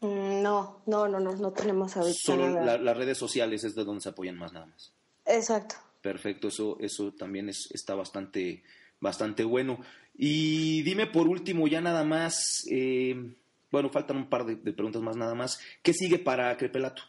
Mm, 0.00 0.42
no, 0.42 0.82
no, 0.86 1.08
no, 1.08 1.20
no, 1.20 1.34
no 1.34 1.52
tenemos 1.52 1.96
ahorita. 1.96 2.18
Solo 2.18 2.48
las 2.60 2.96
redes 2.96 3.18
sociales 3.18 3.64
es 3.64 3.74
de 3.74 3.84
donde 3.84 4.02
se 4.02 4.10
apoyan 4.10 4.36
más 4.36 4.52
nada 4.52 4.66
más. 4.66 4.92
Exacto. 5.24 5.76
Perfecto, 6.02 6.48
eso, 6.48 6.76
eso 6.80 7.12
también 7.14 7.48
es, 7.48 7.68
está 7.72 7.94
bastante, 7.94 8.62
bastante 9.00 9.42
bueno. 9.42 9.80
Y 10.14 10.82
dime 10.82 11.06
por 11.06 11.26
último, 11.26 11.66
ya 11.66 11.80
nada 11.80 12.04
más, 12.04 12.66
eh, 12.70 13.34
bueno, 13.76 13.90
faltan 13.90 14.16
un 14.16 14.30
par 14.30 14.46
de, 14.46 14.56
preguntas 14.56 15.02
más 15.02 15.18
nada 15.18 15.34
más. 15.34 15.60
¿Qué 15.82 15.92
sigue 15.92 16.18
para 16.18 16.56
Crepelato? 16.56 17.02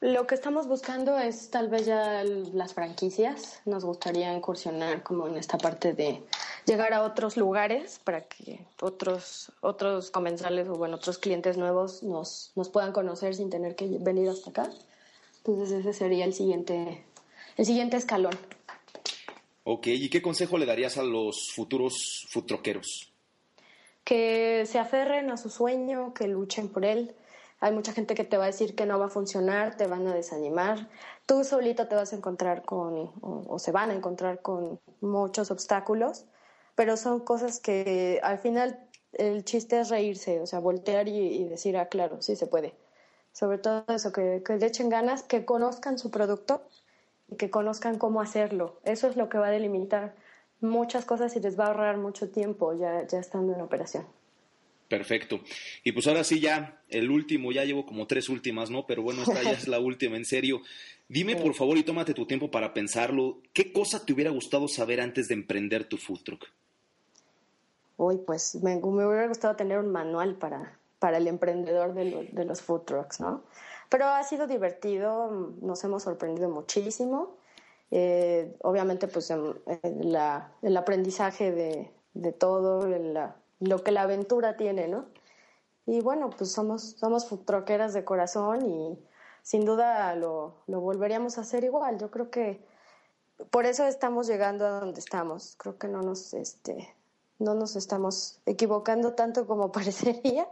Lo 0.00 0.24
que 0.28 0.36
estamos 0.36 0.68
buscando 0.68 1.18
es 1.18 1.50
tal 1.50 1.68
vez 1.68 1.84
ya 1.84 2.22
las 2.22 2.74
franquicias. 2.74 3.60
Nos 3.64 3.84
gustaría 3.84 4.32
incursionar 4.32 5.02
como 5.02 5.26
en 5.26 5.36
esta 5.36 5.58
parte 5.58 5.94
de 5.94 6.22
llegar 6.64 6.92
a 6.92 7.02
otros 7.02 7.36
lugares 7.36 7.98
para 8.04 8.20
que 8.20 8.64
otros, 8.80 9.50
otros 9.62 10.12
comensales 10.12 10.68
o 10.68 10.74
bueno, 10.74 10.94
otros 10.94 11.18
clientes 11.18 11.56
nuevos 11.56 12.04
nos, 12.04 12.52
nos 12.54 12.68
puedan 12.68 12.92
conocer 12.92 13.34
sin 13.34 13.50
tener 13.50 13.74
que 13.74 13.88
venir 13.98 14.28
hasta 14.28 14.50
acá. 14.50 14.70
Entonces 15.38 15.72
ese 15.72 15.92
sería 15.92 16.24
el 16.24 16.34
siguiente, 16.34 17.04
el 17.56 17.66
siguiente 17.66 17.96
escalón. 17.96 18.38
Ok, 19.64 19.88
¿y 19.88 20.08
qué 20.08 20.22
consejo 20.22 20.56
le 20.56 20.66
darías 20.66 20.98
a 20.98 21.02
los 21.02 21.50
futuros 21.50 22.28
futroqueros? 22.30 23.11
Que 24.04 24.64
se 24.66 24.78
aferren 24.78 25.30
a 25.30 25.36
su 25.36 25.48
sueño, 25.50 26.14
que 26.14 26.28
luchen 26.28 26.68
por 26.68 26.84
él. 26.84 27.14
hay 27.60 27.72
mucha 27.72 27.92
gente 27.92 28.14
que 28.14 28.24
te 28.24 28.36
va 28.36 28.44
a 28.44 28.46
decir 28.48 28.74
que 28.74 28.86
no 28.86 28.98
va 28.98 29.06
a 29.06 29.08
funcionar, 29.08 29.76
te 29.76 29.86
van 29.86 30.06
a 30.08 30.14
desanimar. 30.14 30.88
Tú 31.26 31.44
solito 31.44 31.86
te 31.86 31.94
vas 31.94 32.12
a 32.12 32.16
encontrar 32.16 32.64
con, 32.64 33.12
o, 33.20 33.58
se 33.58 33.70
van 33.70 33.90
a 33.90 33.94
encontrar 33.94 34.42
con 34.42 34.80
muchos 35.00 35.50
obstáculos, 35.52 36.26
pero 36.74 36.96
son 36.96 37.20
cosas 37.20 37.60
que 37.60 38.20
al 38.24 38.38
final 38.38 38.80
el 39.12 39.44
chiste 39.44 39.78
es 39.80 39.90
reírse, 39.90 40.40
o 40.40 40.46
sea, 40.46 40.58
voltear 40.58 41.06
y, 41.08 41.44
decir, 41.44 41.76
ah, 41.76 41.86
claro, 41.88 42.20
sí 42.22 42.34
se 42.36 42.46
puede. 42.46 42.74
Sobre 43.32 43.58
todo 43.58 43.84
eso, 43.88 44.12
que, 44.12 44.42
que 44.44 44.56
le 44.56 44.66
echen 44.66 44.88
ganas, 44.88 45.22
que 45.22 45.44
conozcan 45.44 45.98
su 45.98 46.10
producto 46.10 46.62
y 47.28 47.36
que 47.36 47.50
conozcan 47.50 47.98
cómo 47.98 48.20
hacerlo. 48.20 48.80
Eso 48.84 49.06
es 49.08 49.16
lo 49.16 49.28
que 49.28 49.38
va 49.38 49.48
a 49.48 49.50
delimitar 49.50 50.14
muchas 50.62 51.04
cosas 51.04 51.34
y 51.36 51.40
les 51.40 51.58
va 51.58 51.64
a 51.64 51.68
ahorrar 51.68 51.96
mucho 51.96 52.30
tiempo 52.30 52.72
ya, 52.78 53.06
ya 53.06 53.18
estando 53.18 53.54
en 53.54 53.60
operación. 53.60 54.06
Perfecto. 54.92 55.40
Y 55.84 55.92
pues 55.92 56.06
ahora 56.06 56.22
sí 56.22 56.38
ya, 56.38 56.82
el 56.90 57.10
último, 57.10 57.50
ya 57.50 57.64
llevo 57.64 57.86
como 57.86 58.06
tres 58.06 58.28
últimas, 58.28 58.68
¿no? 58.68 58.84
Pero 58.86 59.02
bueno, 59.02 59.22
esta 59.22 59.42
ya 59.42 59.52
es 59.52 59.66
la 59.66 59.80
última, 59.80 60.18
en 60.18 60.26
serio. 60.26 60.60
Dime 61.08 61.34
por 61.36 61.54
favor 61.54 61.78
y 61.78 61.82
tómate 61.82 62.12
tu 62.12 62.26
tiempo 62.26 62.50
para 62.50 62.74
pensarlo, 62.74 63.38
¿qué 63.54 63.72
cosa 63.72 64.04
te 64.04 64.12
hubiera 64.12 64.30
gustado 64.30 64.68
saber 64.68 65.00
antes 65.00 65.28
de 65.28 65.34
emprender 65.34 65.84
tu 65.88 65.96
food 65.96 66.20
truck? 66.22 66.44
Uy, 67.96 68.18
pues 68.18 68.56
me, 68.56 68.76
hubiera 68.76 69.28
gustado 69.28 69.56
tener 69.56 69.78
un 69.78 69.90
manual 69.90 70.34
para, 70.34 70.78
para 70.98 71.16
el 71.16 71.26
emprendedor 71.26 71.94
de, 71.94 72.28
de, 72.30 72.44
los 72.44 72.60
food 72.60 72.82
trucks, 72.82 73.20
¿no? 73.20 73.44
Pero 73.88 74.06
ha 74.08 74.22
sido 74.24 74.46
divertido, 74.46 75.54
nos 75.62 75.82
hemos 75.84 76.02
sorprendido 76.02 76.50
muchísimo. 76.50 77.36
Eh, 77.94 78.56
obviamente, 78.62 79.06
pues 79.06 79.30
la, 80.00 80.50
el 80.62 80.76
aprendizaje 80.78 81.52
de, 81.52 81.92
de 82.14 82.32
todo, 82.32 82.88
la, 82.88 83.36
lo 83.60 83.84
que 83.84 83.92
la 83.92 84.02
aventura 84.02 84.56
tiene, 84.56 84.88
¿no? 84.88 85.04
Y 85.84 86.00
bueno, 86.00 86.30
pues 86.30 86.50
somos, 86.52 86.96
somos 86.98 87.28
troqueras 87.44 87.92
de 87.92 88.04
corazón 88.04 88.66
y 88.66 88.98
sin 89.42 89.66
duda 89.66 90.14
lo, 90.14 90.54
lo 90.66 90.80
volveríamos 90.80 91.36
a 91.36 91.42
hacer 91.42 91.64
igual. 91.64 91.98
Yo 91.98 92.10
creo 92.10 92.30
que 92.30 92.64
por 93.50 93.66
eso 93.66 93.84
estamos 93.84 94.26
llegando 94.26 94.64
a 94.66 94.80
donde 94.80 95.00
estamos. 95.00 95.54
Creo 95.58 95.78
que 95.78 95.88
no 95.88 96.00
nos, 96.00 96.32
este, 96.32 96.94
no 97.38 97.54
nos 97.54 97.76
estamos 97.76 98.40
equivocando 98.46 99.12
tanto 99.12 99.46
como 99.46 99.70
parecería. 99.72 100.48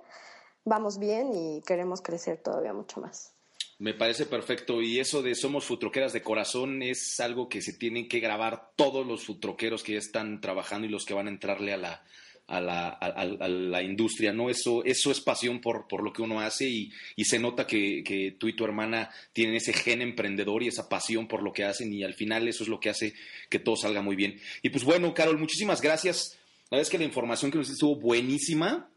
Vamos 0.66 0.98
bien 0.98 1.32
y 1.32 1.62
queremos 1.62 2.02
crecer 2.02 2.42
todavía 2.42 2.74
mucho 2.74 3.00
más. 3.00 3.32
Me 3.80 3.94
parece 3.94 4.26
perfecto. 4.26 4.82
Y 4.82 4.98
eso 4.98 5.22
de 5.22 5.34
somos 5.34 5.64
futroqueras 5.64 6.12
de 6.12 6.20
corazón 6.20 6.82
es 6.82 7.18
algo 7.18 7.48
que 7.48 7.62
se 7.62 7.72
tienen 7.72 8.08
que 8.08 8.20
grabar 8.20 8.72
todos 8.76 9.06
los 9.06 9.24
futroqueros 9.24 9.82
que 9.82 9.94
ya 9.94 9.98
están 9.98 10.42
trabajando 10.42 10.86
y 10.86 10.90
los 10.90 11.06
que 11.06 11.14
van 11.14 11.28
a 11.28 11.30
entrarle 11.30 11.72
a 11.72 11.78
la, 11.78 12.04
a 12.46 12.60
la, 12.60 12.90
a, 12.90 13.24
la, 13.24 13.82
industria, 13.82 14.34
¿no? 14.34 14.50
Eso, 14.50 14.84
eso 14.84 15.10
es 15.10 15.22
pasión 15.22 15.62
por, 15.62 15.88
por 15.88 16.02
lo 16.02 16.12
que 16.12 16.20
uno 16.20 16.42
hace 16.42 16.68
y, 16.68 16.92
y 17.16 17.24
se 17.24 17.38
nota 17.38 17.66
que, 17.66 18.04
que, 18.04 18.36
tú 18.38 18.48
y 18.48 18.54
tu 18.54 18.66
hermana 18.66 19.08
tienen 19.32 19.54
ese 19.54 19.72
gen 19.72 20.02
emprendedor 20.02 20.62
y 20.62 20.68
esa 20.68 20.90
pasión 20.90 21.26
por 21.26 21.42
lo 21.42 21.54
que 21.54 21.64
hacen 21.64 21.90
y 21.90 22.04
al 22.04 22.12
final 22.12 22.48
eso 22.48 22.64
es 22.64 22.68
lo 22.68 22.80
que 22.80 22.90
hace 22.90 23.14
que 23.48 23.60
todo 23.60 23.76
salga 23.76 24.02
muy 24.02 24.14
bien. 24.14 24.38
Y 24.60 24.68
pues 24.68 24.84
bueno, 24.84 25.14
Carol, 25.14 25.38
muchísimas 25.38 25.80
gracias. 25.80 26.38
La 26.64 26.76
verdad 26.76 26.82
es 26.82 26.90
que 26.90 26.98
la 26.98 27.04
información 27.04 27.50
que 27.50 27.56
nos 27.56 27.70
estuvo 27.70 27.96
buenísima. 27.96 28.90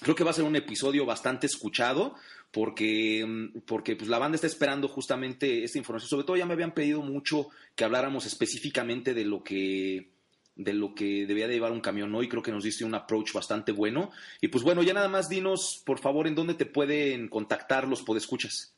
Creo 0.00 0.16
que 0.16 0.24
va 0.24 0.30
a 0.30 0.34
ser 0.34 0.44
un 0.44 0.56
episodio 0.56 1.06
bastante 1.06 1.46
escuchado 1.46 2.14
porque, 2.54 3.50
porque 3.66 3.96
pues 3.96 4.08
la 4.08 4.20
banda 4.20 4.36
está 4.36 4.46
esperando 4.46 4.86
justamente 4.86 5.64
esta 5.64 5.76
información. 5.76 6.08
Sobre 6.08 6.24
todo 6.24 6.36
ya 6.36 6.46
me 6.46 6.54
habían 6.54 6.72
pedido 6.72 7.02
mucho 7.02 7.48
que 7.74 7.82
habláramos 7.82 8.26
específicamente 8.26 9.12
de 9.12 9.24
lo 9.24 9.42
que 9.42 10.14
de 10.54 10.72
lo 10.72 10.94
que 10.94 11.26
debía 11.26 11.48
de 11.48 11.54
llevar 11.54 11.72
un 11.72 11.80
camión 11.80 12.14
hoy. 12.14 12.28
Creo 12.28 12.44
que 12.44 12.52
nos 12.52 12.62
diste 12.62 12.84
un 12.84 12.94
approach 12.94 13.32
bastante 13.32 13.72
bueno. 13.72 14.12
Y 14.40 14.46
pues 14.46 14.62
bueno, 14.62 14.84
ya 14.84 14.94
nada 14.94 15.08
más 15.08 15.28
dinos, 15.28 15.82
por 15.84 15.98
favor, 15.98 16.28
en 16.28 16.36
dónde 16.36 16.54
te 16.54 16.64
pueden 16.64 17.28
contactar 17.28 17.88
los 17.88 18.02
podescuchas. 18.02 18.72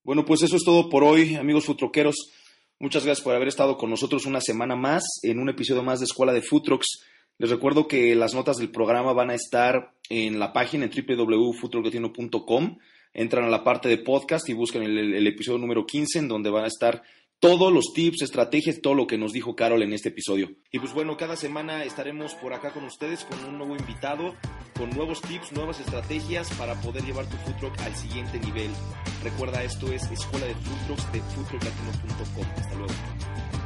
Bueno, 0.02 0.24
pues 0.24 0.42
eso 0.42 0.56
es 0.56 0.64
todo 0.64 0.88
por 0.88 1.04
hoy, 1.04 1.36
amigos 1.36 1.66
futroqueros. 1.66 2.32
Muchas 2.78 3.04
gracias 3.04 3.24
por 3.24 3.34
haber 3.34 3.48
estado 3.48 3.76
con 3.76 3.90
nosotros 3.90 4.26
una 4.26 4.40
semana 4.40 4.76
más 4.76 5.04
en 5.22 5.38
un 5.38 5.48
episodio 5.48 5.82
más 5.82 6.00
de 6.00 6.04
Escuela 6.04 6.32
de 6.32 6.42
Futrox. 6.42 7.04
Les 7.38 7.50
recuerdo 7.50 7.86
que 7.86 8.14
las 8.14 8.34
notas 8.34 8.56
del 8.56 8.70
programa 8.70 9.12
van 9.12 9.30
a 9.30 9.34
estar 9.34 9.92
en 10.08 10.38
la 10.38 10.52
página 10.52 10.86
en 10.86 10.90
www.futroxlatino.com. 10.90 12.78
Entran 13.18 13.44
a 13.44 13.48
la 13.48 13.64
parte 13.64 13.88
de 13.88 13.98
podcast 13.98 14.48
y 14.48 14.52
buscan 14.52 14.82
el, 14.82 15.14
el 15.14 15.26
episodio 15.26 15.58
número 15.58 15.86
15 15.86 16.20
en 16.20 16.28
donde 16.28 16.50
van 16.50 16.64
a 16.64 16.68
estar 16.68 17.02
todos 17.38 17.72
los 17.72 17.92
tips, 17.92 18.22
estrategias, 18.22 18.80
todo 18.80 18.94
lo 18.94 19.06
que 19.06 19.18
nos 19.18 19.32
dijo 19.32 19.54
Carol 19.54 19.82
en 19.82 19.92
este 19.92 20.08
episodio. 20.08 20.50
Y 20.72 20.78
pues 20.78 20.92
bueno, 20.94 21.16
cada 21.16 21.36
semana 21.36 21.84
estaremos 21.84 22.34
por 22.34 22.54
acá 22.54 22.72
con 22.72 22.84
ustedes 22.84 23.24
con 23.24 23.44
un 23.44 23.58
nuevo 23.58 23.76
invitado, 23.76 24.34
con 24.76 24.90
nuevos 24.90 25.20
tips, 25.22 25.52
nuevas 25.52 25.80
estrategias 25.80 26.50
para 26.54 26.80
poder 26.80 27.04
llevar 27.04 27.26
tu 27.26 27.36
food 27.38 27.56
truck 27.58 27.80
al 27.80 27.94
siguiente 27.94 28.38
nivel. 28.38 28.70
Recuerda, 29.22 29.62
esto 29.62 29.92
es 29.92 30.10
Escuela 30.10 30.46
de 30.46 30.54
Food 30.54 30.86
Trucks 30.86 31.12
de 31.12 31.20
foodtrucklatino.com. 31.20 32.46
Hasta 32.56 32.74
luego. 32.74 33.65